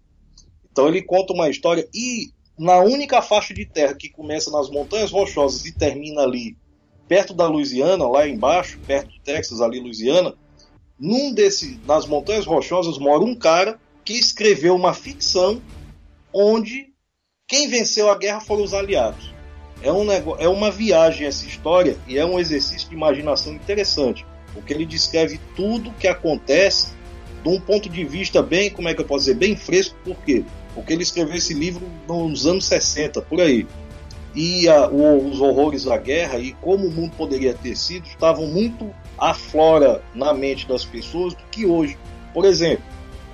[0.73, 5.11] Então ele conta uma história e na única faixa de terra que começa nas Montanhas
[5.11, 6.57] Rochosas e termina ali
[7.09, 10.35] perto da Louisiana, lá embaixo, perto do Texas, ali Louisiana,
[10.99, 15.61] num desse, nas Montanhas Rochosas mora um cara que escreveu uma ficção
[16.33, 16.91] onde
[17.49, 19.35] quem venceu a guerra foram os aliados.
[19.83, 20.37] É, um nego...
[20.39, 25.41] é uma viagem essa história e é um exercício de imaginação interessante, porque ele descreve
[25.57, 26.93] tudo que acontece
[27.43, 30.17] de um ponto de vista bem, como é que eu posso dizer, bem fresco, por
[30.19, 30.45] quê?
[30.81, 33.67] Porque ele escreveu esse livro nos anos 60, por aí.
[34.35, 38.47] E a, o, os horrores da guerra e como o mundo poderia ter sido estavam
[38.47, 41.99] muito aflora na mente das pessoas do que hoje.
[42.33, 42.85] Por exemplo,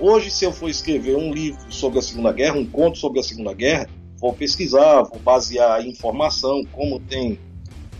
[0.00, 3.22] hoje se eu for escrever um livro sobre a Segunda Guerra, um conto sobre a
[3.22, 7.38] Segunda Guerra, vou pesquisar, vou basear a informação, como tem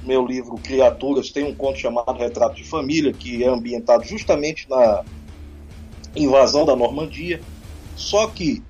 [0.03, 5.05] meu livro Criaturas, tem um conto chamado Retrato de Família, que é ambientado justamente na
[6.17, 7.41] invasão da Normandia.
[7.95, 8.63] Só que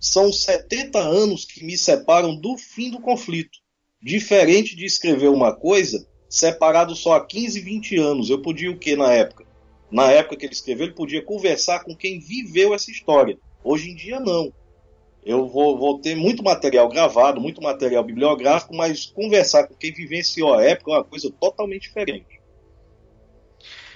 [0.00, 3.58] são 70 anos que me separam do fim do conflito.
[4.00, 8.30] Diferente de escrever uma coisa separado só há 15, 20 anos.
[8.30, 9.44] Eu podia o que na época?
[9.90, 13.38] Na época que ele escreveu, ele podia conversar com quem viveu essa história.
[13.64, 14.52] Hoje em dia, não.
[15.24, 20.54] Eu vou, vou ter muito material gravado, muito material bibliográfico, mas conversar com quem vivenciou
[20.54, 22.37] a época é uma coisa totalmente diferente.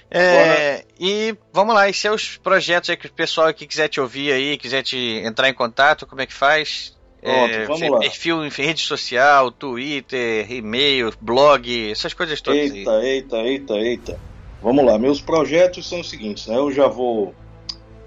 [0.09, 4.31] É, e vamos lá, e seus projetos aí que o pessoal aqui quiser te ouvir
[4.31, 6.95] aí, quiser te entrar em contato, como é que faz?
[7.23, 7.99] Pronto, é, vamos lá.
[7.99, 12.79] Perfil em rede social, Twitter, e-mail, blog, essas coisas todas aí.
[12.79, 14.19] Eita, eita, eita, eita.
[14.61, 16.57] Vamos lá, meus projetos são os seguintes, né?
[16.57, 17.33] Eu já vou.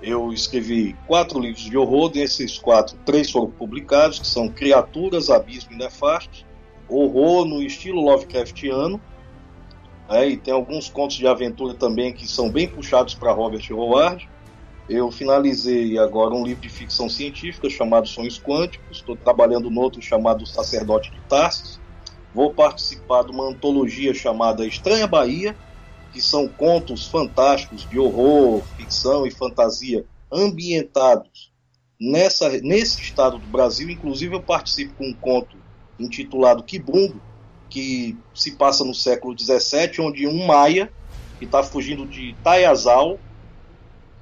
[0.03, 5.73] Eu escrevi quatro livros de horror, desses quatro, três foram publicados, que são Criaturas, Abismo
[5.73, 6.45] e Nefastos,
[6.89, 9.01] horror no estilo Lovecraftiano,
[10.09, 10.29] né?
[10.29, 14.29] e tem alguns contos de aventura também que são bem puxados para Robert Howard.
[14.89, 20.01] Eu finalizei agora um livro de ficção científica chamado Sonhos Quânticos, estou trabalhando no outro
[20.01, 21.81] chamado Sacerdote de Tarsis.
[22.33, 25.57] Vou participar de uma antologia chamada Estranha Bahia,
[26.13, 31.53] que são contos fantásticos de horror, ficção e fantasia ambientados
[32.01, 33.91] nessa, nesse estado do Brasil.
[33.91, 35.57] Inclusive, eu participo com um conto
[35.99, 37.21] intitulado Quibumbo,
[37.77, 40.91] que se passa no século XVII, onde um maia
[41.39, 43.19] que está fugindo de Tayazal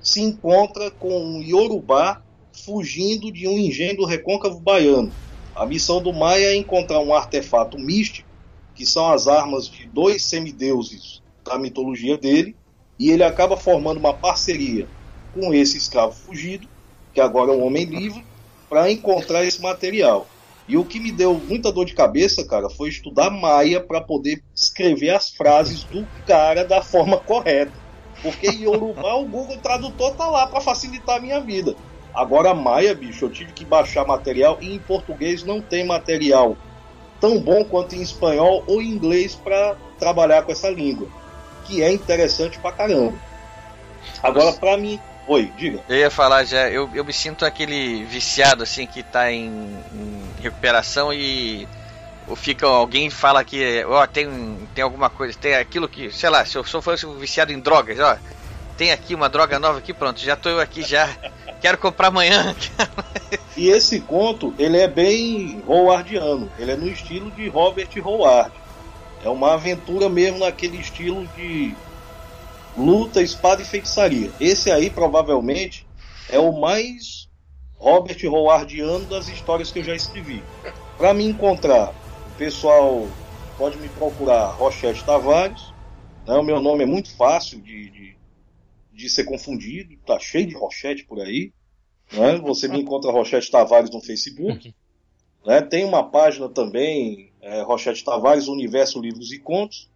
[0.01, 2.20] se encontra com um Yorubá
[2.52, 5.12] fugindo de um engenho do recôncavo baiano.
[5.55, 8.28] A missão do Maia é encontrar um artefato místico,
[8.74, 12.56] que são as armas de dois semideuses da mitologia dele,
[12.98, 14.89] e ele acaba formando uma parceria
[15.32, 16.66] com esse escravo fugido,
[17.12, 18.26] que agora é um homem livre,
[18.68, 20.26] para encontrar esse material.
[20.66, 24.43] E o que me deu muita dor de cabeça, cara, foi estudar Maia para poder
[24.55, 27.73] escrever as frases do cara da forma correta.
[28.23, 31.74] Porque em Yorubá o Google Tradutor tá lá para facilitar a minha vida.
[32.15, 36.57] Agora Maia, bicho, eu tive que baixar material e em português não tem material
[37.20, 41.09] tão bom quanto em espanhol ou inglês para trabalhar com essa língua,
[41.66, 43.19] que é interessante pra caramba.
[44.23, 45.80] Agora, para mim, Oi, diga.
[45.88, 49.48] Eu ia falar já, eu, eu me sinto aquele viciado assim que tá em,
[49.92, 51.66] em recuperação e
[52.36, 54.28] fica alguém fala que ó, tem,
[54.74, 57.60] tem alguma coisa, tem aquilo que, sei lá, se eu, se eu fosse viciado em
[57.60, 58.18] drogas, ó,
[58.76, 61.09] tem aqui uma droga nova aqui, pronto, já tô eu aqui já.
[61.60, 62.55] Quero comprar amanhã.
[63.56, 68.52] e esse conto, ele é bem Howardiano, ele é no estilo de Robert Howard.
[69.24, 71.74] É uma aventura mesmo naquele estilo de
[72.76, 74.30] luta, espada e feitiçaria.
[74.40, 75.86] Esse aí provavelmente
[76.28, 77.28] é o mais
[77.76, 80.42] Robert Howardiano das histórias que eu já escrevi.
[80.96, 81.94] Para me encontrar,
[82.34, 83.06] o pessoal
[83.59, 85.72] pode me procurar Rochette Tavares.
[86.26, 86.34] Né?
[86.34, 88.16] O meu nome é muito fácil de, de,
[88.92, 91.52] de ser confundido, tá cheio de Rochette por aí.
[92.12, 92.38] Né?
[92.38, 94.74] Você me encontra Rochette Tavares no Facebook.
[95.46, 95.60] Né?
[95.60, 99.90] Tem uma página também, é, Rochette Tavares, Universo Livros e Contos.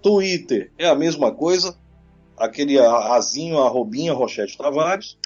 [0.00, 1.76] Twitter é a mesma coisa,
[2.40, 5.18] aquele azinho, a Robinha Rochette Tavares.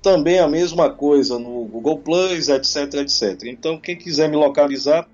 [0.00, 3.44] Também a mesma coisa no Google Plus, etc, etc.
[3.44, 5.06] Então, quem quiser me localizar,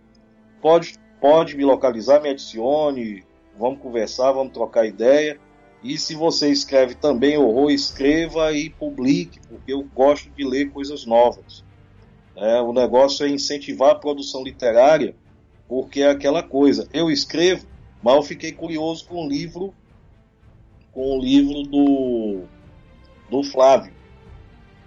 [0.62, 3.24] pode, pode me localizar, me adicione,
[3.58, 5.40] vamos conversar, vamos trocar ideia.
[5.82, 11.04] E se você escreve também horror, escreva e publique, porque eu gosto de ler coisas
[11.04, 11.64] novas.
[12.36, 15.16] É, o negócio é incentivar a produção literária,
[15.66, 16.88] porque é aquela coisa.
[16.92, 17.66] Eu escrevo,
[18.02, 19.74] mas eu fiquei curioso com o livro
[20.94, 22.42] com o livro do,
[23.28, 23.92] do Flávio.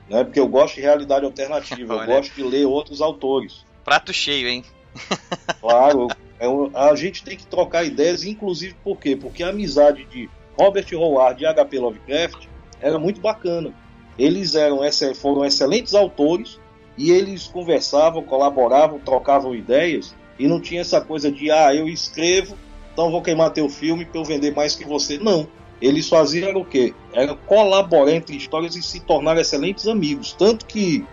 [0.09, 0.23] Né?
[0.23, 3.65] Porque eu gosto de realidade alternativa, eu gosto de ler outros autores.
[3.83, 4.63] Prato cheio, hein?
[5.59, 6.07] claro,
[6.39, 9.15] é a gente tem que trocar ideias, inclusive por quê?
[9.15, 11.79] Porque a amizade de Robert Howard e H.P.
[11.79, 12.47] Lovecraft
[12.79, 13.73] era muito bacana.
[14.17, 14.79] Eles eram,
[15.15, 16.59] foram excelentes autores
[16.97, 22.57] e eles conversavam, colaboravam, trocavam ideias e não tinha essa coisa de ah, eu escrevo,
[22.93, 25.19] então vou queimar teu filme para eu vender mais que você.
[25.19, 25.47] Não
[25.81, 26.93] eles faziam o quê?
[27.13, 30.33] Era colaborar entre histórias e se tornar excelentes amigos.
[30.33, 31.05] Tanto que,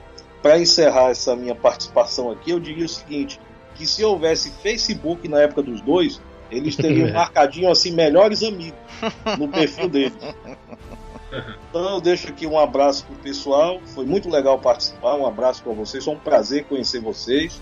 [0.42, 3.40] para encerrar essa minha participação aqui, eu diria o seguinte:
[3.74, 6.20] que se houvesse Facebook na época dos dois,
[6.50, 8.78] eles teriam marcadinho assim, melhores amigos
[9.38, 10.14] no perfil deles.
[11.68, 13.80] Então eu deixo aqui um abraço pro pessoal.
[13.86, 15.16] Foi muito legal participar.
[15.16, 16.04] Um abraço para vocês.
[16.04, 17.60] Foi um prazer conhecer vocês.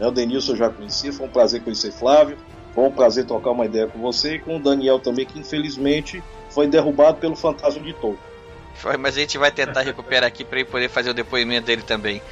[0.00, 1.12] O Denilson eu já conhecia.
[1.12, 2.36] Foi um prazer conhecer Flávio.
[2.74, 6.20] Foi um prazer trocar uma ideia com você e com o Daniel também, que infelizmente
[6.54, 8.32] foi derrubado pelo fantasma de Tolkien.
[8.74, 11.82] Foi, mas a gente vai tentar recuperar aqui para ele poder fazer o depoimento dele
[11.82, 12.22] também.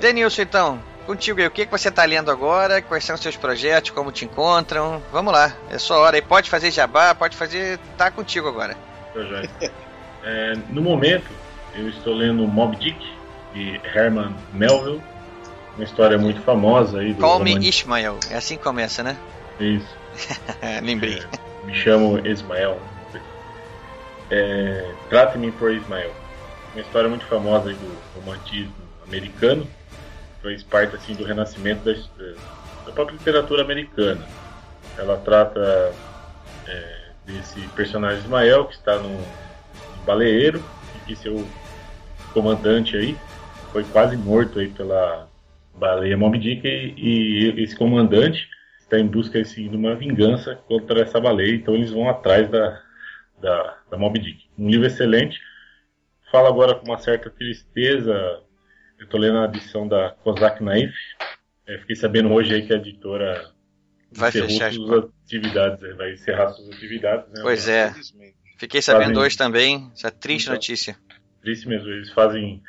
[0.00, 2.82] Denilson, então, contigo aí, o que, que você está lendo agora?
[2.82, 3.90] Quais são os seus projetos?
[3.90, 5.00] Como te encontram?
[5.12, 6.22] Vamos lá, é sua hora aí.
[6.22, 7.78] Pode fazer jabá, pode fazer.
[7.96, 8.76] Tá contigo agora.
[10.24, 11.28] É, no momento,
[11.74, 12.96] eu estou lendo Mob Dick,
[13.52, 15.02] de Herman Melville
[15.76, 17.20] uma história muito famosa aí do.
[17.20, 19.16] Call me Ismael, é assim que começa, né?
[19.58, 19.96] Isso.
[20.82, 21.18] Lembrei.
[21.18, 22.80] É, me chamo Ismael.
[24.30, 26.12] É, Trate-me por Ismael.
[26.74, 28.72] Uma história muito famosa do romantismo
[29.06, 29.66] americano.
[30.42, 31.92] Faz parte assim do renascimento da,
[32.86, 34.26] da própria literatura americana.
[34.98, 35.92] Ela trata
[36.66, 39.22] é, desse personagem Ismael que está num,
[40.04, 40.62] baleeiro
[40.96, 41.46] e que seu
[42.32, 43.16] comandante aí
[43.72, 45.28] foi quase morto aí pela
[45.74, 48.48] baleia Moby Dick e, e esse comandante
[48.92, 52.82] está em busca assim, de uma vingança contra essa baleia, então eles vão atrás da,
[53.40, 54.44] da, da Moby Dick.
[54.58, 55.40] Um livro excelente,
[56.30, 58.12] fala agora com uma certa tristeza,
[58.98, 60.94] eu estou lendo a edição da Kozak Naif,
[61.66, 63.50] é, fiquei sabendo hoje aí que a editora
[64.12, 67.32] vai fechar suas atividades, é, vai encerrar suas atividades.
[67.32, 67.40] Né?
[67.40, 67.94] Pois é,
[68.58, 69.22] fiquei sabendo fazem...
[69.22, 70.96] hoje também, essa triste então, notícia.
[71.40, 72.62] Triste mesmo, eles fazem...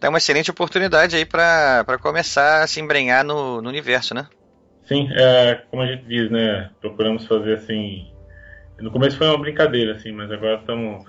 [0.00, 4.26] tá uma excelente oportunidade aí para começar a se embrenhar no, no universo, né?
[4.86, 6.70] Sim, é, como a gente diz, né?
[6.80, 8.10] Procuramos fazer assim.
[8.80, 11.04] No começo foi uma brincadeira, assim, mas agora estamos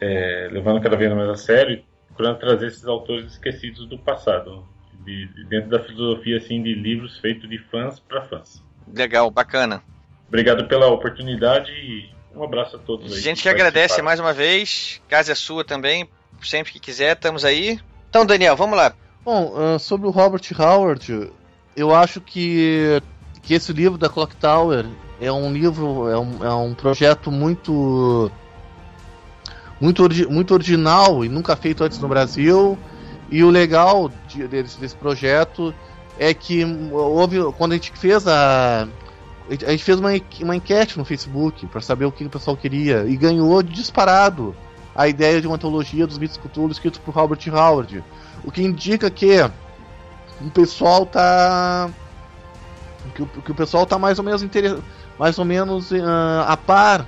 [0.00, 4.66] é, levando cada vez mais a sério e procurando trazer esses autores esquecidos do passado,
[5.04, 8.64] de dentro da filosofia assim de livros feitos de fãs para fãs.
[8.92, 9.82] Legal, bacana.
[10.30, 13.20] Obrigado pela oportunidade e um abraço a todos A aí.
[13.20, 15.02] gente que agradece mais uma vez.
[15.08, 16.08] Casa é sua também.
[16.42, 17.78] Sempre que quiser, estamos aí.
[18.08, 18.94] Então, Daniel, vamos lá.
[19.24, 21.30] Bom, ah, sobre o Robert Howard,
[21.76, 23.02] eu acho que,
[23.42, 24.86] que esse livro da Clock Tower
[25.20, 28.30] é um livro, é um, é um projeto muito
[29.80, 32.78] muito, muito original e nunca feito antes no Brasil.
[33.30, 35.74] E o legal de- desse, desse projeto
[36.18, 38.86] é que houve quando a gente fez a
[39.66, 40.10] a gente fez uma,
[40.42, 44.54] uma enquete no Facebook para saber o que o pessoal queria e ganhou disparado
[44.94, 48.04] a ideia de uma antologia dos mitos Cthulhu escrito por Robert Howard.
[48.44, 49.40] O que indica que
[50.40, 51.90] o pessoal tá
[53.14, 54.78] que o, que o pessoal tá mais ou menos inter...
[55.18, 57.06] mais ou menos ah, a par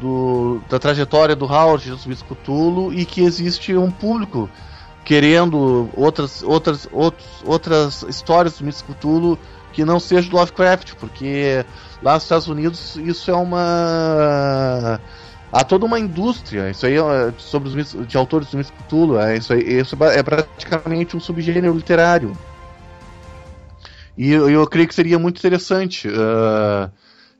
[0.00, 4.48] do, da trajetória do Howard dos mitos Cthulhu e que existe um público
[5.04, 9.38] querendo outras outras outros, outras histórias do mitos Cthulhu
[9.72, 11.66] que não seja do Lovecraft, porque
[12.00, 15.00] lá nos Estados Unidos isso é uma
[15.50, 19.36] há toda uma indústria, isso aí é sobre os de autores do mitos Cthulhu, é
[19.36, 22.38] isso aí, isso é praticamente um subgênero literário.
[24.16, 26.90] E eu, eu creio que seria muito interessante ah,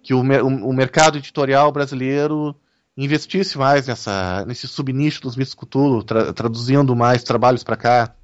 [0.03, 2.55] que o, o- o mercado editorial brasileiro
[2.97, 8.15] investisse mais nessa, nesse subnicho dos mitos Cthulhu, tra- traduzindo mais trabalhos para cá.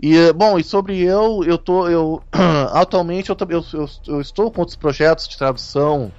[0.00, 2.22] E eh, bom, e sobre eu, eu tô, eu
[2.72, 6.12] atualmente eu, eu, eu, eu estou com outros projetos de tradução,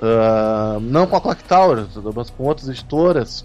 [0.00, 3.44] ah, não com a Clock Tower, mas com outras editoras.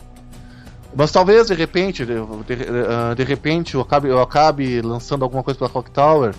[0.94, 2.54] Mas talvez de repente, de, de,
[2.88, 6.36] ah, de repente eu acabe, eu acabe lançando alguma coisa pela Clock Tower.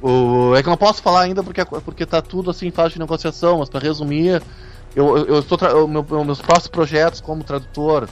[0.00, 2.94] O, é que eu não posso falar ainda porque, porque tá tudo assim em fase
[2.94, 4.42] de negociação, mas para resumir,
[4.94, 8.08] eu, eu, eu estou o meu, meus próximos projetos como tradutor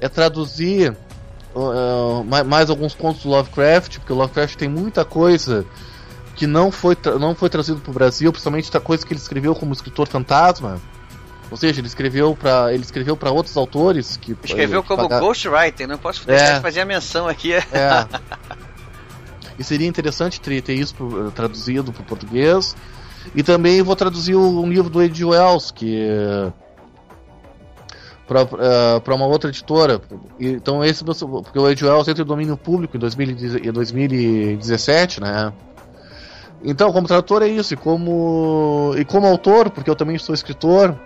[0.00, 0.96] é traduzir
[1.54, 5.64] uh, mais, mais alguns contos do Lovecraft, porque o Lovecraft tem muita coisa
[6.36, 9.54] que não foi, não foi trazido para o Brasil, principalmente da coisa que ele escreveu
[9.54, 10.80] como escritor fantasma.
[11.50, 15.20] Ou seja, ele escreveu para ele escreveu para outros autores que Escreveu que como pagar-
[15.20, 16.54] Ghostwriter, não posso deixar É.
[16.54, 17.52] de fazer a menção aqui.
[17.52, 17.62] É.
[19.58, 22.74] E seria interessante ter, ter isso pro- traduzido para o português.
[23.34, 26.08] E também vou traduzir um livro do Ed Wells, que
[29.02, 30.00] para uma outra editora.
[30.38, 35.52] Então esse porque o Ed Wells entra em domínio público em 2010 em 2017, né?
[36.64, 40.96] Então, como tradutor é isso, e como e como autor, porque eu também sou escritor,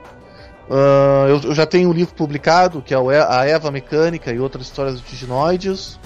[0.70, 4.66] ah, eu, eu já tenho um livro publicado que é a Eva Mecânica e outras
[4.66, 5.98] histórias de diginoides.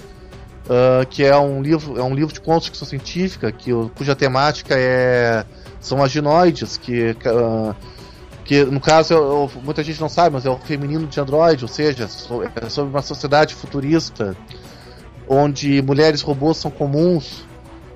[0.67, 4.15] Uh, que é um livro é um livro de contos de ficção científica que, cuja
[4.15, 5.45] temática é
[5.81, 7.75] são as ginoides que uh,
[8.51, 11.63] que no caso é o- muita gente não sabe mas é o feminino de android
[11.65, 12.09] ou seja
[12.61, 14.37] é sobre uma sociedade futurista
[15.29, 17.45] onde mulheres robôs são comuns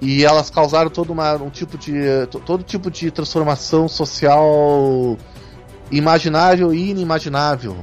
[0.01, 1.95] e elas causaram todo uma, um tipo de
[2.31, 5.19] to- todo tipo de transformação social
[5.91, 7.77] imaginável e inimaginável.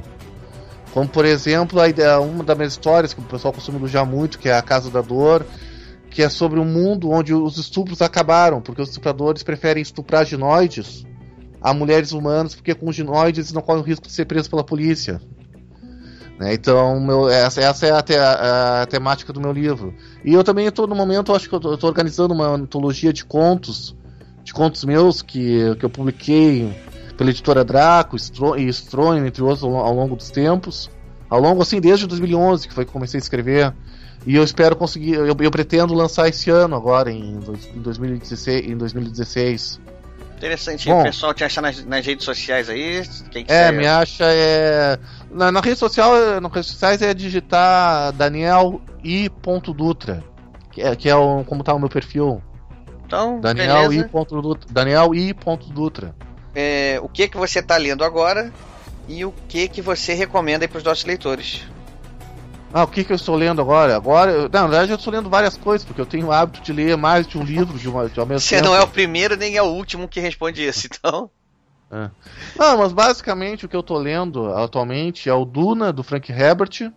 [0.94, 4.38] Como por exemplo, a ideia, uma das minhas histórias que o pessoal costuma elogiar muito,
[4.38, 5.44] que é a Casa da Dor,
[6.10, 11.04] que é sobre um mundo onde os estupros acabaram, porque os estupradores preferem estuprar ginoides
[11.62, 15.20] a mulheres humanas, porque com ginoides não correm o risco de ser presos pela polícia.
[16.38, 19.94] Né, Então, meu, essa, essa é a, te- a- a temática do meu livro.
[20.24, 23.94] E eu também estou no momento, acho que estou organizando uma antologia de contos,
[24.42, 26.72] de contos meus que, que eu publiquei
[27.16, 30.90] pela editora Draco e Strontium, entre outros, ao, ao longo dos tempos.
[31.30, 33.72] Ao longo, assim, desde 2011, que foi que comecei a escrever.
[34.26, 37.38] E eu espero conseguir, eu, eu pretendo lançar esse ano, agora, em,
[37.74, 38.66] em 2016.
[38.70, 39.80] Em 2016.
[40.42, 40.88] Interessante.
[40.88, 41.00] Bom.
[41.00, 43.02] o pessoal te acha nas, nas redes sociais aí?
[43.30, 44.98] Quem que É, você- me acha é.
[45.30, 50.24] Na, na rede social, nas redes sociais é digitar Daniel I.Dutra.
[50.72, 52.42] Que é, que é o, como tá o meu perfil.
[53.06, 54.10] Então, Daniel beleza.
[54.14, 54.68] I.Dutra.
[54.72, 56.14] Daniel I.Dutra.
[56.54, 58.52] É, o que que você tá lendo agora
[59.08, 61.62] e o que que você recomenda aí pros nossos leitores?
[62.72, 63.94] Ah, o que, que eu estou lendo agora?
[63.94, 66.62] Agora, eu- não, na verdade eu estou lendo várias coisas, porque eu tenho o hábito
[66.62, 68.68] de ler mais de um livro de, uma, de ao mesmo Você tempo.
[68.68, 71.30] não é o primeiro nem é o último que responde isso, então.
[72.58, 76.90] Não, mas basicamente o que eu tô lendo atualmente é o Duna, do Frank Herbert.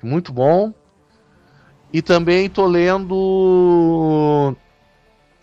[0.00, 0.72] Muito bom.
[1.92, 4.54] E também tô lendo.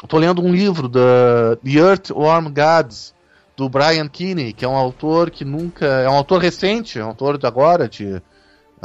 [0.07, 3.13] Tô lendo um livro da The Earthworm Gods,
[3.57, 5.85] do Brian Kinney, que é um autor que nunca.
[5.85, 8.21] É um autor recente, é um autor de agora, de é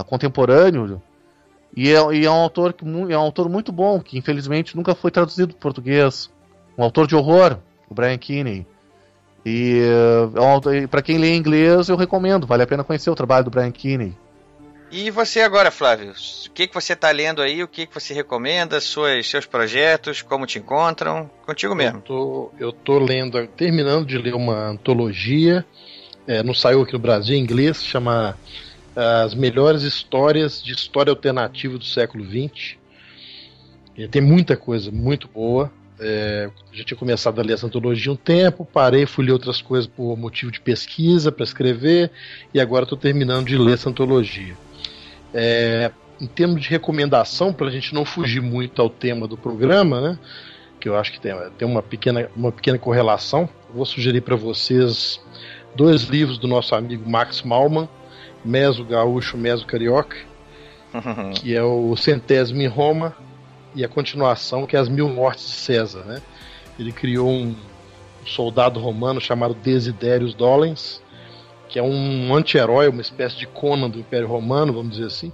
[0.03, 1.01] contemporâneo.
[1.77, 4.95] E é, e é um autor que, é um autor muito bom, que infelizmente nunca
[4.95, 6.31] foi traduzido para português.
[6.77, 7.59] Um autor de horror,
[7.89, 8.66] o Brian Kinney.
[9.45, 9.81] E
[10.35, 13.51] é um pra quem lê inglês, eu recomendo, vale a pena conhecer o trabalho do
[13.51, 14.16] Brian Kinney.
[14.91, 16.12] E você agora, Flávio?
[16.12, 17.62] O que que você tá lendo aí?
[17.62, 18.81] O que que você recomenda?
[18.81, 20.23] Suas, seus projetos?
[20.23, 21.29] Como te encontram?
[21.45, 22.01] Contigo Eu mesmo.
[22.01, 25.65] tô, eu tô lendo, terminando de ler uma antologia,
[26.29, 28.37] é, não saiu aqui no Brasil em inglês, chama
[28.97, 32.77] As Melhores Histórias de História Alternativa do Século XX.
[33.97, 35.71] E tem muita coisa muito boa.
[35.99, 39.87] É, já tinha começado a ler essa antologia um tempo, parei, fui ler outras coisas
[39.87, 42.11] por motivo de pesquisa para escrever,
[42.53, 44.57] e agora estou terminando de ler essa antologia.
[45.33, 50.01] É, em termos de recomendação, para a gente não fugir muito ao tema do programa,
[50.01, 50.19] né?
[50.85, 53.49] que eu acho que tem, tem uma, pequena, uma pequena correlação.
[53.75, 55.19] Vou sugerir para vocês
[55.75, 57.89] dois livros do nosso amigo Max Malman,
[58.45, 60.16] Meso Gaúcho, Meso Carioca,
[61.35, 63.16] que é o Centésimo em Roma,
[63.75, 66.05] e a continuação, que é As Mil Mortes de César.
[66.05, 66.23] Né?
[66.79, 67.55] Ele criou um,
[68.27, 71.03] soldado romano chamado Desiderius Dolens,
[71.69, 75.33] que é um anti-herói, uma espécie de Conan do Império Romano, vamos dizer assim,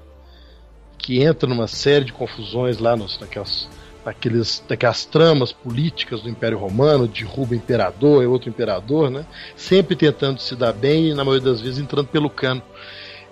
[0.98, 3.68] que entra numa série de confusões lá nos, naquelas
[4.04, 9.26] daqueles, daquelas tramas políticas do Império Romano, derruba imperador, é outro imperador, né?
[9.54, 12.62] Sempre tentando se dar bem e, na maioria das vezes, entrando pelo cano.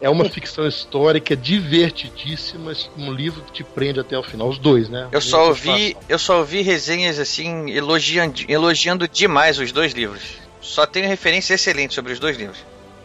[0.00, 4.88] É uma ficção histórica divertidíssima, um livro que te prende até o final, os dois,
[4.88, 5.08] né?
[5.10, 10.22] Eu só ouvi, eu só ouvi resenhas assim elogiando, elogiando demais os dois livros.
[10.60, 12.58] Só tenho referências excelentes sobre os dois livros.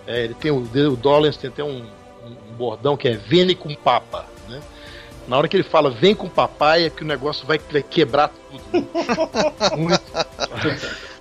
[0.06, 1.84] É, ele tem o, o Dollens tem até um,
[2.26, 4.62] um bordão que é Vene com Papa, né?
[5.28, 8.28] Na hora que ele fala vem com papai é que o negócio vai, vai quebrar
[8.28, 8.62] tudo.
[8.74, 8.86] né?
[9.78, 10.02] Muito.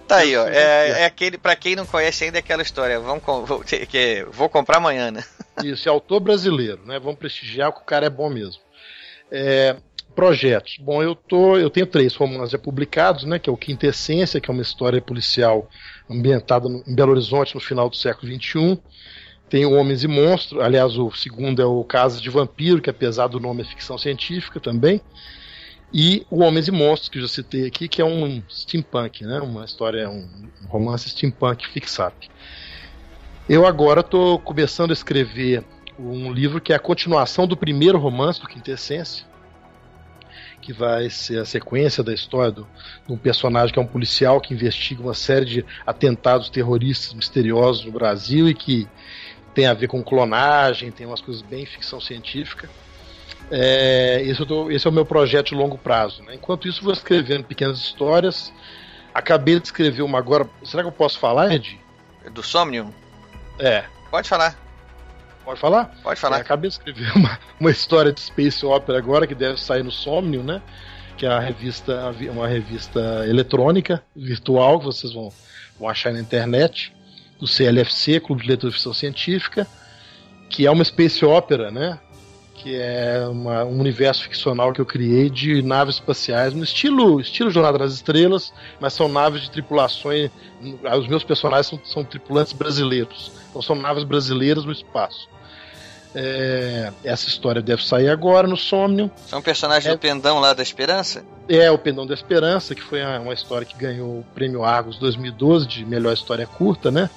[0.06, 0.44] Tá aí, ó.
[0.50, 2.98] É, é aquele, pra quem não conhece ainda, é aquela história.
[2.98, 5.24] Vamos, vou, que, que- vou comprar amanhã, né?
[5.64, 6.98] Isso, é autor brasileiro, né?
[6.98, 8.62] Vamos prestigiar que o cara é bom mesmo.
[9.30, 9.76] É,
[10.14, 10.76] projetos.
[10.78, 13.38] Bom, eu tô, eu tenho três romances já publicados, né?
[13.38, 15.68] Que é o Quintessência, que é uma história policial
[16.08, 18.78] ambientada no- em Belo Horizonte no final do século XXI.
[19.48, 23.38] Tem Homens e Monstros, aliás, o segundo é o Casa de Vampiro, que apesar do
[23.38, 25.00] nome é ficção científica também.
[25.92, 29.40] E o Homens e Monstros, que eu já citei aqui, que é um steampunk, né?
[29.40, 30.26] Uma história, um
[30.68, 32.14] romance steampunk fixado.
[33.48, 35.64] Eu agora estou começando a escrever
[35.98, 39.24] um livro que é a continuação do primeiro romance do Quintessência,
[40.60, 42.68] que vai ser a sequência da história do-
[43.06, 47.84] de um personagem que é um policial que investiga uma série de atentados terroristas misteriosos
[47.84, 48.88] no Brasil e que
[49.54, 52.70] tem a ver com clonagem, tem umas coisas bem ficção científica.
[53.50, 56.22] É, esse, tô- esse é o meu projeto de longo prazo.
[56.22, 56.34] né?
[56.36, 58.52] Enquanto isso, vou escrevendo pequenas histórias.
[59.12, 60.48] Acabei de escrever uma agora.
[60.64, 61.78] Será que eu posso falar, Ed?
[62.32, 62.90] Do Somnium?
[63.62, 63.84] É.
[64.10, 64.58] Pode falar,
[65.44, 65.86] Pode falar?
[66.02, 66.36] pode É, falar.
[66.38, 70.42] acabei de escrever uma, uma história de Space Opera agora que deve sair no Somnium,
[70.42, 70.60] né?
[71.16, 75.32] Que é a revista, uma revista eletrônica, virtual, que vocês vão,
[75.78, 76.92] vão achar na internet,
[77.38, 79.66] do CLFC, Clube de Leitura de Ficção Científica,
[80.48, 81.98] que é uma Space Opera, né?
[82.62, 87.50] Que é uma- um universo ficcional que eu criei de naves espaciais, no estilo, estilo
[87.50, 90.30] Jornada nas Estrelas, mas são naves de tripulações.
[90.98, 93.32] Os meus personagens são, são tripulantes brasileiros.
[93.50, 95.28] Então são naves brasileiras no espaço.
[96.14, 99.10] É, essa história deve sair agora no Somnium.
[99.26, 99.92] São personagens É.
[99.92, 101.24] do pendão lá da Esperança?
[101.48, 105.66] É o Pendão da Esperança, que foi uma, história que ganhou o prêmio Argos 2012
[105.66, 107.08] de melhor história curta, né?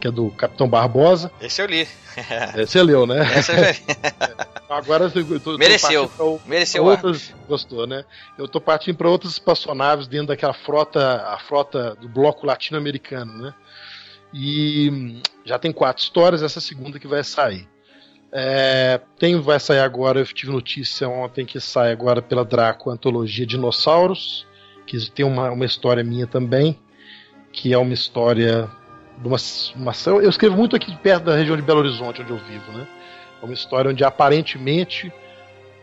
[0.00, 1.30] Que é do Capitão Barbosa.
[1.40, 1.86] Esse eu li.
[2.16, 3.20] É, Você leu, né?
[3.34, 3.78] Essa eu já li.
[4.68, 6.08] Agora eu tô, eu tô Mereceu.
[6.08, 8.04] partindo pra Mereceu outras, gostou, né?
[8.36, 13.54] Eu tô partindo para outras espaçonaves dentro daquela frota, a frota do bloco latino-americano, né?
[14.34, 17.68] E hum, já tem quatro histórias, essa segunda que vai sair.
[18.32, 23.46] É, tem, vai sair agora, eu tive notícia ontem que sai agora pela Draco antologia
[23.46, 24.46] Dinossauros,
[24.84, 26.78] que tem uma, uma história minha também.
[27.52, 28.68] que é uma história
[29.16, 29.38] de uma,
[29.74, 32.86] uma, eu escrevo muito aqui perto da região de Belo Horizonte, onde eu vivo, né?
[33.46, 35.12] Uma história onde aparentemente,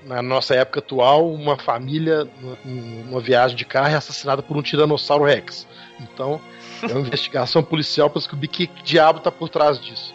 [0.06, 2.28] na nossa época atual, uma família
[2.64, 5.66] numa viagem de carro é assassinada por um tiranossauro Rex.
[6.00, 6.42] Então,
[6.82, 10.14] é uma investigação policial para descobrir que diabo está por trás disso.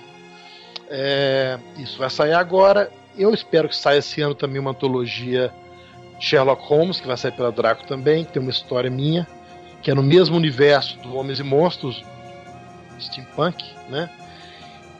[0.90, 2.90] É, isso vai sair agora.
[3.16, 5.52] Eu espero que saia esse ano também uma antologia
[6.20, 9.26] Sherlock Holmes, que vai sair pela Draco também, que tem uma história minha,
[9.82, 12.04] que é no mesmo universo do Homens e Monstros,
[13.00, 14.10] steampunk, né?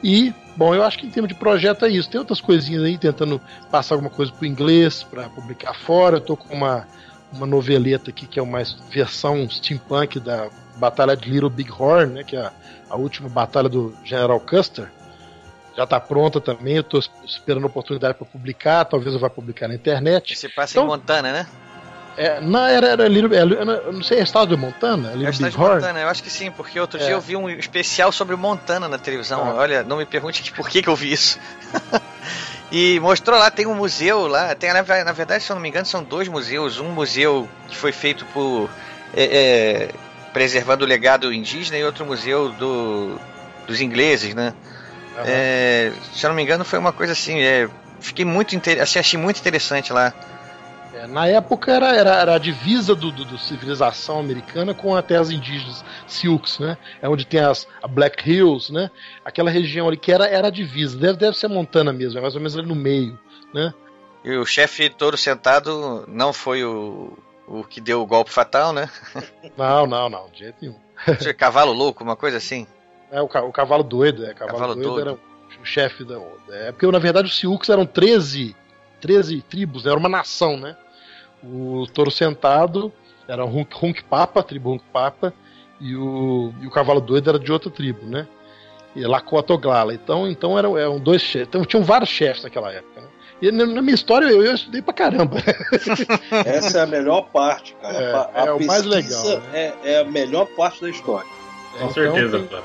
[0.03, 2.09] E, bom, eu acho que em termos de projeto é isso.
[2.09, 3.41] Tem outras coisinhas aí, tentando
[3.71, 6.17] passar alguma coisa para o inglês, para publicar fora.
[6.17, 6.85] Eu tô com uma,
[7.31, 8.61] uma noveleta aqui que é uma
[8.91, 12.23] versão steampunk da Batalha de Little Big Horn, né?
[12.25, 12.51] Que é a,
[12.89, 14.91] a última batalha do General Custer.
[15.77, 19.69] Já está pronta também, eu estou esperando a oportunidade para publicar, talvez eu vá publicar
[19.69, 20.35] na internet.
[20.35, 21.47] Você passa então, em Montana, né?
[22.19, 25.11] É, não, era, era, Little, era, eu não sei, é estado de Montana?
[25.11, 27.05] Little é estado de Montana, eu acho que sim, porque outro é.
[27.05, 29.41] dia eu vi um especial sobre Montana na televisão.
[29.41, 29.53] Ah.
[29.55, 31.39] Olha, não me pergunte por que, que eu vi isso.
[32.69, 35.69] e mostrou lá, tem um museu lá, tem, na, na, verdade, se eu não me
[35.69, 36.77] engano, são dois museus.
[36.77, 38.69] Um museu que foi feito por.
[39.15, 39.89] É, é,
[40.33, 43.17] preservando o legado indígena e outro museu do,
[43.65, 44.53] dos ingleses, né?
[45.17, 45.93] Uhum.
[46.13, 47.39] se eu não me engano, foi uma coisa assim.
[47.39, 47.69] É,
[48.01, 50.13] fiquei muito assim, achei muito interessante lá.
[50.93, 55.05] É, na época era, era, era a divisa do, do, do, civilização americana com as
[55.05, 56.77] terras indígenas, Sioux, né?
[57.01, 58.89] É onde tem as Black Hills, né?
[59.23, 60.97] Aquela região ali que era, era a divisa.
[60.97, 63.17] Deve, deve ser Montana mesmo, é mais ou menos ali no meio,
[63.53, 63.73] né?
[64.23, 67.17] E o chefe todo sentado não foi o,
[67.47, 68.89] o que deu o golpe fatal, né?
[69.57, 70.75] Não, não, não, de jeito nenhum.
[71.37, 72.67] Cavalo louco, uma coisa assim?
[73.11, 74.33] É, o, o cavalo doido, é.
[74.33, 75.13] Cavalo, cavalo doido, doido, era
[75.61, 76.19] o chefe da.
[76.49, 78.55] É, porque na verdade os Sioux eram 13,
[78.99, 79.91] 13 tribos, né?
[79.91, 80.75] era uma nação, né?
[81.43, 82.91] O touro sentado
[83.27, 85.33] era um Hunk Papa, tribo Hunk Papa,
[85.79, 88.27] e o, e o cavalo doido era de outra tribo, né?
[88.95, 89.93] E Lakota Oglala.
[89.93, 91.47] Então, então eram, eram dois chefes.
[91.47, 93.01] Então, tinham vários chefes naquela época.
[93.01, 93.07] Né?
[93.41, 95.37] E na, minha história eu, eu, estudei pra caramba.
[96.45, 97.97] Essa é a melhor parte, cara.
[97.97, 99.23] É, a, é o mais legal.
[99.23, 99.41] Né?
[99.53, 101.29] É, é, a melhor parte da história.
[101.71, 102.59] Com então, certeza, tem,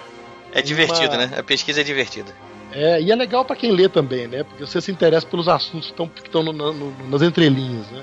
[0.52, 1.26] É divertido, uma...
[1.26, 1.38] né?
[1.38, 2.32] A pesquisa é divertida.
[2.74, 4.42] É, e é legal para quem lê também, né?
[4.42, 6.42] Porque você se interessa pelos assuntos que estão
[7.08, 8.02] nas entrelinhas, né?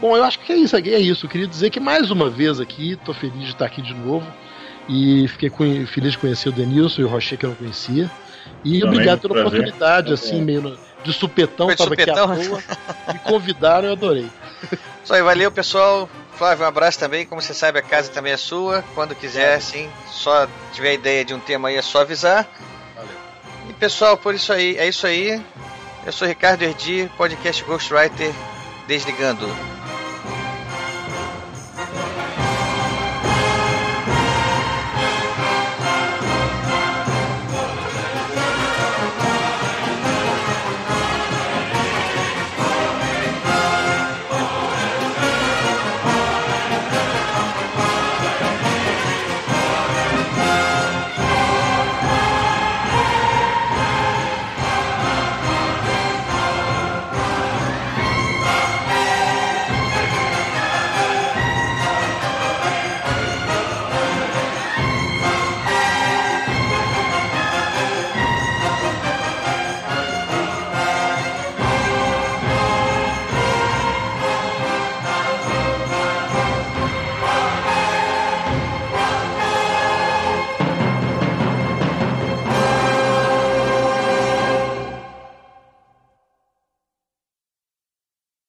[0.00, 1.26] Bom, eu acho que é isso, é isso.
[1.26, 4.26] Eu queria dizer que mais uma vez aqui, tô feliz de estar aqui de novo.
[4.88, 5.50] E fiquei
[5.86, 8.10] feliz de conhecer o Denilson e o Rocher que eu não conhecia.
[8.64, 9.60] E Também, obrigado pela prazer.
[9.60, 10.42] oportunidade, assim, é.
[10.42, 12.32] meio de supetão, Foi tava supetão?
[12.32, 12.62] aqui à toa.
[13.12, 14.26] Me convidaram eu adorei.
[15.04, 16.08] Isso aí, valeu pessoal.
[16.34, 17.26] Flávio, um abraço também.
[17.26, 18.82] Como você sabe, a casa também é sua.
[18.94, 22.48] Quando quiser, sim, só tiver ideia de um tema aí, é só avisar.
[23.82, 25.42] Pessoal, por isso aí, é isso aí.
[26.06, 28.32] Eu sou Ricardo Erdi, podcast Ghostwriter,
[28.86, 29.44] desligando.